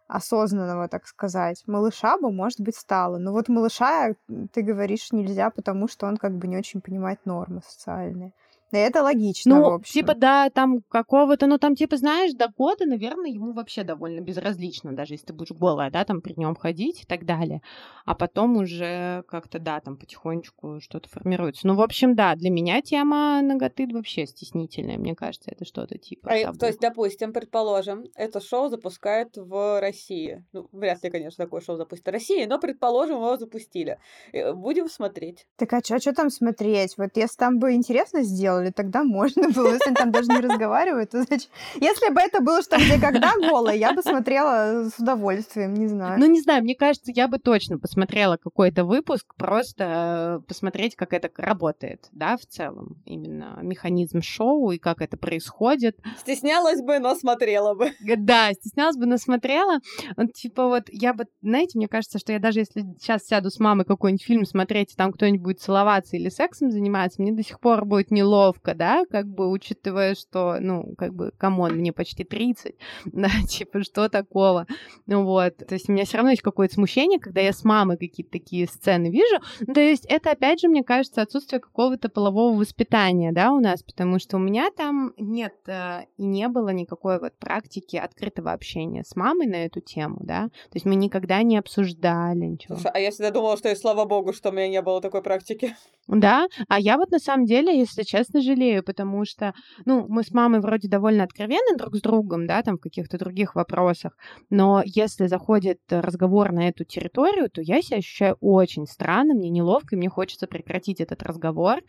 осознанного, 0.07 0.87
так 0.87 1.07
сказать. 1.07 1.63
Малыша 1.67 2.17
бы, 2.17 2.31
может 2.31 2.61
быть, 2.61 2.75
стала. 2.75 3.17
Но 3.17 3.31
вот 3.31 3.49
малыша, 3.49 4.13
ты 4.51 4.61
говоришь, 4.61 5.11
нельзя, 5.11 5.49
потому 5.49 5.87
что 5.87 6.07
он 6.07 6.17
как 6.17 6.37
бы 6.37 6.47
не 6.47 6.57
очень 6.57 6.81
понимает 6.81 7.25
нормы 7.25 7.61
социальные. 7.65 8.33
Это 8.77 9.03
логично, 9.03 9.55
ну, 9.55 9.61
в 9.61 9.73
общем. 9.75 9.93
типа, 9.93 10.15
да, 10.15 10.49
там 10.49 10.81
какого-то, 10.89 11.47
ну, 11.47 11.57
там, 11.57 11.75
типа, 11.75 11.97
знаешь, 11.97 12.33
до 12.33 12.47
года, 12.47 12.85
наверное, 12.85 13.29
ему 13.29 13.53
вообще 13.53 13.83
довольно 13.83 14.21
безразлично, 14.21 14.93
даже 14.93 15.13
если 15.13 15.27
ты 15.27 15.33
будешь 15.33 15.51
голая, 15.51 15.91
да, 15.91 16.03
там 16.05 16.21
при 16.21 16.33
нем 16.35 16.55
ходить 16.55 17.03
и 17.03 17.05
так 17.05 17.25
далее. 17.25 17.61
А 18.05 18.15
потом 18.15 18.57
уже 18.57 19.23
как-то, 19.27 19.59
да, 19.59 19.79
там 19.79 19.97
потихонечку 19.97 20.79
что-то 20.81 21.09
формируется. 21.09 21.67
Ну, 21.67 21.75
в 21.75 21.81
общем, 21.81 22.15
да, 22.15 22.35
для 22.35 22.49
меня 22.49 22.81
тема 22.81 23.41
ноготы 23.41 23.87
вообще 23.87 24.25
стеснительная, 24.25 24.97
мне 24.97 25.15
кажется, 25.15 25.51
это 25.51 25.65
что-то 25.65 25.97
типа 25.97 26.31
а, 26.31 26.53
То 26.53 26.67
есть, 26.67 26.79
допустим, 26.79 27.33
предположим, 27.33 28.05
это 28.15 28.39
шоу 28.41 28.69
запускают 28.69 29.37
в 29.37 29.79
России. 29.79 30.45
Ну, 30.51 30.67
вряд 30.71 31.03
ли, 31.03 31.09
конечно, 31.09 31.45
такое 31.45 31.61
шоу 31.61 31.77
запустит 31.77 32.07
в 32.07 32.11
России, 32.11 32.45
но, 32.45 32.59
предположим, 32.59 33.17
его 33.17 33.37
запустили. 33.37 33.99
Э, 34.31 34.53
будем 34.53 34.89
смотреть. 34.89 35.45
Так 35.57 35.73
а 35.73 35.81
что 35.83 36.13
там 36.13 36.29
смотреть? 36.29 36.97
Вот 36.97 37.11
если 37.15 37.37
там 37.37 37.59
бы 37.59 37.73
интересно 37.73 38.23
сделали, 38.23 38.62
делали, 38.63 38.71
тогда 38.71 39.03
можно 39.03 39.49
было. 39.49 39.73
Если 39.73 39.87
они 39.87 39.95
там 39.95 40.11
даже 40.11 40.27
не 40.29 40.39
разговаривают, 40.39 41.11
то 41.11 41.23
значит... 41.23 41.49
Если 41.75 42.13
бы 42.13 42.21
это 42.21 42.41
было 42.41 42.61
что 42.61 42.77
где 42.77 42.99
когда 42.99 43.33
голое, 43.37 43.75
я 43.75 43.93
бы 43.93 44.01
смотрела 44.01 44.89
с 44.89 44.99
удовольствием, 44.99 45.73
не 45.73 45.87
знаю. 45.87 46.19
Ну, 46.19 46.25
не 46.25 46.41
знаю, 46.41 46.63
мне 46.63 46.75
кажется, 46.75 47.11
я 47.13 47.27
бы 47.27 47.39
точно 47.39 47.77
посмотрела 47.77 48.37
какой-то 48.37 48.85
выпуск, 48.85 49.33
просто 49.35 50.39
э, 50.41 50.47
посмотреть, 50.47 50.95
как 50.95 51.13
это 51.13 51.29
работает, 51.37 52.07
да, 52.11 52.37
в 52.37 52.45
целом. 52.45 53.01
Именно 53.05 53.59
механизм 53.61 54.21
шоу 54.21 54.71
и 54.71 54.77
как 54.77 55.01
это 55.01 55.17
происходит. 55.17 55.97
Стеснялась 56.19 56.81
бы, 56.81 56.99
но 56.99 57.15
смотрела 57.15 57.73
бы. 57.73 57.91
Да, 58.17 58.51
стеснялась 58.53 58.97
бы, 58.97 59.05
но 59.05 59.17
смотрела. 59.17 59.79
Вот, 60.15 60.33
типа 60.33 60.67
вот, 60.67 60.83
я 60.89 61.13
бы, 61.13 61.25
знаете, 61.41 61.77
мне 61.77 61.87
кажется, 61.87 62.19
что 62.19 62.31
я 62.31 62.39
даже 62.39 62.59
если 62.59 62.85
сейчас 62.99 63.25
сяду 63.25 63.49
с 63.49 63.59
мамой 63.59 63.85
какой-нибудь 63.85 64.23
фильм 64.23 64.45
смотреть, 64.45 64.93
и 64.93 64.95
там 64.95 65.11
кто-нибудь 65.11 65.41
будет 65.41 65.61
целоваться 65.61 66.15
или 66.15 66.29
сексом 66.29 66.71
заниматься, 66.71 67.21
мне 67.21 67.31
до 67.31 67.43
сих 67.43 67.59
пор 67.59 67.85
будет 67.85 68.11
неловко 68.11 68.42
неловко, 68.43 68.73
да, 68.73 69.05
как 69.09 69.27
бы 69.27 69.49
учитывая, 69.49 70.15
что, 70.15 70.57
ну, 70.59 70.93
как 70.97 71.13
бы, 71.13 71.31
come 71.37 71.59
on, 71.59 71.75
мне 71.75 71.91
почти 71.93 72.23
30, 72.23 72.75
да, 73.05 73.29
типа, 73.47 73.83
что 73.83 74.09
такого, 74.09 74.67
ну 75.05 75.23
вот, 75.23 75.57
то 75.57 75.73
есть 75.73 75.89
у 75.89 75.91
меня 75.91 76.05
все 76.05 76.17
равно 76.17 76.31
есть 76.31 76.41
какое-то 76.41 76.75
смущение, 76.75 77.19
когда 77.19 77.41
я 77.41 77.53
с 77.53 77.63
мамой 77.63 77.97
какие-то 77.97 78.31
такие 78.31 78.67
сцены 78.67 79.09
вижу, 79.09 79.37
то 79.73 79.79
есть 79.79 80.05
это, 80.05 80.31
опять 80.31 80.59
же, 80.59 80.67
мне 80.67 80.83
кажется, 80.83 81.21
отсутствие 81.21 81.59
какого-то 81.59 82.09
полового 82.09 82.57
воспитания, 82.57 83.31
да, 83.31 83.51
у 83.51 83.59
нас, 83.59 83.83
потому 83.83 84.19
что 84.19 84.37
у 84.37 84.39
меня 84.39 84.69
там 84.75 85.13
нет 85.17 85.55
э, 85.67 86.05
и 86.17 86.25
не 86.25 86.47
было 86.47 86.69
никакой 86.69 87.19
вот 87.19 87.33
практики 87.37 87.95
открытого 87.95 88.51
общения 88.51 89.03
с 89.05 89.15
мамой 89.15 89.47
на 89.47 89.65
эту 89.65 89.81
тему, 89.81 90.17
да, 90.21 90.45
то 90.45 90.75
есть 90.75 90.85
мы 90.85 90.95
никогда 90.95 91.41
не 91.43 91.57
обсуждали 91.57 92.45
ничего. 92.45 92.75
Слушай, 92.75 92.91
а 92.93 92.99
я 92.99 93.11
всегда 93.11 93.31
думала, 93.31 93.57
что 93.57 93.69
и 93.69 93.75
слава 93.75 94.05
богу, 94.05 94.33
что 94.33 94.49
у 94.49 94.51
меня 94.51 94.67
не 94.67 94.81
было 94.81 95.01
такой 95.01 95.21
практики. 95.21 95.75
Да, 96.07 96.47
а 96.67 96.79
я 96.79 96.97
вот 96.97 97.11
на 97.11 97.19
самом 97.19 97.45
деле, 97.45 97.77
если 97.77 98.03
честно, 98.03 98.32
жалею, 98.41 98.83
потому 98.83 99.25
что, 99.25 99.53
ну, 99.85 100.05
мы 100.07 100.23
с 100.23 100.31
мамой 100.31 100.59
вроде 100.59 100.87
довольно 100.87 101.23
откровенны 101.23 101.77
друг 101.77 101.95
с 101.95 102.01
другом, 102.01 102.47
да, 102.47 102.61
там 102.61 102.77
в 102.77 102.81
каких-то 102.81 103.17
других 103.17 103.55
вопросах, 103.55 104.17
но 104.49 104.81
если 104.85 105.27
заходит 105.27 105.79
разговор 105.89 106.51
на 106.51 106.69
эту 106.69 106.83
территорию, 106.83 107.49
то 107.49 107.61
я 107.61 107.81
себя 107.81 107.97
ощущаю 107.97 108.37
очень 108.41 108.87
странно, 108.87 109.33
мне 109.33 109.49
неловко, 109.49 109.95
и 109.95 109.97
мне 109.97 110.09
хочется 110.09 110.47
прекратить 110.47 111.01
этот 111.01 111.23
разговор. 111.23 111.81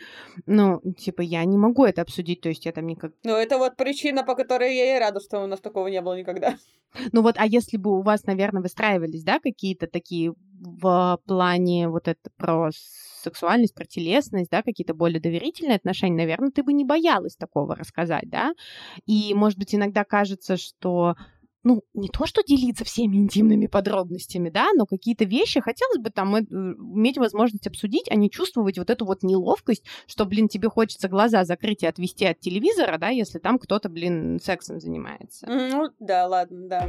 Ну, 0.46 0.80
типа, 0.98 1.22
я 1.22 1.44
не 1.44 1.58
могу 1.58 1.84
это 1.84 2.02
обсудить, 2.02 2.40
то 2.40 2.48
есть 2.48 2.66
я 2.66 2.72
там 2.72 2.86
никак... 2.86 3.12
Ну, 3.24 3.34
это 3.34 3.58
вот 3.58 3.76
причина, 3.76 4.24
по 4.24 4.34
которой 4.34 4.74
я 4.76 4.96
и 4.96 5.00
рада, 5.00 5.20
что 5.20 5.42
у 5.42 5.46
нас 5.46 5.60
такого 5.60 5.88
не 5.88 6.00
было 6.00 6.18
никогда. 6.18 6.56
Ну 7.12 7.22
вот, 7.22 7.36
а 7.38 7.46
если 7.46 7.76
бы 7.76 7.98
у 7.98 8.02
вас, 8.02 8.24
наверное, 8.24 8.62
выстраивались, 8.62 9.24
да, 9.24 9.38
какие-то 9.40 9.86
такие 9.86 10.32
в 10.60 11.20
плане 11.26 11.88
вот 11.88 12.08
это 12.08 12.30
про 12.36 12.70
сексуальность, 13.22 13.74
про 13.74 13.84
телесность, 13.84 14.50
да, 14.50 14.62
какие-то 14.62 14.94
более 14.94 15.20
доверительные 15.20 15.76
отношения, 15.76 16.16
наверное, 16.16 16.50
ты 16.50 16.62
бы 16.62 16.72
не 16.72 16.84
боялась 16.84 17.36
такого 17.36 17.74
рассказать, 17.76 18.28
да. 18.30 18.52
И, 19.06 19.34
может 19.34 19.58
быть, 19.58 19.74
иногда 19.74 20.04
кажется, 20.04 20.56
что 20.56 21.16
ну, 21.64 21.82
не 21.94 22.08
то, 22.08 22.26
что 22.26 22.42
делиться 22.42 22.84
всеми 22.84 23.16
интимными 23.16 23.66
подробностями, 23.66 24.50
да, 24.50 24.68
но 24.74 24.86
какие-то 24.86 25.24
вещи 25.24 25.60
хотелось 25.60 25.98
бы 25.98 26.10
там 26.10 26.36
э, 26.36 26.40
иметь 26.42 27.16
возможность 27.18 27.66
обсудить, 27.66 28.10
а 28.10 28.14
не 28.14 28.30
чувствовать 28.30 28.78
вот 28.78 28.90
эту 28.90 29.06
вот 29.06 29.22
неловкость, 29.22 29.84
что, 30.06 30.26
блин, 30.26 30.48
тебе 30.48 30.68
хочется 30.68 31.08
глаза 31.08 31.44
закрыть 31.44 31.82
и 31.82 31.86
отвести 31.86 32.26
от 32.26 32.38
телевизора, 32.38 32.98
да, 32.98 33.08
если 33.08 33.38
там 33.38 33.58
кто-то, 33.58 33.88
блин, 33.88 34.38
сексом 34.40 34.78
занимается. 34.78 35.46
Ну, 35.48 35.88
да, 35.98 36.26
ладно, 36.26 36.68
да. 36.68 36.88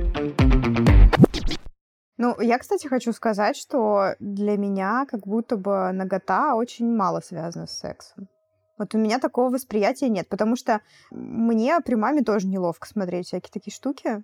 Ну, 2.18 2.40
я, 2.40 2.58
кстати, 2.60 2.88
хочу 2.88 3.12
сказать, 3.14 3.58
что 3.58 4.16
для 4.20 4.58
меня 4.58 5.06
как 5.10 5.28
будто 5.28 5.58
бы 5.58 5.92
нагота 5.92 6.56
очень 6.56 6.94
мало 6.94 7.22
связана 7.22 7.68
с 7.68 7.80
сексом. 7.80 8.28
Вот 8.78 8.94
у 8.94 8.98
меня 8.98 9.20
такого 9.20 9.50
восприятия 9.50 10.10
нет, 10.10 10.28
потому 10.28 10.58
что 10.58 10.82
мне 11.12 11.80
при 11.80 11.96
маме 11.96 12.24
тоже 12.24 12.48
неловко 12.48 12.88
смотреть 12.88 13.28
всякие 13.28 13.52
такие 13.52 13.74
штуки. 13.74 14.24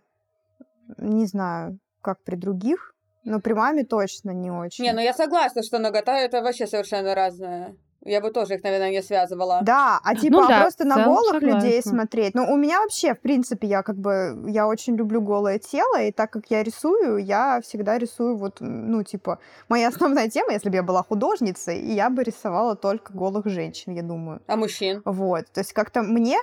Не 0.97 1.25
знаю, 1.25 1.79
как 2.01 2.23
при 2.23 2.35
других, 2.35 2.95
но 3.23 3.39
при 3.39 3.53
маме 3.53 3.83
точно 3.83 4.31
не 4.31 4.51
очень. 4.51 4.83
Не, 4.83 4.93
ну 4.93 4.99
я 4.99 5.13
согласна, 5.13 5.63
что 5.63 5.79
нагота 5.79 6.17
это 6.17 6.41
вообще 6.41 6.67
совершенно 6.67 7.15
разное. 7.15 7.75
Я 8.03 8.19
бы 8.19 8.31
тоже 8.31 8.55
их, 8.55 8.63
наверное, 8.63 8.89
не 8.89 9.03
связывала. 9.03 9.59
Да, 9.61 9.99
а 10.03 10.15
типа 10.15 10.37
ну, 10.37 10.45
а 10.45 10.47
да, 10.47 10.61
просто 10.61 10.85
на 10.85 11.05
голых 11.05 11.35
согласна. 11.35 11.45
людей 11.45 11.83
смотреть. 11.83 12.33
Ну, 12.33 12.51
у 12.51 12.57
меня 12.57 12.81
вообще, 12.81 13.13
в 13.13 13.19
принципе, 13.19 13.67
я 13.67 13.83
как 13.83 13.95
бы, 13.95 14.43
я 14.47 14.67
очень 14.67 14.95
люблю 14.95 15.21
голое 15.21 15.59
тело, 15.59 16.01
и 16.01 16.11
так 16.11 16.31
как 16.31 16.45
я 16.49 16.63
рисую, 16.63 17.17
я 17.17 17.61
всегда 17.61 17.99
рисую 17.99 18.37
вот, 18.37 18.57
ну, 18.59 19.03
типа, 19.03 19.37
моя 19.69 19.87
основная 19.89 20.29
тема, 20.29 20.53
если 20.53 20.69
бы 20.69 20.75
я 20.77 20.83
была 20.83 21.03
художницей, 21.03 21.79
я 21.79 22.09
бы 22.09 22.23
рисовала 22.23 22.75
только 22.75 23.13
голых 23.13 23.45
женщин, 23.45 23.93
я 23.93 24.01
думаю. 24.01 24.41
А 24.47 24.55
мужчин? 24.55 25.03
Вот, 25.05 25.45
то 25.53 25.59
есть 25.59 25.73
как-то 25.73 26.01
мне 26.01 26.39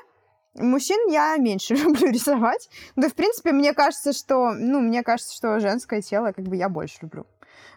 Мужчин 0.59 0.99
я 1.11 1.37
меньше 1.37 1.75
люблю 1.77 2.11
рисовать. 2.11 2.69
Да, 2.97 3.09
в 3.09 3.15
принципе, 3.15 3.53
мне 3.53 3.73
кажется, 3.73 4.13
что, 4.13 4.53
ну, 4.53 4.81
мне 4.81 5.03
кажется, 5.03 5.35
что 5.35 5.61
женское 5.61 6.03
тело 6.03 6.33
как 6.33 6.45
бы 6.45 6.57
я 6.57 6.69
больше 6.69 6.99
люблю. 7.03 7.27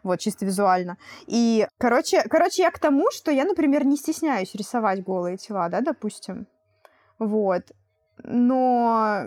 вот, 0.04 0.20
чисто 0.20 0.46
визуально. 0.46 0.98
И, 1.28 1.68
короче, 1.78 2.24
короче, 2.24 2.64
я 2.64 2.72
к 2.72 2.80
тому, 2.80 3.12
что 3.12 3.32
я, 3.32 3.46
например, 3.46 3.86
не 3.86 3.98
стесняюсь 3.98 4.56
рисовать 4.56 5.04
голые 5.04 5.38
тела, 5.38 5.70
да, 5.70 5.82
допустим. 5.82 6.48
Вот 7.20 7.64
но 8.24 9.26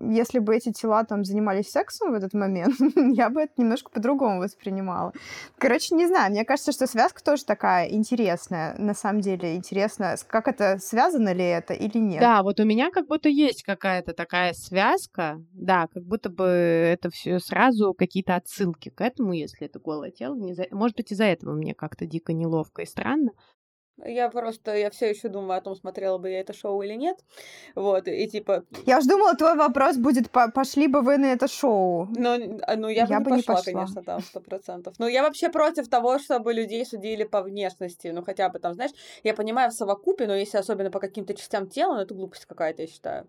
если 0.00 0.38
бы 0.38 0.54
эти 0.54 0.72
тела 0.72 1.04
там 1.04 1.24
занимались 1.24 1.70
сексом 1.70 2.12
в 2.12 2.14
этот 2.14 2.34
момент, 2.34 2.74
я 3.16 3.30
бы 3.30 3.42
это 3.42 3.52
немножко 3.56 3.90
по-другому 3.90 4.40
воспринимала. 4.40 5.12
Короче, 5.58 5.94
не 5.94 6.06
знаю, 6.06 6.30
мне 6.30 6.44
кажется, 6.44 6.72
что 6.72 6.86
связка 6.86 7.22
тоже 7.22 7.44
такая 7.44 7.88
интересная, 7.88 8.76
на 8.78 8.94
самом 8.94 9.20
деле 9.20 9.56
интересно, 9.56 10.16
как 10.26 10.48
это, 10.48 10.78
связано 10.78 11.32
ли 11.32 11.44
это 11.44 11.74
или 11.74 11.98
нет. 11.98 12.20
Да, 12.20 12.42
вот 12.42 12.60
у 12.60 12.64
меня 12.64 12.90
как 12.90 13.06
будто 13.06 13.28
есть 13.28 13.62
какая-то 13.62 14.12
такая 14.12 14.52
связка, 14.52 15.42
да, 15.52 15.88
как 15.92 16.04
будто 16.04 16.28
бы 16.28 16.44
это 16.44 17.10
все 17.10 17.38
сразу 17.38 17.94
какие-то 17.94 18.36
отсылки 18.36 18.90
к 18.90 19.00
этому, 19.00 19.32
если 19.32 19.66
это 19.66 19.78
голое 19.78 20.10
тело. 20.10 20.34
Не 20.34 20.54
за... 20.54 20.66
Может 20.70 20.96
быть, 20.96 21.12
из-за 21.12 21.24
этого 21.24 21.52
мне 21.52 21.74
как-то 21.74 22.06
дико 22.06 22.32
неловко 22.32 22.82
и 22.82 22.86
странно. 22.86 23.30
Я 24.04 24.28
просто, 24.28 24.76
я 24.76 24.90
все 24.90 25.08
еще 25.08 25.28
думаю 25.28 25.58
о 25.58 25.60
том, 25.62 25.74
смотрела 25.74 26.18
бы 26.18 26.30
я 26.30 26.40
это 26.40 26.52
шоу 26.52 26.82
или 26.82 26.94
нет. 26.94 27.18
Вот, 27.74 28.08
и 28.08 28.28
типа... 28.28 28.64
Я 28.84 28.98
уж 28.98 29.04
думала, 29.04 29.34
твой 29.34 29.56
вопрос 29.56 29.96
будет, 29.96 30.30
пошли 30.30 30.86
бы 30.86 31.00
вы 31.00 31.16
на 31.16 31.32
это 31.32 31.48
шоу. 31.48 32.06
Ну, 32.14 32.58
а, 32.62 32.76
ну 32.76 32.88
я, 32.88 33.06
я 33.06 33.20
бы, 33.20 33.30
не, 33.30 33.36
пошла, 33.36 33.36
не 33.36 33.42
пошла, 33.42 33.72
конечно, 33.72 34.02
там, 34.02 34.20
сто 34.20 34.40
процентов. 34.40 34.94
Ну, 34.98 35.06
я 35.06 35.22
вообще 35.22 35.48
против 35.48 35.88
того, 35.88 36.18
чтобы 36.18 36.52
людей 36.52 36.84
судили 36.84 37.24
по 37.24 37.42
внешности. 37.42 38.08
Ну, 38.08 38.22
хотя 38.22 38.50
бы 38.50 38.58
там, 38.58 38.74
знаешь, 38.74 38.92
я 39.24 39.32
понимаю 39.32 39.70
в 39.70 39.74
совокупе, 39.74 40.26
но 40.26 40.34
если 40.34 40.58
особенно 40.58 40.90
по 40.90 41.00
каким-то 41.00 41.34
частям 41.34 41.66
тела, 41.66 41.94
ну, 41.94 42.00
это 42.02 42.14
глупость 42.14 42.44
какая-то, 42.44 42.82
я 42.82 42.88
считаю. 42.88 43.26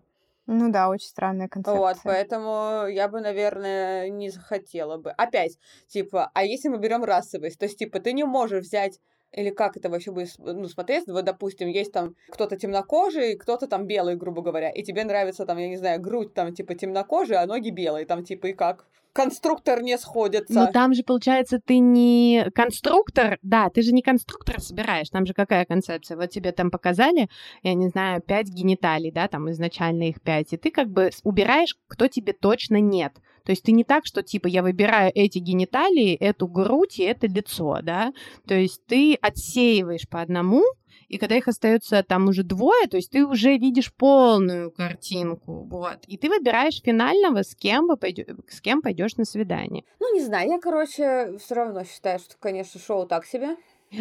Ну 0.50 0.70
да, 0.70 0.88
очень 0.88 1.08
странная 1.08 1.48
концепция. 1.48 1.78
Вот, 1.78 1.96
поэтому 2.04 2.86
я 2.88 3.08
бы, 3.08 3.20
наверное, 3.20 4.08
не 4.08 4.30
захотела 4.30 4.96
бы. 4.96 5.10
Опять, 5.10 5.58
типа, 5.88 6.30
а 6.32 6.42
если 6.42 6.68
мы 6.68 6.78
берем 6.78 7.04
расовость, 7.04 7.58
то 7.58 7.66
есть, 7.66 7.78
типа, 7.78 8.00
ты 8.00 8.12
не 8.14 8.24
можешь 8.24 8.64
взять 8.64 8.98
или 9.32 9.50
как 9.50 9.76
это 9.76 9.88
вообще 9.90 10.10
будет 10.10 10.34
ну, 10.38 10.66
смотреть? 10.68 11.06
Вот, 11.06 11.24
допустим, 11.24 11.68
есть 11.68 11.92
там 11.92 12.14
кто-то 12.30 12.56
темнокожий, 12.56 13.36
кто-то 13.36 13.66
там 13.66 13.86
белый, 13.86 14.16
грубо 14.16 14.42
говоря, 14.42 14.70
и 14.70 14.82
тебе 14.82 15.04
нравится 15.04 15.46
там, 15.46 15.58
я 15.58 15.68
не 15.68 15.76
знаю, 15.76 16.00
грудь 16.00 16.34
там 16.34 16.54
типа 16.54 16.74
темнокожий, 16.74 17.36
а 17.36 17.46
ноги 17.46 17.70
белые, 17.70 18.06
там 18.06 18.24
типа 18.24 18.48
и 18.48 18.52
как? 18.52 18.86
конструктор 19.18 19.82
не 19.82 19.98
сходится. 19.98 20.52
Ну, 20.52 20.68
там 20.72 20.94
же, 20.94 21.02
получается, 21.02 21.58
ты 21.64 21.78
не 21.78 22.46
конструктор, 22.54 23.38
да, 23.42 23.68
ты 23.68 23.82
же 23.82 23.92
не 23.92 24.00
конструктор 24.00 24.60
собираешь, 24.60 25.08
там 25.10 25.26
же 25.26 25.34
какая 25.34 25.64
концепция? 25.64 26.16
Вот 26.16 26.30
тебе 26.30 26.52
там 26.52 26.70
показали, 26.70 27.28
я 27.64 27.74
не 27.74 27.88
знаю, 27.88 28.22
пять 28.22 28.46
гениталий, 28.48 29.10
да, 29.10 29.26
там 29.26 29.50
изначально 29.50 30.04
их 30.04 30.20
пять, 30.20 30.52
и 30.52 30.56
ты 30.56 30.70
как 30.70 30.88
бы 30.88 31.10
убираешь, 31.24 31.76
кто 31.88 32.06
тебе 32.06 32.32
точно 32.32 32.80
нет. 32.80 33.12
То 33.48 33.52
есть 33.52 33.62
ты 33.62 33.72
не 33.72 33.82
так, 33.82 34.04
что 34.04 34.22
типа 34.22 34.46
я 34.46 34.62
выбираю 34.62 35.10
эти 35.14 35.38
гениталии, 35.38 36.14
эту 36.14 36.46
грудь 36.46 36.98
и 36.98 37.02
это 37.04 37.26
лицо, 37.26 37.78
да, 37.82 38.12
то 38.46 38.52
есть 38.52 38.84
ты 38.84 39.14
отсеиваешь 39.14 40.06
по 40.06 40.20
одному, 40.20 40.62
и 41.08 41.16
когда 41.16 41.34
их 41.34 41.48
остается 41.48 42.02
там 42.02 42.28
уже 42.28 42.42
двое, 42.42 42.86
то 42.88 42.98
есть 42.98 43.10
ты 43.10 43.24
уже 43.24 43.56
видишь 43.56 43.90
полную 43.94 44.70
картинку, 44.70 45.62
вот. 45.64 46.00
И 46.06 46.18
ты 46.18 46.28
выбираешь 46.28 46.82
финального, 46.82 47.42
с 47.42 47.54
кем, 47.54 47.86
вы 47.86 47.96
пойдё... 47.96 48.24
с 48.50 48.60
кем 48.60 48.82
пойдешь 48.82 49.16
на 49.16 49.24
свидание. 49.24 49.82
Ну, 49.98 50.14
не 50.14 50.20
знаю, 50.20 50.50
я, 50.50 50.60
короче, 50.60 51.38
все 51.38 51.54
равно 51.54 51.84
считаю, 51.84 52.18
что, 52.18 52.34
конечно, 52.38 52.78
шоу 52.78 53.06
так 53.06 53.24
себе. 53.24 53.56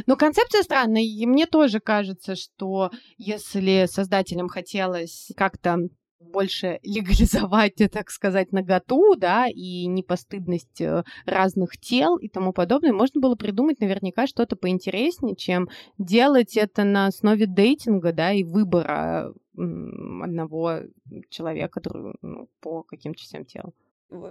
Но 0.07 0.17
концепция 0.17 0.61
странная, 0.63 1.03
и 1.03 1.25
мне 1.25 1.45
тоже 1.45 1.79
кажется, 1.79 2.35
что 2.35 2.91
если 3.17 3.85
создателям 3.85 4.49
хотелось 4.49 5.31
как-то 5.37 5.87
больше 6.19 6.79
легализовать, 6.83 7.75
так 7.91 8.09
сказать, 8.09 8.51
наготу, 8.51 9.15
да, 9.15 9.47
и 9.47 9.85
непостыдность 9.87 10.81
э, 10.81 11.03
разных 11.25 11.77
тел 11.77 12.17
и 12.17 12.27
тому 12.27 12.53
подобное, 12.53 12.93
можно 12.93 13.21
было 13.21 13.35
придумать 13.35 13.79
наверняка 13.79 14.27
что-то 14.27 14.55
поинтереснее, 14.55 15.35
чем 15.35 15.69
делать 15.97 16.57
это 16.57 16.83
на 16.83 17.07
основе 17.07 17.45
дейтинга, 17.45 18.13
да, 18.13 18.31
и 18.31 18.43
выбора 18.43 19.33
одного 19.55 20.81
человека 21.29 21.81
ну, 22.21 22.47
по 22.61 22.83
каким 22.83 23.15
частям 23.15 23.43
тела 23.43 23.71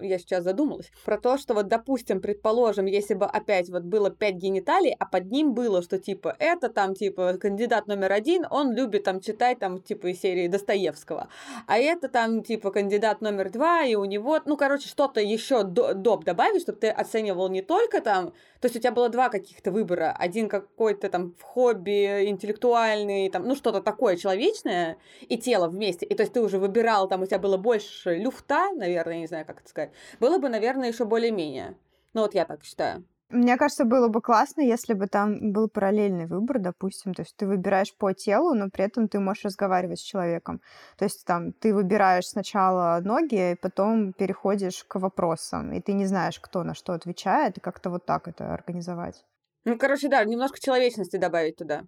я 0.00 0.18
сейчас 0.18 0.44
задумалась, 0.44 0.90
про 1.04 1.18
то, 1.18 1.36
что 1.36 1.54
вот, 1.54 1.68
допустим, 1.68 2.20
предположим, 2.20 2.86
если 2.86 3.14
бы 3.14 3.26
опять 3.26 3.68
вот 3.68 3.82
было 3.82 4.10
пять 4.10 4.36
гениталий, 4.36 4.94
а 4.98 5.04
под 5.04 5.30
ним 5.30 5.52
было, 5.52 5.82
что 5.82 5.98
типа 5.98 6.34
это 6.38 6.70
там 6.70 6.94
типа 6.94 7.34
кандидат 7.34 7.86
номер 7.86 8.12
один, 8.12 8.46
он 8.50 8.72
любит 8.72 9.04
там 9.04 9.20
читать 9.20 9.58
там 9.58 9.80
типа 9.80 10.08
из 10.08 10.20
серии 10.20 10.48
Достоевского, 10.48 11.28
а 11.66 11.78
это 11.78 12.08
там 12.08 12.42
типа 12.42 12.70
кандидат 12.70 13.20
номер 13.20 13.50
два, 13.50 13.84
и 13.84 13.94
у 13.94 14.04
него, 14.04 14.40
ну, 14.46 14.56
короче, 14.56 14.88
что-то 14.88 15.20
еще 15.20 15.62
доп. 15.62 16.24
добавить, 16.24 16.62
чтобы 16.62 16.78
ты 16.78 16.88
оценивал 16.88 17.48
не 17.50 17.62
только 17.62 18.00
там, 18.00 18.32
то 18.60 18.66
есть 18.66 18.76
у 18.76 18.78
тебя 18.78 18.92
было 18.92 19.08
два 19.10 19.28
каких-то 19.28 19.70
выбора, 19.70 20.16
один 20.18 20.48
какой-то 20.48 21.10
там 21.10 21.34
в 21.38 21.42
хобби, 21.42 22.28
интеллектуальный, 22.28 23.28
там, 23.28 23.46
ну, 23.46 23.54
что-то 23.54 23.82
такое 23.82 24.16
человечное, 24.16 24.96
и 25.20 25.36
тело 25.36 25.68
вместе, 25.68 26.06
и 26.06 26.14
то 26.14 26.22
есть 26.22 26.32
ты 26.32 26.40
уже 26.40 26.58
выбирал, 26.58 27.08
там 27.08 27.22
у 27.22 27.26
тебя 27.26 27.38
было 27.38 27.58
больше 27.58 28.16
люфта, 28.16 28.70
наверное, 28.74 29.18
не 29.18 29.26
знаю, 29.26 29.44
как 29.44 29.65
это 29.66 29.70
сказать, 29.70 29.90
было 30.20 30.38
бы, 30.38 30.48
наверное, 30.48 30.88
еще 30.88 31.04
более-менее. 31.04 31.76
Ну 32.14 32.22
вот 32.22 32.34
я 32.34 32.44
так 32.44 32.64
считаю. 32.64 33.04
Мне 33.28 33.56
кажется, 33.56 33.84
было 33.84 34.06
бы 34.06 34.22
классно, 34.22 34.60
если 34.60 34.94
бы 34.94 35.08
там 35.08 35.52
был 35.52 35.68
параллельный 35.68 36.26
выбор, 36.26 36.60
допустим. 36.60 37.12
То 37.12 37.22
есть 37.22 37.34
ты 37.36 37.44
выбираешь 37.46 37.92
по 37.92 38.12
телу, 38.12 38.54
но 38.54 38.70
при 38.70 38.84
этом 38.84 39.08
ты 39.08 39.18
можешь 39.18 39.44
разговаривать 39.44 39.98
с 39.98 40.04
человеком. 40.04 40.60
То 40.96 41.06
есть 41.06 41.24
там 41.24 41.52
ты 41.52 41.74
выбираешь 41.74 42.28
сначала 42.28 43.00
ноги, 43.02 43.52
и 43.52 43.56
потом 43.56 44.12
переходишь 44.12 44.84
к 44.84 45.00
вопросам. 45.00 45.72
И 45.72 45.80
ты 45.80 45.92
не 45.92 46.06
знаешь, 46.06 46.38
кто 46.38 46.62
на 46.62 46.74
что 46.74 46.92
отвечает, 46.92 47.58
и 47.58 47.60
как-то 47.60 47.90
вот 47.90 48.06
так 48.06 48.28
это 48.28 48.54
организовать. 48.54 49.24
Ну, 49.64 49.76
короче, 49.76 50.08
да, 50.08 50.24
немножко 50.24 50.60
человечности 50.60 51.16
добавить 51.16 51.56
туда. 51.56 51.82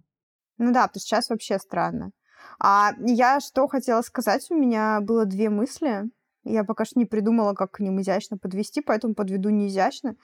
Ну 0.57 0.73
да, 0.73 0.89
то 0.89 0.99
сейчас 0.99 1.29
вообще 1.29 1.57
странно. 1.57 2.11
А 2.59 2.91
я 2.99 3.39
что 3.39 3.67
хотела 3.69 4.01
сказать, 4.01 4.45
у 4.51 4.55
меня 4.55 4.99
было 5.01 5.25
две 5.25 5.49
мысли. 5.49 6.03
Я 6.43 6.63
пока 6.63 6.85
что 6.85 6.99
не 6.99 7.05
придумала, 7.05 7.53
как 7.53 7.71
к 7.71 7.79
ним 7.79 7.99
изящно 8.01 8.37
подвести, 8.37 8.81
поэтому 8.81 9.13
подведу 9.13 9.49
не 9.49 9.67
изящно. 9.67 10.15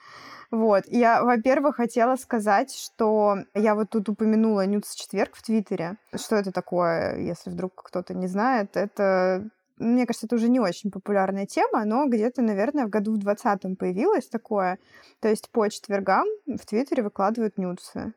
Вот. 0.50 0.84
Я, 0.86 1.22
во-первых, 1.22 1.76
хотела 1.76 2.16
сказать, 2.16 2.74
что 2.74 3.36
я 3.54 3.74
вот 3.74 3.90
тут 3.90 4.08
упомянула 4.08 4.66
Нюц 4.66 4.94
четверг 4.94 5.34
в 5.34 5.42
Твиттере. 5.42 5.96
Что 6.14 6.36
это 6.36 6.52
такое, 6.52 7.18
если 7.18 7.50
вдруг 7.50 7.82
кто-то 7.84 8.14
не 8.14 8.28
знает? 8.28 8.76
Это 8.76 9.48
мне 9.78 10.06
кажется, 10.06 10.26
это 10.26 10.36
уже 10.36 10.48
не 10.48 10.58
очень 10.58 10.90
популярная 10.90 11.46
тема, 11.46 11.84
но 11.84 12.06
где-то, 12.06 12.40
наверное, 12.40 12.86
в 12.86 12.90
году 12.90 13.12
в 13.12 13.18
20 13.18 13.78
появилось 13.78 14.26
такое. 14.26 14.78
То 15.20 15.28
есть 15.28 15.50
по 15.50 15.68
четвергам 15.68 16.26
в 16.46 16.64
Твиттере 16.64 17.02
выкладывают 17.02 17.58
нюцы. 17.58 18.14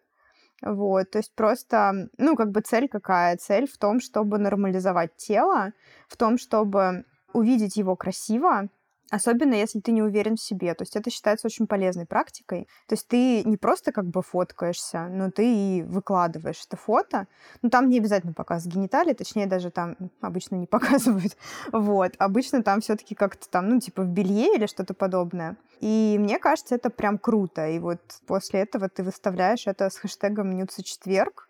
Вот, 0.61 1.11
то 1.11 1.19
есть 1.19 1.33
просто, 1.35 2.09
ну, 2.17 2.35
как 2.35 2.51
бы 2.51 2.61
цель 2.61 2.89
какая? 2.89 3.37
Цель 3.37 3.67
в 3.67 3.77
том, 3.77 4.01
чтобы 4.01 4.37
нормализовать 4.37 5.15
тело, 5.15 5.71
в 6.09 6.17
том, 6.17 6.37
чтобы 6.37 7.05
увидеть 7.33 7.77
его 7.77 7.95
красиво, 7.95 8.69
Особенно, 9.11 9.55
если 9.55 9.79
ты 9.79 9.91
не 9.91 10.03
уверен 10.03 10.35
в 10.35 10.41
себе. 10.41 10.73
То 10.75 10.83
есть 10.83 10.95
это 10.95 11.09
считается 11.09 11.47
очень 11.47 11.67
полезной 11.67 12.05
практикой. 12.05 12.67
То 12.87 12.93
есть 12.93 13.07
ты 13.07 13.43
не 13.43 13.57
просто 13.57 13.91
как 13.91 14.05
бы 14.05 14.21
фоткаешься, 14.21 15.07
но 15.07 15.31
ты 15.31 15.79
и 15.79 15.81
выкладываешь 15.81 16.63
это 16.67 16.77
фото. 16.77 17.27
Ну, 17.61 17.69
там 17.69 17.89
не 17.89 17.97
обязательно 17.97 18.33
показывать 18.33 18.75
гениталии, 18.75 19.13
точнее, 19.13 19.47
даже 19.47 19.71
там 19.71 19.95
обычно 20.21 20.55
не 20.55 20.67
показывают. 20.67 21.37
Вот. 21.71 22.13
Обычно 22.19 22.61
там 22.61 22.81
все 22.81 22.95
таки 22.95 23.15
как-то 23.15 23.49
там, 23.49 23.69
ну, 23.69 23.79
типа 23.79 24.03
в 24.03 24.09
белье 24.09 24.55
или 24.55 24.67
что-то 24.67 24.93
подобное. 24.93 25.57
И 25.79 26.17
мне 26.19 26.37
кажется, 26.37 26.75
это 26.75 26.89
прям 26.89 27.17
круто. 27.17 27.67
И 27.67 27.79
вот 27.79 27.99
после 28.27 28.61
этого 28.61 28.89
ты 28.89 29.01
выставляешь 29.03 29.65
это 29.65 29.89
с 29.89 29.97
хэштегом 29.97 30.55
«Нюца 30.55 30.83
четверг», 30.83 31.48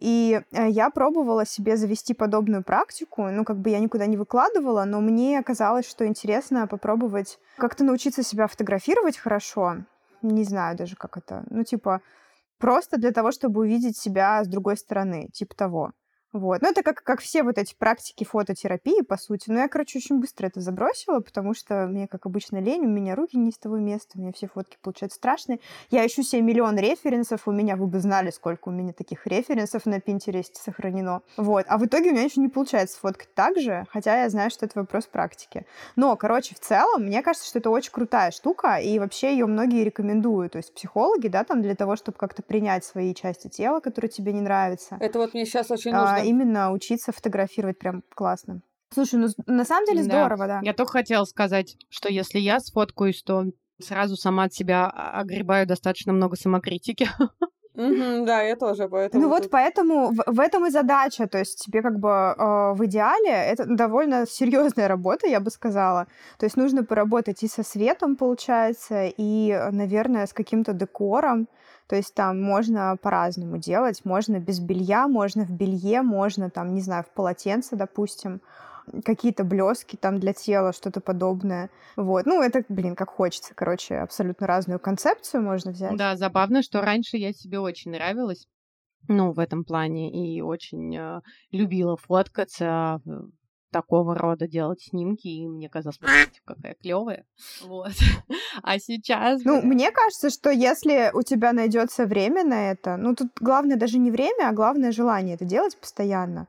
и 0.00 0.40
э, 0.52 0.68
я 0.70 0.90
пробовала 0.90 1.44
себе 1.44 1.76
завести 1.76 2.14
подобную 2.14 2.64
практику. 2.64 3.28
Ну, 3.30 3.44
как 3.44 3.58
бы 3.58 3.68
я 3.70 3.78
никуда 3.78 4.06
не 4.06 4.16
выкладывала, 4.16 4.84
но 4.84 5.00
мне 5.00 5.42
казалось, 5.42 5.88
что 5.88 6.06
интересно 6.06 6.66
попробовать 6.66 7.38
как-то 7.58 7.84
научиться 7.84 8.22
себя 8.22 8.46
фотографировать 8.46 9.18
хорошо. 9.18 9.84
Не 10.22 10.44
знаю 10.44 10.76
даже, 10.76 10.96
как 10.96 11.18
это. 11.18 11.44
Ну, 11.50 11.64
типа, 11.64 12.00
просто 12.58 12.96
для 12.96 13.12
того, 13.12 13.30
чтобы 13.30 13.60
увидеть 13.60 13.98
себя 13.98 14.42
с 14.42 14.48
другой 14.48 14.78
стороны, 14.78 15.28
типа 15.32 15.54
того. 15.54 15.92
Вот. 16.32 16.62
Ну, 16.62 16.70
это 16.70 16.82
как, 16.82 17.02
как 17.02 17.20
все 17.20 17.42
вот 17.42 17.58
эти 17.58 17.74
практики 17.74 18.24
фототерапии, 18.24 19.02
по 19.02 19.16
сути. 19.16 19.50
Но 19.50 19.60
я, 19.60 19.68
короче, 19.68 19.98
очень 19.98 20.20
быстро 20.20 20.46
это 20.46 20.60
забросила, 20.60 21.20
потому 21.20 21.54
что 21.54 21.86
мне, 21.86 22.06
как 22.06 22.26
обычно, 22.26 22.60
лень, 22.60 22.86
у 22.86 22.88
меня 22.88 23.16
руки 23.16 23.36
не 23.36 23.50
с 23.50 23.58
того 23.58 23.78
места, 23.78 24.12
у 24.14 24.20
меня 24.20 24.32
все 24.32 24.46
фотки 24.46 24.78
получаются 24.80 25.16
страшные. 25.16 25.58
Я 25.90 26.06
ищу 26.06 26.22
себе 26.22 26.42
миллион 26.42 26.78
референсов, 26.78 27.48
у 27.48 27.52
меня, 27.52 27.76
вы 27.76 27.88
бы 27.88 27.98
знали, 27.98 28.30
сколько 28.30 28.68
у 28.68 28.72
меня 28.72 28.92
таких 28.92 29.26
референсов 29.26 29.86
на 29.86 30.00
Пинтересте 30.00 30.60
сохранено. 30.60 31.22
Вот. 31.36 31.64
А 31.68 31.78
в 31.78 31.84
итоге 31.84 32.10
у 32.10 32.12
меня 32.12 32.22
еще 32.22 32.40
не 32.40 32.48
получается 32.48 32.96
сфоткать 32.96 33.34
так 33.34 33.58
же, 33.58 33.84
хотя 33.90 34.22
я 34.22 34.30
знаю, 34.30 34.50
что 34.50 34.66
это 34.66 34.78
вопрос 34.78 35.06
практики. 35.06 35.66
Но, 35.96 36.16
короче, 36.16 36.54
в 36.54 36.60
целом, 36.60 37.06
мне 37.06 37.22
кажется, 37.22 37.48
что 37.48 37.58
это 37.58 37.70
очень 37.70 37.90
крутая 37.90 38.30
штука, 38.30 38.76
и 38.76 38.98
вообще 39.00 39.32
ее 39.32 39.46
многие 39.46 39.82
рекомендуют. 39.82 40.52
То 40.52 40.58
есть 40.58 40.74
психологи, 40.74 41.26
да, 41.26 41.42
там 41.42 41.60
для 41.60 41.74
того, 41.74 41.96
чтобы 41.96 42.18
как-то 42.18 42.42
принять 42.42 42.84
свои 42.84 43.14
части 43.14 43.48
тела, 43.48 43.80
которые 43.80 44.10
тебе 44.10 44.32
не 44.32 44.40
нравятся. 44.40 44.96
Это 45.00 45.18
вот 45.18 45.34
мне 45.34 45.44
сейчас 45.44 45.70
очень 45.70 45.92
нужно 45.92 46.19
именно 46.22 46.72
учиться 46.72 47.12
фотографировать 47.12 47.78
прям 47.78 48.02
классно. 48.14 48.62
Слушай, 48.92 49.20
ну 49.20 49.28
на 49.46 49.64
самом 49.64 49.86
деле 49.86 50.02
здорово, 50.02 50.46
да. 50.46 50.60
да. 50.60 50.60
Я 50.62 50.74
только 50.74 50.92
хотела 50.92 51.24
сказать, 51.24 51.76
что 51.90 52.08
если 52.08 52.38
я 52.38 52.58
сфоткаюсь, 52.58 53.22
то 53.22 53.44
Сразу 53.80 54.16
сама 54.16 54.44
от 54.44 54.54
себя 54.54 54.86
огребаю 54.88 55.66
достаточно 55.66 56.12
много 56.12 56.36
самокритики. 56.36 57.08
Да, 57.72 58.42
я 58.42 58.56
тоже, 58.56 58.88
поэтому 58.88 59.22
Ну 59.22 59.28
вот 59.28 59.42
тут- 59.42 59.52
поэтому 59.52 60.10
в, 60.10 60.16
в 60.26 60.40
этом 60.40 60.66
и 60.66 60.70
задача, 60.70 61.28
то 61.28 61.38
есть 61.38 61.64
тебе 61.64 61.82
как 61.82 61.98
бы 62.00 62.08
э, 62.08 62.74
в 62.74 62.84
идеале 62.84 63.30
это 63.30 63.64
довольно 63.64 64.26
серьезная 64.26 64.88
работа, 64.88 65.28
я 65.28 65.38
бы 65.40 65.50
сказала. 65.50 66.08
То 66.36 66.44
есть 66.46 66.56
нужно 66.56 66.84
поработать 66.84 67.42
и 67.44 67.48
со 67.48 67.62
светом, 67.62 68.16
получается, 68.16 69.06
и, 69.16 69.56
наверное, 69.70 70.26
с 70.26 70.32
каким-то 70.32 70.72
декором. 70.72 71.48
То 71.90 71.96
есть 71.96 72.14
там 72.14 72.40
можно 72.40 72.96
по-разному 73.02 73.58
делать. 73.58 74.04
Можно 74.04 74.38
без 74.38 74.60
белья, 74.60 75.08
можно 75.08 75.44
в 75.44 75.50
белье, 75.50 76.02
можно 76.02 76.48
там, 76.48 76.72
не 76.72 76.80
знаю, 76.80 77.02
в 77.02 77.12
полотенце, 77.12 77.74
допустим 77.74 78.40
какие-то 79.04 79.42
блески 79.42 79.96
там 79.96 80.20
для 80.20 80.32
тела, 80.32 80.72
что-то 80.72 81.00
подобное. 81.00 81.68
Вот. 81.96 82.26
Ну, 82.26 82.42
это, 82.42 82.62
блин, 82.68 82.94
как 82.94 83.10
хочется. 83.10 83.54
Короче, 83.56 83.96
абсолютно 83.96 84.46
разную 84.46 84.78
концепцию 84.78 85.42
можно 85.42 85.72
взять. 85.72 85.96
Да, 85.96 86.14
забавно, 86.14 86.62
что 86.62 86.80
раньше 86.80 87.16
я 87.16 87.32
себе 87.32 87.58
очень 87.58 87.90
нравилась, 87.90 88.46
ну, 89.08 89.32
в 89.32 89.40
этом 89.40 89.64
плане, 89.64 90.12
и 90.12 90.40
очень 90.42 90.96
э, 90.96 91.22
любила 91.50 91.96
фоткаться, 91.96 93.00
такого 93.70 94.14
рода 94.14 94.46
делать 94.46 94.82
снимки, 94.82 95.28
и 95.28 95.46
мне 95.46 95.68
казалось, 95.68 95.96
«Смотрите, 95.96 96.40
какая 96.44 96.74
клевая. 96.74 97.24
Вот. 97.62 97.92
А 98.62 98.78
сейчас... 98.78 99.42
Ну, 99.44 99.62
мне 99.62 99.90
кажется, 99.90 100.30
что 100.30 100.50
если 100.50 101.10
у 101.14 101.22
тебя 101.22 101.52
найдется 101.52 102.06
время 102.06 102.44
на 102.44 102.70
это, 102.72 102.96
ну, 102.96 103.14
тут 103.14 103.28
главное 103.40 103.76
даже 103.76 103.98
не 103.98 104.10
время, 104.10 104.48
а 104.48 104.52
главное 104.52 104.92
желание 104.92 105.34
это 105.34 105.44
делать 105.44 105.78
постоянно. 105.78 106.48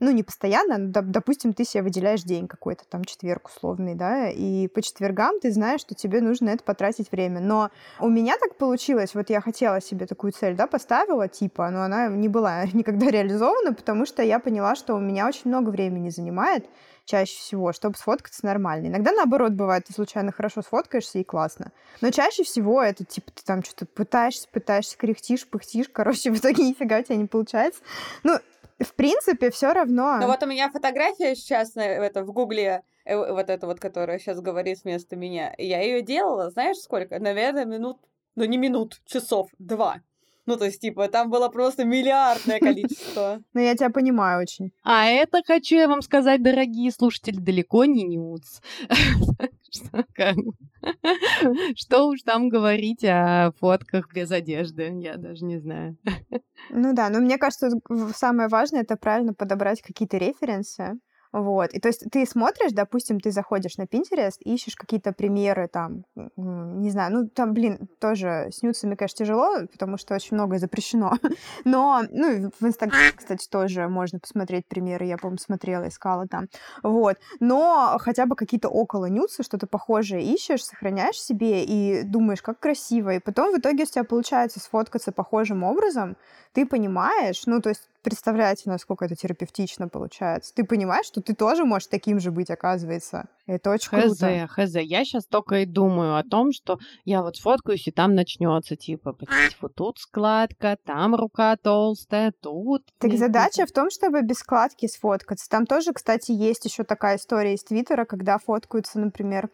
Ну, 0.00 0.12
не 0.12 0.22
постоянно, 0.22 0.78
но, 0.78 0.90
доп- 0.90 1.10
допустим, 1.10 1.52
ты 1.52 1.64
себе 1.64 1.82
выделяешь 1.82 2.22
день 2.22 2.46
какой-то, 2.46 2.84
там, 2.88 3.04
четверг 3.04 3.48
условный, 3.48 3.94
да, 3.94 4.28
и 4.30 4.68
по 4.68 4.80
четвергам 4.80 5.40
ты 5.40 5.50
знаешь, 5.50 5.80
что 5.80 5.94
тебе 5.94 6.20
нужно 6.20 6.50
это 6.50 6.62
потратить 6.62 7.10
время. 7.10 7.40
Но 7.40 7.70
у 7.98 8.08
меня 8.08 8.36
так 8.38 8.56
получилось, 8.56 9.14
вот 9.14 9.28
я 9.30 9.40
хотела 9.40 9.80
себе 9.80 10.06
такую 10.06 10.32
цель, 10.32 10.54
да, 10.54 10.66
поставила, 10.66 11.26
типа, 11.26 11.70
но 11.70 11.82
она 11.82 12.06
не 12.08 12.28
была 12.28 12.64
никогда 12.72 13.10
реализована, 13.10 13.74
потому 13.74 14.06
что 14.06 14.22
я 14.22 14.38
поняла, 14.38 14.76
что 14.76 14.94
у 14.94 15.00
меня 15.00 15.26
очень 15.26 15.42
много 15.46 15.70
времени 15.70 16.10
занимает, 16.10 16.66
чаще 17.08 17.38
всего, 17.38 17.72
чтобы 17.72 17.96
сфоткаться 17.96 18.44
нормально. 18.44 18.88
Иногда 18.88 19.12
наоборот 19.12 19.52
бывает, 19.52 19.86
ты 19.86 19.94
случайно 19.94 20.30
хорошо 20.30 20.60
сфоткаешься 20.60 21.18
и 21.18 21.24
классно. 21.24 21.72
Но 22.02 22.10
чаще 22.10 22.44
всего 22.44 22.82
это 22.82 23.04
типа 23.04 23.32
ты 23.34 23.42
там 23.44 23.64
что-то 23.64 23.86
пытаешься, 23.86 24.46
пытаешься, 24.52 24.96
кряхтишь, 24.98 25.46
пыхтишь, 25.48 25.88
короче, 25.90 26.30
в 26.32 26.38
итоге 26.38 26.68
нифига 26.68 26.98
у 26.98 27.02
тебя 27.02 27.16
не 27.16 27.24
получается. 27.24 27.80
Ну, 28.22 28.38
в 28.78 28.94
принципе, 28.94 29.50
все 29.50 29.72
равно. 29.72 30.18
Ну 30.20 30.26
вот 30.26 30.42
у 30.42 30.46
меня 30.46 30.70
фотография 30.70 31.34
сейчас 31.34 31.76
это, 31.76 32.24
в 32.24 32.32
Гугле, 32.32 32.82
э, 33.04 33.16
вот 33.16 33.50
эта 33.50 33.66
вот, 33.66 33.80
которая 33.80 34.18
сейчас 34.18 34.40
говорит 34.40 34.82
вместо 34.84 35.16
меня. 35.16 35.54
Я 35.58 35.80
ее 35.80 36.02
делала, 36.02 36.50
знаешь, 36.50 36.78
сколько? 36.78 37.18
Наверное, 37.18 37.64
минут, 37.64 37.98
ну 38.36 38.44
не 38.44 38.56
минут, 38.56 39.00
часов 39.04 39.48
два. 39.58 40.02
Ну, 40.48 40.56
то 40.56 40.64
есть, 40.64 40.80
типа, 40.80 41.08
там 41.08 41.28
было 41.28 41.50
просто 41.50 41.84
миллиардное 41.84 42.58
количество. 42.58 43.42
Но 43.52 43.60
я 43.60 43.74
тебя 43.74 43.90
понимаю 43.90 44.40
очень. 44.40 44.72
А 44.82 45.04
это, 45.04 45.42
хочу 45.46 45.76
я 45.76 45.88
вам 45.88 46.00
сказать, 46.00 46.42
дорогие 46.42 46.90
слушатели, 46.90 47.36
далеко 47.36 47.84
не 47.84 48.04
нюц. 48.04 48.62
Что 51.76 52.06
уж 52.06 52.22
там 52.22 52.48
говорить 52.48 53.04
о 53.04 53.52
фотках 53.60 54.10
без 54.14 54.30
одежды, 54.30 54.90
я 55.02 55.18
даже 55.18 55.44
не 55.44 55.58
знаю. 55.58 55.98
Ну 56.70 56.92
да, 56.92 57.08
но 57.08 57.20
мне 57.20 57.38
кажется, 57.38 57.70
самое 58.14 58.48
важное 58.48 58.82
это 58.82 58.96
правильно 58.96 59.32
подобрать 59.32 59.80
какие-то 59.80 60.16
референсы. 60.16 60.98
Вот. 61.32 61.72
И 61.72 61.80
то 61.80 61.88
есть 61.88 62.04
ты 62.10 62.26
смотришь, 62.26 62.72
допустим, 62.72 63.20
ты 63.20 63.30
заходишь 63.30 63.76
на 63.76 63.82
Pinterest, 63.82 64.38
ищешь 64.40 64.76
какие-то 64.76 65.12
примеры 65.12 65.68
там, 65.68 66.04
не 66.36 66.90
знаю, 66.90 67.12
ну 67.12 67.28
там, 67.28 67.52
блин, 67.52 67.88
тоже 68.00 68.48
с 68.50 68.62
нюцами, 68.62 68.94
конечно, 68.94 69.24
тяжело, 69.24 69.66
потому 69.70 69.98
что 69.98 70.14
очень 70.14 70.36
многое 70.36 70.58
запрещено. 70.58 71.12
Но, 71.64 72.02
ну, 72.10 72.50
в 72.58 72.66
Инстаграме, 72.66 73.12
кстати, 73.14 73.46
тоже 73.48 73.88
можно 73.88 74.18
посмотреть 74.18 74.66
примеры, 74.66 75.06
я, 75.06 75.16
по-моему, 75.16 75.38
смотрела, 75.38 75.88
искала 75.88 76.26
там. 76.26 76.48
Вот. 76.82 77.16
Но 77.40 77.96
хотя 78.00 78.26
бы 78.26 78.36
какие-то 78.36 78.68
около 78.68 79.06
нюцы, 79.06 79.42
что-то 79.42 79.66
похожее 79.66 80.22
ищешь, 80.22 80.64
сохраняешь 80.64 81.20
себе 81.20 81.64
и 81.64 82.02
думаешь, 82.02 82.42
как 82.42 82.58
красиво. 82.60 83.14
И 83.14 83.18
потом 83.18 83.54
в 83.54 83.58
итоге 83.58 83.84
у 83.84 83.86
тебя 83.86 84.04
получается 84.04 84.60
сфоткаться 84.60 85.12
похожим 85.12 85.62
образом, 85.62 86.16
ты 86.52 86.66
понимаешь, 86.66 87.42
ну, 87.46 87.60
то 87.60 87.68
есть 87.68 87.88
представляете, 88.08 88.62
насколько 88.70 89.04
это 89.04 89.14
терапевтично 89.14 89.88
получается. 89.88 90.54
Ты 90.54 90.64
понимаешь, 90.64 91.04
что 91.04 91.20
ты 91.20 91.34
тоже 91.34 91.64
можешь 91.66 91.88
таким 91.88 92.20
же 92.20 92.30
быть, 92.30 92.48
оказывается. 92.48 93.26
Это 93.46 93.70
очень 93.70 93.90
Хз, 93.90 94.18
круто. 94.18 94.48
хз. 94.48 94.74
Я 94.76 95.04
сейчас 95.04 95.26
только 95.26 95.56
и 95.56 95.66
думаю 95.66 96.16
о 96.16 96.22
том, 96.22 96.52
что 96.52 96.78
я 97.04 97.22
вот 97.22 97.36
сфоткаюсь, 97.36 97.86
и 97.86 97.90
там 97.90 98.14
начнется, 98.14 98.76
типа, 98.76 99.14
вот 99.60 99.74
тут 99.74 99.98
складка, 99.98 100.78
там 100.82 101.14
рука 101.14 101.56
толстая, 101.56 102.32
тут... 102.40 102.82
Так 102.98 103.12
задача 103.18 103.66
в 103.66 103.72
том, 103.72 103.90
чтобы 103.90 104.22
без 104.22 104.38
складки 104.38 104.86
сфоткаться. 104.86 105.46
Там 105.50 105.66
тоже, 105.66 105.92
кстати, 105.92 106.32
есть 106.32 106.64
еще 106.64 106.84
такая 106.84 107.16
история 107.18 107.54
из 107.54 107.62
Твиттера, 107.62 108.06
когда 108.06 108.38
фоткаются, 108.38 108.98
например, 108.98 109.50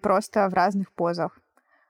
просто 0.00 0.48
в 0.48 0.54
разных 0.54 0.90
позах. 0.92 1.38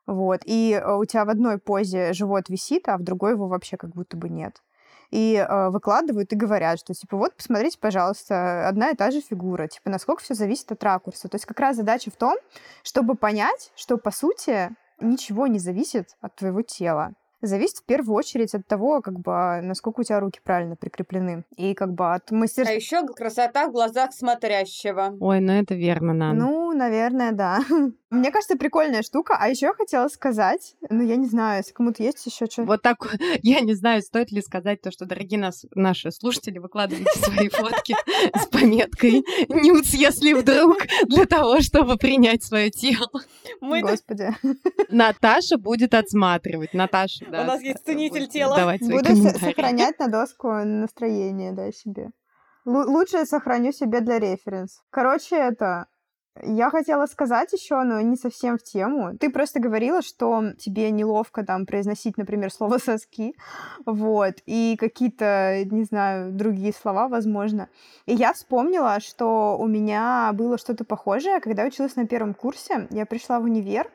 Вот. 0.09 0.41
И 0.47 0.73
э, 0.73 0.95
у 0.95 1.05
тебя 1.05 1.27
в 1.27 1.29
одной 1.29 1.59
позе 1.59 2.15
живот 2.15 2.49
висит, 2.49 2.89
а 2.89 2.97
в 2.97 3.03
другой 3.03 3.33
его 3.33 3.47
вообще 3.47 3.77
как 3.77 3.91
будто 3.91 4.17
бы 4.17 4.31
нет. 4.31 4.63
И 5.11 5.35
э, 5.37 5.71
выкладывают 5.71 6.33
и 6.33 6.37
говорят, 6.37 6.79
что 6.79 6.93
типа 6.93 7.17
вот 7.17 7.35
посмотрите, 7.35 7.79
пожалуйста, 7.79 8.69
одна 8.69 8.91
и 8.91 8.95
та 8.95 9.11
же 9.11 9.21
фигура, 9.21 9.67
типа 9.67 9.91
насколько 9.91 10.23
все 10.23 10.35
зависит 10.35 10.71
от 10.71 10.83
ракурса. 10.85 11.29
То 11.29 11.37
есть 11.37 11.47
как 11.47 11.59
раз 11.61 11.77
задача 11.77 12.11
в 12.11 12.17
том, 12.17 12.37
чтобы 12.83 13.15
понять, 13.15 13.73
что 13.75 13.97
по 13.97 14.11
сути 14.11 14.71
ничего 15.01 15.47
не 15.47 15.59
зависит 15.59 16.17
от 16.21 16.35
твоего 16.37 16.63
тела 16.63 17.15
зависит 17.43 17.79
в 17.79 17.85
первую 17.85 18.17
очередь 18.17 18.55
от 18.55 18.67
того, 18.67 19.01
как 19.01 19.19
бы, 19.21 19.61
насколько 19.63 20.01
у 20.01 20.03
тебя 20.05 20.21
руки 20.21 20.41
правильно 20.43 20.77
прикреплены. 20.77 21.45
И 21.57 21.75
как 21.75 21.93
бы 21.93 22.13
от 22.15 22.31
А 22.31 22.35
мастерства. 22.35 22.75
еще 22.75 23.07
красота 23.07 23.69
в 23.69 23.73
глазах 23.73 24.13
смотрящего. 24.13 25.17
Ой, 25.21 25.41
ну 25.41 25.53
это 25.53 25.75
верно, 25.75 26.13
Нан. 26.13 26.37
Ну, 26.39 26.73
наверное, 26.73 27.33
да. 27.33 27.61
Мне 28.11 28.31
кажется, 28.31 28.57
прикольная 28.57 29.03
штука. 29.03 29.37
А 29.39 29.49
еще 29.49 29.67
я 29.67 29.75
хотела 29.75 30.09
сказать, 30.09 30.75
ну, 30.89 31.03
я 31.05 31.17
не 31.17 31.27
знаю, 31.27 31.59
если 31.59 31.73
кому-то 31.73 32.03
есть 32.03 32.25
еще 32.25 32.47
что. 32.47 32.65
Вот 32.65 32.83
так, 32.83 32.97
я 33.43 33.61
не 33.61 33.75
знаю, 33.75 34.03
стоит 34.03 34.33
ли 34.33 34.41
сказать 34.41 34.81
то, 34.81 34.91
что, 34.91 35.05
дорогие 35.05 35.39
нас, 35.39 35.67
наши 35.75 36.11
слушатели, 36.11 36.59
выкладывайте 36.59 37.11
свои 37.21 37.49
фотки 37.49 37.95
с 38.35 38.47
пометкой 38.47 39.25
«Нюц, 39.49 39.91
если 39.95 40.33
вдруг», 40.33 40.79
для 41.07 41.27
того, 41.27 41.61
чтобы 41.61 41.97
принять 41.97 42.43
свое 42.43 42.71
тело. 42.71 43.11
Мы 43.61 43.83
Господи. 43.83 44.35
Наташа 44.89 45.59
будет 45.59 45.95
отсматривать. 45.95 46.73
Наташа, 46.75 47.27
да. 47.31 47.43
У 47.43 47.47
нас 47.47 47.61
есть 47.61 47.85
ценитель 47.85 48.27
тела. 48.29 48.57
давать 48.57 48.81
Буду 48.81 49.15
сохранять 49.39 49.99
на 49.99 50.09
доску 50.09 50.49
настроение, 50.53 51.53
да, 51.53 51.71
себе. 51.73 52.11
Лу- 52.67 52.85
лучше 52.85 53.19
я 53.19 53.27
сохраню 53.27 53.73
себе 53.73 54.01
для 54.01 54.19
референс. 54.19 54.83
Короче, 54.91 55.37
это... 55.37 55.87
Я 56.41 56.71
хотела 56.71 57.07
сказать 57.07 57.53
еще, 57.53 57.83
но 57.83 58.01
не 58.01 58.15
совсем 58.15 58.59
в 58.59 58.63
тему. 58.63 59.17
Ты 59.19 59.29
просто 59.29 59.59
говорила, 59.59 60.03
что 60.03 60.53
тебе 60.57 60.91
неловко 60.93 61.45
там 61.45 61.67
произносить, 61.67 62.17
например, 62.17 62.53
слово 62.53 62.79
соски, 62.85 63.35
вот, 63.85 64.35
и 64.47 64.77
какие-то, 64.79 65.65
не 65.65 65.83
знаю, 65.83 66.33
другие 66.33 66.73
слова, 66.73 67.09
возможно. 67.09 67.69
И 68.07 68.15
я 68.15 68.33
вспомнила, 68.33 69.01
что 69.01 69.57
у 69.59 69.67
меня 69.67 70.31
было 70.33 70.59
что-то 70.59 70.85
похожее, 70.85 71.41
когда 71.41 71.63
я 71.63 71.69
училась 71.69 71.97
на 71.97 72.07
первом 72.07 72.35
курсе. 72.35 72.87
Я 72.91 73.05
пришла 73.05 73.41
в 73.41 73.45
универ, 73.45 73.91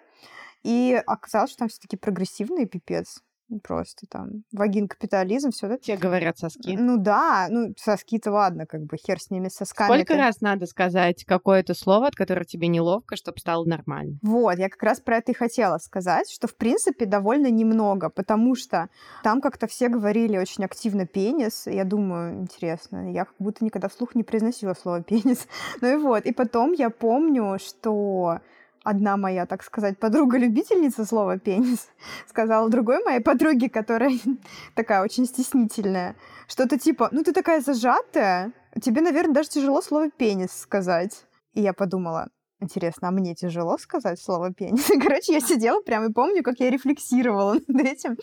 и 0.64 1.01
оказалось, 1.05 1.51
что 1.51 1.59
там 1.59 1.68
все-таки 1.70 1.97
прогрессивный 1.97 2.66
пипец. 2.66 3.22
Просто 3.61 4.07
там 4.09 4.43
вагин 4.51 4.88
капитализм, 4.88 5.51
все 5.51 5.68
это. 5.68 5.84
Все 5.84 5.97
говорят 5.97 6.38
соски. 6.38 6.76
Ну 6.78 6.97
да, 6.97 7.47
ну 7.49 7.74
соски-то 7.78 8.32
ладно, 8.32 8.66
как 8.66 8.84
бы 8.86 8.97
хер 8.97 9.20
с 9.20 9.30
ними, 9.30 9.49
сосками. 9.49 9.88
Сколько 9.88 10.16
раз 10.16 10.41
надо 10.41 10.66
сказать 10.66 11.24
какое-то 11.26 11.74
слово, 11.74 12.07
от 12.07 12.16
которого 12.16 12.45
тебе 12.45 12.68
неловко, 12.68 13.16
чтобы 13.16 13.39
стало 13.39 13.66
нормально? 13.66 14.18
Вот, 14.22 14.57
я 14.57 14.70
как 14.70 14.82
раз 14.82 15.01
про 15.01 15.18
это 15.18 15.34
и 15.34 15.36
хотела 15.36 15.78
сказать, 15.78 16.32
что, 16.32 16.47
в 16.47 16.55
принципе, 16.55 17.05
довольно 17.05 17.51
немного, 17.51 18.09
потому 18.09 18.55
что 18.55 18.88
там 19.24 19.41
как-то 19.41 19.68
все 19.68 19.89
говорили 19.89 20.38
очень 20.38 20.64
активно 20.64 21.05
пенис. 21.05 21.68
Я 21.68 21.84
думаю, 21.84 22.41
интересно, 22.41 23.11
я 23.11 23.26
как 23.26 23.36
будто 23.39 23.64
никогда 23.64 23.89
вслух 23.89 24.16
не 24.16 24.24
произносила 24.24 24.74
слово 24.74 25.03
пенис. 25.03 25.47
Ну 25.82 25.91
и 25.91 25.95
вот, 25.97 26.26
и 26.26 26.32
потом 26.32 26.72
я 26.72 26.89
помню, 26.89 27.57
что 27.59 28.39
одна 28.84 29.18
моя, 29.18 29.46
так 29.46 29.64
сказать, 29.64 29.98
подруга-любительница 29.98 31.06
слова 31.06 31.40
пенис 31.40 31.90
сказала 32.30 32.70
другой 32.70 33.04
моей 33.04 33.22
подруге, 33.22 33.70
которая 33.70 34.12
такая 34.76 35.04
очень 35.04 35.26
стеснительная, 35.26 36.16
что-то 36.48 36.78
типа, 36.78 37.10
ну 37.12 37.24
ты 37.24 37.34
такая 37.34 37.62
зажатая, 37.62 38.52
тебе, 38.82 39.02
наверное, 39.02 39.36
даже 39.36 39.50
тяжело 39.50 39.82
слово 39.82 40.10
пенис 40.12 40.52
сказать. 40.52 41.26
И 41.54 41.62
я 41.62 41.74
подумала, 41.74 42.30
Интересно, 42.64 43.10
а 43.10 43.12
мне 43.12 43.36
тяжело 43.36 43.78
сказать 43.78 44.22
слово 44.22 44.54
пенис? 44.54 44.88
Короче, 45.02 45.34
я 45.34 45.42
сидела 45.42 45.82
прям 45.82 46.06
и 46.06 46.14
помню, 46.14 46.44
как 46.44 46.62
я 46.62 46.70
рефлексировала 46.70 47.56
над 47.68 47.86
этим. 47.86 48.18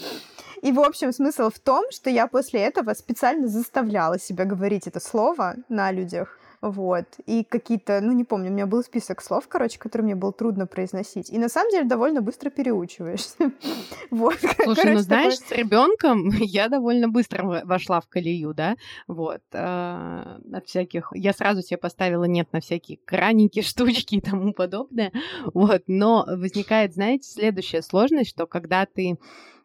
И, 0.63 0.73
в 0.73 0.81
общем, 0.81 1.13
смысл 1.13 1.51
в 1.51 1.59
том, 1.59 1.85
что 1.91 2.09
я 2.09 2.27
после 2.27 2.61
этого 2.61 2.95
специально 2.95 3.49
заставляла 3.49 4.19
себя 4.19 4.47
говорить 4.47 4.87
это 4.87 4.99
слово 4.99 5.57
на 5.69 5.93
людях. 5.93 6.39
Вот. 6.63 7.07
И 7.25 7.43
какие-то, 7.43 8.01
ну, 8.03 8.13
не 8.13 8.25
помню, 8.25 8.51
у 8.51 8.53
меня 8.53 8.67
был 8.67 8.83
список 8.83 9.23
слов, 9.23 9.49
короче, 9.49 9.79
которые 9.79 10.05
мне 10.05 10.15
было 10.15 10.33
трудно 10.33 10.67
произносить. 10.67 11.31
И 11.31 11.39
на 11.39 11.49
самом 11.49 11.71
деле 11.71 11.85
довольно 11.85 12.21
быстро 12.21 12.51
переучиваешься. 12.51 13.37
Вот. 14.11 14.37
Слушай, 14.65 14.95
ну 14.95 14.99
знаешь, 14.99 15.39
с 15.39 15.53
ребенком 15.53 16.31
я 16.41 16.69
довольно 16.69 17.09
быстро 17.09 17.63
вошла 17.65 18.01
в 18.01 18.09
колею, 18.09 18.55
да, 18.55 18.75
вот, 19.07 19.43
а, 19.53 20.41
от 20.53 20.67
всяких... 20.67 21.13
Я 21.15 21.33
сразу 21.33 21.63
себе 21.63 21.77
поставила 21.77 22.25
нет 22.25 22.53
на 22.53 22.61
всякие 22.61 22.99
краники, 23.05 23.63
штучки 23.63 24.17
и 24.17 24.21
тому 24.21 24.53
подобное, 24.53 25.13
вот, 25.55 25.85
но 25.87 26.25
возникает, 26.27 26.95
знаете, 26.95 27.31
следующая 27.31 27.83
сложность, 27.83 28.31
что 28.31 28.47
когда 28.47 28.85
ты 28.85 29.17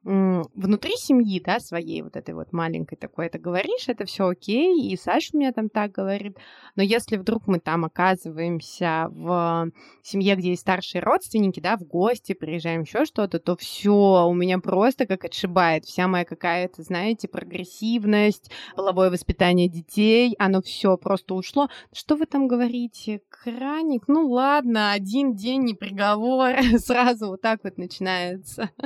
внутри 0.06 0.94
семьи, 0.98 1.42
да, 1.44 1.60
своей 1.60 2.04
вот 2.04 2.16
этой 2.16 2.36
вот 2.36 2.54
маленькой 2.54 2.96
такой, 2.96 3.26
это 3.26 3.40
говоришь, 3.40 3.88
это 3.88 4.06
все 4.06 4.28
окей, 4.28 4.88
и 4.88 4.96
Саша 4.98 5.32
у 5.34 5.40
меня 5.40 5.52
там 5.52 5.68
так 5.68 5.94
говорит, 5.94 6.38
но 6.76 6.84
если 6.84 7.18
вдруг 7.18 7.48
мы 7.48 7.60
там 7.60 7.86
оказываемся 7.86 9.08
в 9.10 9.72
семье, 10.04 10.36
где 10.36 10.50
есть 10.50 10.62
старшие 10.62 11.02
родственники, 11.02 11.60
да, 11.60 11.76
в 11.76 11.86
гости 11.86 12.34
приезжаем, 12.34 12.82
еще 12.82 13.06
что-то, 13.06 13.40
то 13.40 13.58
все 13.58 14.28
у 14.28 14.34
меня 14.36 14.60
просто 14.60 15.08
как 15.08 15.26
отшибает, 15.26 15.86
вся 15.86 16.08
моя 16.08 16.24
какая-то, 16.24 16.84
знаете, 16.84 17.28
прогрессивность, 17.28 18.52
половое 18.76 19.10
воспитание 19.10 19.68
детей, 19.68 20.36
оно 20.38 20.62
все 20.62 20.98
просто 20.98 21.34
ушло. 21.34 21.68
Что 21.92 22.16
вы 22.16 22.28
там 22.28 22.48
говорите? 22.48 23.22
Краник? 23.30 24.04
Ну 24.08 24.30
ладно, 24.30 24.92
один 24.92 25.34
день 25.36 25.64
не 25.64 25.74
приговор, 25.74 26.54
сразу 26.78 27.30
вот 27.30 27.42
так 27.42 27.62
вот 27.64 27.80
начинается. 27.80 28.70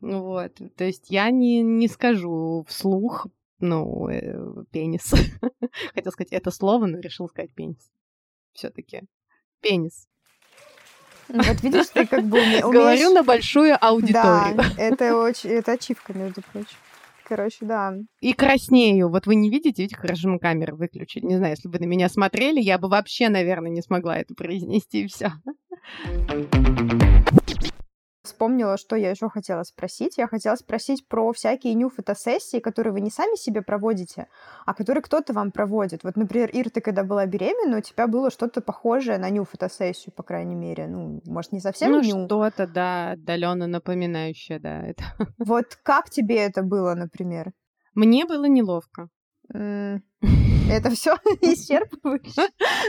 Вот. 0.00 0.37
Вот. 0.38 0.52
То 0.76 0.84
есть 0.84 1.10
я 1.10 1.30
не, 1.30 1.62
не 1.62 1.88
скажу 1.88 2.64
вслух, 2.68 3.26
ну, 3.58 4.08
э, 4.08 4.62
пенис. 4.70 5.12
Хотел 5.94 6.12
сказать 6.12 6.32
это 6.32 6.52
слово, 6.52 6.86
но 6.86 7.00
решил 7.00 7.28
сказать 7.28 7.52
пенис. 7.52 7.90
Все-таки. 8.52 9.02
Пенис. 9.60 10.06
Вот 11.28 11.60
видишь, 11.62 11.88
ты 11.88 12.06
как 12.06 12.24
бы 12.24 12.38
умеешь... 12.40 12.62
Говорю 12.62 13.12
на 13.12 13.24
большую 13.24 13.76
аудиторию. 13.84 14.56
Да, 14.56 14.64
это 14.76 15.16
очень... 15.16 15.50
Это 15.50 15.72
ачивка, 15.72 16.12
между 16.12 16.42
прочим. 16.52 16.76
Короче, 17.24 17.66
да. 17.66 17.94
И 18.20 18.32
краснею. 18.32 19.10
Вот 19.10 19.26
вы 19.26 19.34
не 19.34 19.50
видите, 19.50 19.82
видите, 19.82 20.00
хорошо 20.00 20.28
мы 20.28 20.38
камеры 20.38 20.76
выключили. 20.76 21.26
Не 21.26 21.36
знаю, 21.36 21.54
если 21.54 21.68
бы 21.68 21.80
на 21.80 21.84
меня 21.84 22.08
смотрели, 22.08 22.60
я 22.60 22.78
бы 22.78 22.88
вообще, 22.88 23.28
наверное, 23.28 23.72
не 23.72 23.82
смогла 23.82 24.16
это 24.16 24.34
произнести, 24.34 25.02
и 25.02 25.08
все 25.08 25.32
вспомнила, 28.28 28.76
что 28.76 28.96
я 28.96 29.10
еще 29.10 29.28
хотела 29.28 29.62
спросить. 29.64 30.18
Я 30.18 30.26
хотела 30.26 30.56
спросить 30.56 31.06
про 31.08 31.32
всякие 31.32 31.74
ню-фотосессии, 31.74 32.58
которые 32.60 32.92
вы 32.92 33.00
не 33.00 33.10
сами 33.10 33.36
себе 33.36 33.62
проводите, 33.62 34.28
а 34.66 34.74
которые 34.74 35.02
кто-то 35.02 35.32
вам 35.32 35.50
проводит. 35.50 36.04
Вот, 36.04 36.16
например, 36.16 36.50
Ир, 36.50 36.70
ты 36.70 36.80
когда 36.80 37.04
была 37.04 37.26
беременна, 37.26 37.78
у 37.78 37.80
тебя 37.80 38.06
было 38.06 38.30
что-то 38.30 38.60
похожее 38.60 39.18
на 39.18 39.30
ню-фотосессию, 39.30 40.12
по 40.14 40.22
крайней 40.22 40.54
мере. 40.54 40.86
Ну, 40.86 41.20
может, 41.26 41.52
не 41.52 41.60
совсем 41.60 41.92
ну, 41.92 42.00
ню. 42.00 42.26
что-то, 42.26 42.66
да, 42.66 43.12
отдаленно 43.12 43.66
напоминающее, 43.66 44.58
да. 44.58 44.82
Это. 44.82 45.04
Вот 45.38 45.76
как 45.82 46.10
тебе 46.10 46.36
это 46.36 46.62
было, 46.62 46.94
например? 46.94 47.52
Мне 47.94 48.24
было 48.24 48.44
неловко. 48.44 49.08
Это 50.70 50.90
все 50.90 51.14
исчерпывающе. 51.40 52.48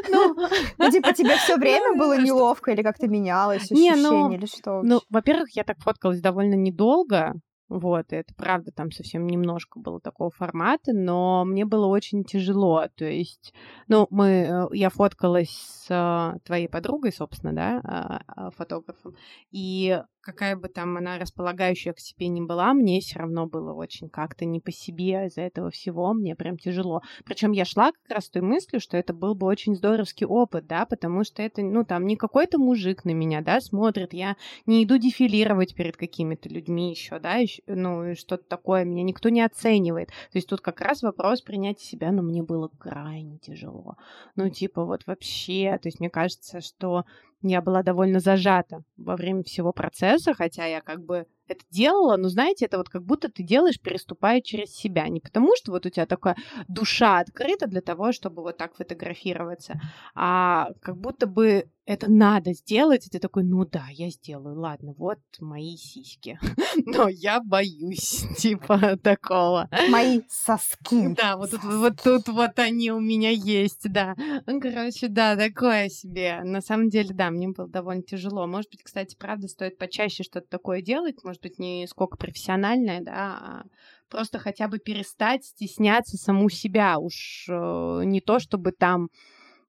Ну, 0.10 0.36
ну, 0.78 0.92
типа, 0.92 1.14
тебе 1.14 1.38
все 1.38 1.58
время 1.58 1.98
было 1.98 2.18
неловко 2.20 2.72
или 2.72 2.82
как-то 2.82 3.08
менялось 3.08 3.64
ощущение 3.64 3.96
ну, 3.96 4.32
или 4.32 4.46
что? 4.46 4.82
Ну, 4.84 5.02
во-первых, 5.10 5.50
я 5.56 5.64
так 5.64 5.80
фоткалась 5.80 6.22
довольно 6.22 6.56
недолго, 6.56 7.34
вот, 7.70 8.12
и 8.12 8.16
это 8.16 8.34
правда, 8.34 8.72
там 8.72 8.92
совсем 8.92 9.28
немножко 9.28 9.80
было 9.80 10.02
такого 10.02 10.32
формата, 10.32 10.92
но 10.92 11.46
мне 11.46 11.66
было 11.66 11.86
очень 11.86 12.24
тяжело. 12.24 12.88
То 12.96 13.06
есть, 13.06 13.54
ну, 13.88 14.08
мы, 14.10 14.28
э, 14.28 14.68
я 14.74 14.90
фоткалась 14.90 15.52
с 15.52 15.86
э, 15.90 16.40
твоей 16.46 16.68
подругой, 16.68 17.14
собственно, 17.14 17.54
да, 17.54 17.80
а, 17.84 18.52
фотографом, 18.52 19.16
и 19.52 20.02
какая 20.22 20.56
бы 20.56 20.68
там 20.68 20.98
она 20.98 21.18
располагающая 21.18 21.94
к 21.94 22.00
себе 22.00 22.28
не 22.28 22.42
была, 22.42 22.74
мне 22.74 23.00
все 23.00 23.20
равно 23.20 23.48
было 23.48 23.74
очень 23.74 24.10
как-то 24.10 24.46
не 24.46 24.60
по 24.60 24.72
себе 24.72 25.26
из-за 25.28 25.42
этого 25.42 25.72
всего, 25.72 26.14
мне 26.14 26.36
прям 26.36 26.58
тяжело. 26.58 27.02
Причем 27.26 27.52
я 27.52 27.66
шла 27.66 27.92
как 27.92 28.10
раз 28.10 28.30
той 28.30 28.42
мыслью, 28.42 28.82
что 28.82 28.98
это 28.98 29.14
был 29.14 29.36
бы 29.36 29.48
очень 29.48 29.76
здоровский 29.76 30.26
опыт, 30.26 30.68
да, 30.68 30.86
потому 30.86 31.24
что 31.24 31.42
это, 31.42 31.62
ну, 31.62 31.84
там 31.84 32.06
не 32.06 32.16
какой-то 32.16 32.58
мужик 32.58 33.06
на 33.06 33.12
меня, 33.12 33.42
да, 33.42 33.62
смотрит, 33.62 34.14
я 34.14 34.36
не 34.66 34.84
иду 34.84 34.98
дефилировать 34.98 35.76
перед 35.76 35.98
какими-то 35.98 36.50
людьми 36.50 36.92
еще, 36.92 37.20
да, 37.20 37.36
еще, 37.36 37.59
ну, 37.68 38.16
что-то 38.16 38.44
такое, 38.48 38.84
меня 38.84 39.04
никто 39.04 39.30
не 39.30 39.42
оценивает. 39.42 40.10
То 40.10 40.38
есть 40.38 40.48
тут 40.48 40.62
как 40.62 40.82
раз 40.82 41.02
вопрос 41.02 41.42
принятия 41.42 41.86
себя, 41.86 42.12
но 42.12 42.22
мне 42.22 42.44
было 42.44 42.70
крайне 42.80 43.38
тяжело. 43.38 43.98
Ну, 44.36 44.50
типа, 44.50 44.86
вот 44.86 45.06
вообще, 45.08 45.78
то 45.82 45.88
есть 45.88 46.00
мне 46.00 46.10
кажется, 46.10 46.62
что 46.62 47.06
я 47.42 47.62
была 47.62 47.84
довольно 47.84 48.20
зажата 48.20 48.84
во 48.98 49.16
время 49.16 49.44
всего 49.44 49.72
процесса, 49.72 50.34
хотя 50.34 50.66
я 50.66 50.82
как 50.82 51.04
бы 51.04 51.26
это 51.48 51.66
делала, 51.72 52.16
но 52.18 52.30
знаете, 52.30 52.66
это 52.66 52.78
вот 52.78 52.90
как 52.90 53.04
будто 53.04 53.30
ты 53.30 53.44
делаешь, 53.44 53.80
переступая 53.80 54.42
через 54.42 54.76
себя. 54.76 55.08
Не 55.08 55.20
потому, 55.20 55.56
что 55.56 55.72
вот 55.72 55.86
у 55.86 55.90
тебя 55.90 56.06
такая 56.06 56.36
душа 56.68 57.20
открыта 57.20 57.68
для 57.68 57.82
того, 57.82 58.12
чтобы 58.12 58.44
вот 58.44 58.58
так 58.58 58.76
фотографироваться, 58.76 59.82
а 60.14 60.70
как 60.82 60.98
будто 60.98 61.26
бы 61.26 61.70
это 61.90 62.12
надо 62.12 62.54
сделать, 62.54 63.08
и 63.08 63.10
ты 63.10 63.18
такой, 63.18 63.44
ну 63.44 63.66
да, 63.66 63.86
я 63.90 64.12
сделаю, 64.12 64.60
ладно, 64.60 64.94
вот 64.96 65.18
мои 65.40 65.76
сиськи. 65.76 66.40
Но 66.86 67.10
я 67.10 67.42
боюсь, 67.42 68.26
типа, 68.38 68.96
такого. 68.98 69.68
Мои 69.90 70.22
соски. 70.30 71.16
Да, 71.16 71.36
вот 71.36 71.50
тут 71.50 71.64
вот, 71.64 72.02
тут 72.04 72.28
вот 72.28 72.60
они 72.60 72.92
у 72.92 73.00
меня 73.00 73.32
есть, 73.32 73.92
да. 73.92 74.16
Ну, 74.46 74.62
короче, 74.62 75.08
да, 75.08 75.36
такое 75.36 75.90
себе. 75.90 76.42
На 76.44 76.62
самом 76.62 76.90
деле, 76.90 77.10
да, 77.12 77.29
мне 77.32 77.50
было 77.50 77.68
довольно 77.68 78.04
тяжело. 78.04 78.46
Может 78.48 78.72
быть, 78.72 78.84
кстати, 78.84 79.16
правда, 79.18 79.48
стоит 79.48 79.78
почаще 79.78 80.24
что-то 80.24 80.48
такое 80.48 80.82
делать, 80.82 81.24
может 81.24 81.42
быть, 81.42 81.60
не 81.60 81.88
сколько 81.88 82.18
профессиональное, 82.18 83.02
да, 83.02 83.14
а 83.14 83.64
просто 84.10 84.40
хотя 84.40 84.68
бы 84.68 84.80
перестать 84.80 85.46
стесняться 85.46 86.18
саму 86.18 86.50
себя. 86.50 87.00
Уж 87.00 87.46
э, 87.50 88.02
не 88.06 88.22
то, 88.22 88.40
чтобы 88.40 88.72
там 88.72 89.10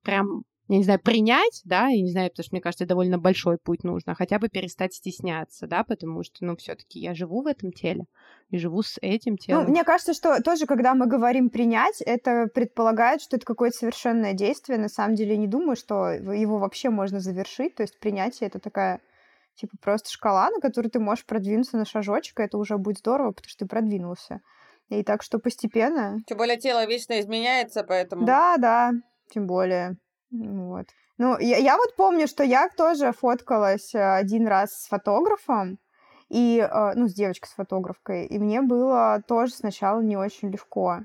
прям 0.02 0.44
я 0.70 0.76
не 0.76 0.84
знаю, 0.84 1.00
принять, 1.00 1.62
да, 1.64 1.88
я 1.88 2.00
не 2.00 2.12
знаю, 2.12 2.30
потому 2.30 2.44
что, 2.44 2.54
мне 2.54 2.60
кажется, 2.60 2.86
довольно 2.86 3.18
большой 3.18 3.58
путь 3.58 3.82
нужно, 3.82 4.12
а 4.12 4.14
хотя 4.14 4.38
бы 4.38 4.48
перестать 4.48 4.94
стесняться, 4.94 5.66
да, 5.66 5.82
потому 5.82 6.22
что, 6.22 6.44
ну, 6.44 6.56
все 6.56 6.76
таки 6.76 7.00
я 7.00 7.12
живу 7.12 7.42
в 7.42 7.48
этом 7.48 7.72
теле 7.72 8.04
и 8.50 8.56
живу 8.56 8.84
с 8.84 8.96
этим 9.02 9.32
ну, 9.32 9.36
телом. 9.38 9.64
Ну, 9.64 9.70
мне 9.70 9.82
кажется, 9.82 10.14
что 10.14 10.40
тоже, 10.40 10.66
когда 10.66 10.94
мы 10.94 11.08
говорим 11.08 11.50
принять, 11.50 12.00
это 12.00 12.46
предполагает, 12.54 13.20
что 13.20 13.36
это 13.36 13.44
какое-то 13.44 13.78
совершенное 13.78 14.32
действие. 14.32 14.78
На 14.78 14.88
самом 14.88 15.16
деле, 15.16 15.36
не 15.36 15.48
думаю, 15.48 15.74
что 15.74 16.10
его 16.10 16.58
вообще 16.58 16.90
можно 16.90 17.18
завершить. 17.18 17.74
То 17.74 17.82
есть 17.82 17.98
принятие— 17.98 18.46
это 18.48 18.60
такая 18.60 19.00
типа 19.56 19.76
просто 19.82 20.12
шкала, 20.12 20.50
на 20.50 20.60
которой 20.60 20.86
ты 20.86 21.00
можешь 21.00 21.26
продвинуться 21.26 21.78
на 21.78 21.84
шажочек, 21.84 22.38
и 22.38 22.44
это 22.44 22.58
уже 22.58 22.78
будет 22.78 22.98
здорово, 22.98 23.32
потому 23.32 23.48
что 23.48 23.64
ты 23.64 23.68
продвинулся. 23.68 24.40
И 24.88 25.02
так 25.02 25.24
что 25.24 25.40
постепенно... 25.40 26.18
Тем 26.28 26.38
более 26.38 26.58
тело 26.58 26.86
вечно 26.86 27.18
изменяется, 27.18 27.82
поэтому... 27.82 28.24
Да, 28.24 28.56
да, 28.56 28.92
тем 29.32 29.48
более. 29.48 29.96
Вот. 30.30 30.86
Ну, 31.18 31.38
я, 31.38 31.58
я 31.58 31.76
вот 31.76 31.96
помню, 31.96 32.26
что 32.26 32.44
я 32.44 32.68
тоже 32.68 33.12
фоткалась 33.12 33.94
э, 33.94 34.16
один 34.16 34.46
раз 34.46 34.70
с 34.72 34.88
фотографом, 34.88 35.78
и, 36.28 36.60
э, 36.60 36.92
ну, 36.94 37.08
с 37.08 37.14
девочкой, 37.14 37.48
с 37.48 37.54
фотографкой, 37.54 38.26
и 38.26 38.38
мне 38.38 38.62
было 38.62 39.22
тоже 39.26 39.52
сначала 39.52 40.00
не 40.00 40.16
очень 40.16 40.50
легко. 40.50 41.00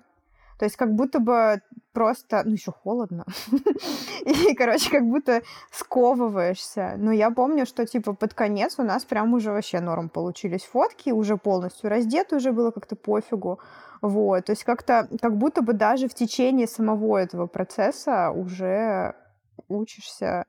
То 0.57 0.65
есть 0.65 0.77
как 0.77 0.93
будто 0.93 1.19
бы 1.19 1.61
просто, 1.91 2.43
ну, 2.45 2.53
еще 2.53 2.71
холодно. 2.71 3.25
И, 4.25 4.53
короче, 4.55 4.89
как 4.89 5.03
будто 5.03 5.41
сковываешься. 5.71 6.95
Но 6.97 7.11
я 7.11 7.29
помню, 7.29 7.65
что, 7.65 7.85
типа, 7.85 8.13
под 8.13 8.33
конец 8.33 8.75
у 8.77 8.83
нас 8.83 9.03
прям 9.03 9.33
уже 9.33 9.51
вообще 9.51 9.81
норм 9.81 10.09
получились 10.09 10.63
фотки, 10.63 11.09
уже 11.09 11.35
полностью 11.35 11.89
раздеты, 11.89 12.37
уже 12.37 12.53
было 12.53 12.71
как-то 12.71 12.95
пофигу. 12.95 13.59
Вот, 14.05 14.45
то 14.45 14.51
есть 14.51 14.63
как-то, 14.63 15.09
как 15.19 15.35
будто 15.35 15.63
бы 15.63 15.73
даже 15.73 16.07
в 16.07 16.13
течение 16.13 16.67
самого 16.67 17.17
этого 17.17 17.47
процесса 17.47 18.29
уже 18.29 19.15
учишься, 19.67 20.45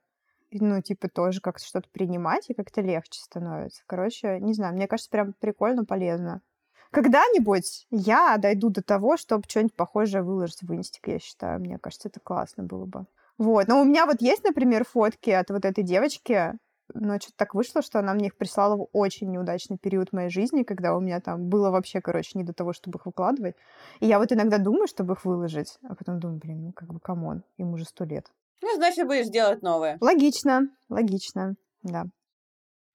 ну, 0.51 0.83
типа, 0.83 1.09
тоже 1.09 1.41
как-то 1.41 1.65
что-то 1.65 1.89
принимать, 1.91 2.51
и 2.51 2.55
как-то 2.55 2.83
легче 2.83 3.19
становится. 3.19 3.83
Короче, 3.87 4.41
не 4.41 4.53
знаю, 4.53 4.75
мне 4.75 4.87
кажется, 4.87 5.11
прям 5.11 5.33
прикольно, 5.33 5.87
полезно. 5.87 6.43
Когда-нибудь 6.91 7.87
я 7.91 8.37
дойду 8.37 8.69
до 8.69 8.83
того, 8.83 9.17
чтобы 9.17 9.45
что-нибудь 9.49 9.75
похожее 9.75 10.23
выложить 10.23 10.61
в 10.61 10.75
инстик, 10.75 11.09
я 11.09 11.19
считаю. 11.19 11.59
Мне 11.59 11.79
кажется, 11.79 12.09
это 12.09 12.21
классно 12.21 12.63
было 12.63 12.85
бы. 12.85 13.07
Вот. 13.39 13.69
Но 13.69 13.81
у 13.81 13.85
меня 13.85 14.05
вот 14.05 14.21
есть, 14.21 14.45
например, 14.45 14.85
фотки 14.85 15.31
от 15.31 15.49
вот 15.49 15.65
этой 15.65 15.83
девочки, 15.83 16.53
но 16.95 17.19
что-то 17.19 17.37
так 17.37 17.55
вышло, 17.55 17.83
что 17.83 17.99
она 17.99 18.15
мне 18.15 18.27
их 18.27 18.37
прислала 18.37 18.77
в 18.77 18.89
очень 18.93 19.31
неудачный 19.31 19.79
период 19.79 20.13
моей 20.13 20.31
жизни, 20.31 20.63
когда 20.63 20.97
у 20.97 21.01
меня 21.01 21.21
там 21.21 21.49
было 21.49 21.71
вообще, 21.71 22.01
короче, 22.01 22.33
не 22.35 22.45
до 22.45 22.53
того, 22.53 22.73
чтобы 22.73 22.99
их 22.99 23.07
выкладывать. 23.07 23.57
И 24.01 24.07
я 24.07 24.19
вот 24.19 24.33
иногда 24.33 24.59
думаю, 24.59 24.87
чтобы 24.87 25.15
их 25.15 25.25
выложить, 25.25 25.79
а 25.89 25.95
потом 25.95 26.21
думаю, 26.21 26.39
блин, 26.39 26.65
ну 26.65 26.73
как 26.73 26.93
бы 26.93 27.01
come 27.01 27.25
on, 27.25 27.43
им 27.57 27.73
уже 27.73 27.85
сто 27.85 28.05
лет. 28.05 28.27
Ну, 28.63 28.75
значит, 28.77 29.07
будешь 29.07 29.29
делать 29.29 29.63
новое. 29.63 29.99
Логично, 30.01 30.69
логично, 30.89 31.57
да. 31.83 32.05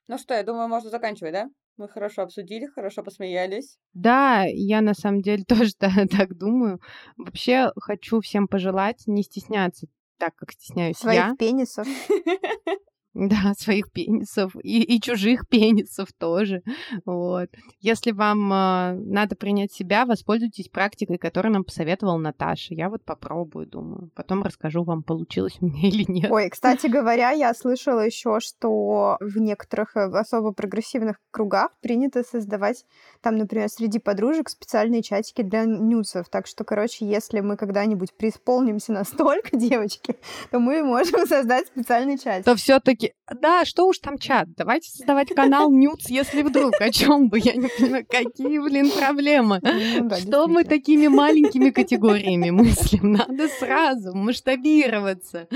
Ну 0.08 0.18
что, 0.18 0.34
я 0.34 0.42
думаю, 0.42 0.68
можно 0.68 0.90
заканчивать, 0.90 1.32
да? 1.32 1.48
Мы 1.78 1.88
хорошо 1.88 2.22
обсудили, 2.22 2.66
хорошо 2.66 3.02
посмеялись. 3.02 3.78
Да, 3.94 4.44
я 4.46 4.80
на 4.82 4.94
самом 4.94 5.22
деле 5.22 5.44
тоже 5.48 5.72
так 5.74 6.36
думаю. 6.36 6.80
Вообще 7.16 7.72
хочу 7.76 8.20
всем 8.20 8.48
пожелать 8.48 9.04
не 9.06 9.22
стесняться 9.22 9.86
так, 10.22 10.36
как 10.36 10.52
стесняюсь 10.52 10.98
Своих 10.98 11.20
я. 11.20 11.34
пенисов. 11.36 11.86
Да, 13.14 13.52
своих 13.58 13.90
пенисов 13.92 14.56
и, 14.62 14.82
и 14.82 15.00
чужих 15.00 15.46
пенисов 15.50 16.08
тоже. 16.18 16.62
Вот. 17.04 17.50
Если 17.80 18.12
вам 18.12 18.52
э, 18.52 18.94
надо 18.94 19.36
принять 19.36 19.72
себя, 19.72 20.06
воспользуйтесь 20.06 20.68
практикой, 20.68 21.18
которую 21.18 21.52
нам 21.52 21.64
посоветовала 21.64 22.16
Наташа. 22.16 22.74
Я 22.74 22.88
вот 22.88 23.04
попробую, 23.04 23.66
думаю. 23.66 24.10
Потом 24.14 24.42
расскажу 24.42 24.82
вам, 24.84 25.02
получилось 25.02 25.56
у 25.60 25.66
меня 25.66 25.88
или 25.88 26.04
нет. 26.08 26.30
Ой, 26.30 26.48
кстати 26.48 26.86
говоря, 26.86 27.30
я 27.30 27.52
слышала 27.54 28.00
еще, 28.00 28.40
что 28.40 29.18
в 29.20 29.38
некоторых 29.38 29.96
э, 29.96 30.04
особо 30.04 30.52
прогрессивных 30.52 31.18
кругах 31.30 31.70
принято 31.80 32.22
создавать 32.22 32.84
там, 33.20 33.36
например, 33.36 33.68
среди 33.68 33.98
подружек 33.98 34.48
специальные 34.48 35.02
чатики 35.02 35.42
для 35.42 35.64
нюцев. 35.64 36.28
Так 36.28 36.46
что, 36.46 36.64
короче, 36.64 37.06
если 37.06 37.40
мы 37.40 37.56
когда-нибудь 37.56 38.14
преисполнимся 38.14 38.92
настолько, 38.92 39.56
девочки, 39.56 40.16
то 40.50 40.58
мы 40.58 40.82
можем 40.82 41.26
создать 41.26 41.66
специальный 41.66 42.18
чатик. 42.18 42.44
То 42.44 42.56
все-таки 42.56 43.01
такие, 43.02 43.14
да, 43.40 43.64
что 43.64 43.86
уж 43.86 43.98
там 43.98 44.18
чат, 44.18 44.48
давайте 44.56 44.90
создавать 44.90 45.28
канал 45.34 45.70
Нюц, 45.70 46.08
если 46.08 46.42
вдруг, 46.42 46.80
о 46.80 46.90
чем 46.90 47.28
бы, 47.28 47.38
я 47.38 47.54
не 47.54 47.68
понимаю, 47.68 48.06
какие, 48.08 48.58
блин, 48.58 48.90
проблемы. 48.90 49.60
Ну, 49.62 50.08
да, 50.08 50.16
что 50.18 50.46
мы 50.46 50.64
такими 50.64 51.08
маленькими 51.08 51.70
категориями 51.70 52.50
мыслим? 52.50 53.12
Надо 53.12 53.48
сразу 53.48 54.14
масштабироваться. 54.14 55.48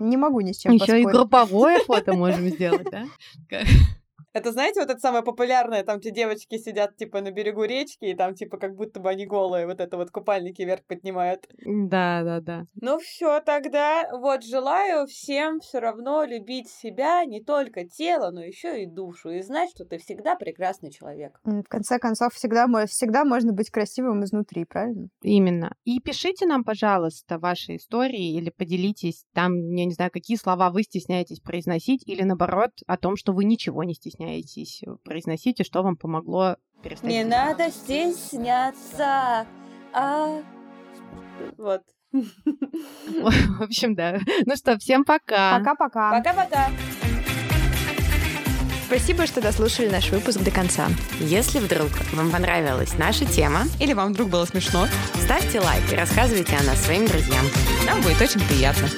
Не 0.00 0.16
могу 0.16 0.40
ни 0.40 0.52
с 0.52 0.58
чем 0.58 0.72
Еще 0.72 1.00
и 1.00 1.04
групповое 1.04 1.78
фото 1.80 2.14
можем 2.14 2.48
сделать, 2.48 2.86
да? 2.90 3.04
Это, 4.34 4.52
знаете, 4.52 4.80
вот 4.80 4.90
это 4.90 5.00
самое 5.00 5.24
популярное, 5.24 5.82
там, 5.84 5.98
где 5.98 6.10
девочки 6.10 6.58
сидят, 6.58 6.96
типа, 6.96 7.20
на 7.22 7.30
берегу 7.30 7.64
речки, 7.64 8.04
и 8.04 8.14
там, 8.14 8.34
типа, 8.34 8.58
как 8.58 8.74
будто 8.74 9.00
бы 9.00 9.08
они 9.08 9.26
голые, 9.26 9.66
вот 9.66 9.80
это 9.80 9.96
вот 9.96 10.10
купальники 10.10 10.62
вверх 10.62 10.84
поднимают. 10.86 11.48
Да, 11.64 12.22
да, 12.22 12.40
да. 12.40 12.66
Ну 12.80 12.98
все, 12.98 13.40
тогда 13.40 14.08
вот 14.12 14.44
желаю 14.44 15.06
всем 15.06 15.60
все 15.60 15.78
равно 15.78 16.24
любить 16.24 16.68
себя, 16.68 17.24
не 17.24 17.42
только 17.42 17.88
тело, 17.88 18.30
но 18.30 18.42
еще 18.42 18.82
и 18.82 18.86
душу, 18.86 19.30
и 19.30 19.40
знать, 19.40 19.70
что 19.70 19.84
ты 19.84 19.98
всегда 19.98 20.36
прекрасный 20.36 20.90
человек. 20.90 21.40
В 21.44 21.64
конце 21.64 21.98
концов, 21.98 22.34
всегда, 22.34 22.66
всегда 22.86 23.24
можно 23.24 23.52
быть 23.52 23.70
красивым 23.70 24.24
изнутри, 24.24 24.64
правильно? 24.64 25.08
Именно. 25.22 25.74
И 25.84 26.00
пишите 26.00 26.46
нам, 26.46 26.64
пожалуйста, 26.64 27.38
ваши 27.38 27.76
истории 27.76 28.36
или 28.36 28.50
поделитесь 28.50 29.24
там, 29.32 29.54
я 29.74 29.86
не 29.86 29.92
знаю, 29.92 30.10
какие 30.10 30.36
слова 30.36 30.70
вы 30.70 30.82
стесняетесь 30.82 31.40
произносить, 31.40 32.02
или 32.06 32.22
наоборот, 32.22 32.70
о 32.86 32.98
том, 32.98 33.16
что 33.16 33.32
вы 33.32 33.44
ничего 33.44 33.84
не 33.84 33.94
стесняетесь 33.94 34.17
стесняетесь, 34.18 34.82
э, 34.86 34.96
произносите, 35.04 35.64
что 35.64 35.82
вам 35.82 35.96
помогло 35.96 36.56
перестать. 36.82 37.08
Не 37.08 37.24
надо 37.24 37.70
стесняться, 37.70 39.46
а... 39.92 40.42
Вот. 41.56 41.82
В 42.12 43.62
общем, 43.62 43.94
да. 43.94 44.18
Ну 44.46 44.56
что, 44.56 44.78
всем 44.78 45.04
пока. 45.04 45.58
Пока-пока. 45.58 46.10
Пока-пока. 46.18 46.70
Спасибо, 48.86 49.26
что 49.26 49.42
дослушали 49.42 49.90
наш 49.90 50.10
выпуск 50.10 50.40
до 50.40 50.50
конца. 50.50 50.88
Если 51.20 51.58
вдруг 51.58 51.90
вам 52.14 52.30
понравилась 52.30 52.96
наша 52.96 53.26
тема, 53.26 53.64
или 53.78 53.92
вам 53.92 54.14
вдруг 54.14 54.30
было 54.30 54.46
смешно, 54.46 54.86
ставьте 55.22 55.60
лайк 55.60 55.92
и 55.92 55.96
рассказывайте 55.96 56.56
о 56.56 56.62
нас 56.64 56.82
своим 56.82 57.06
друзьям. 57.06 57.44
Нам 57.86 58.00
будет 58.00 58.20
очень 58.22 58.40
приятно. 58.48 58.88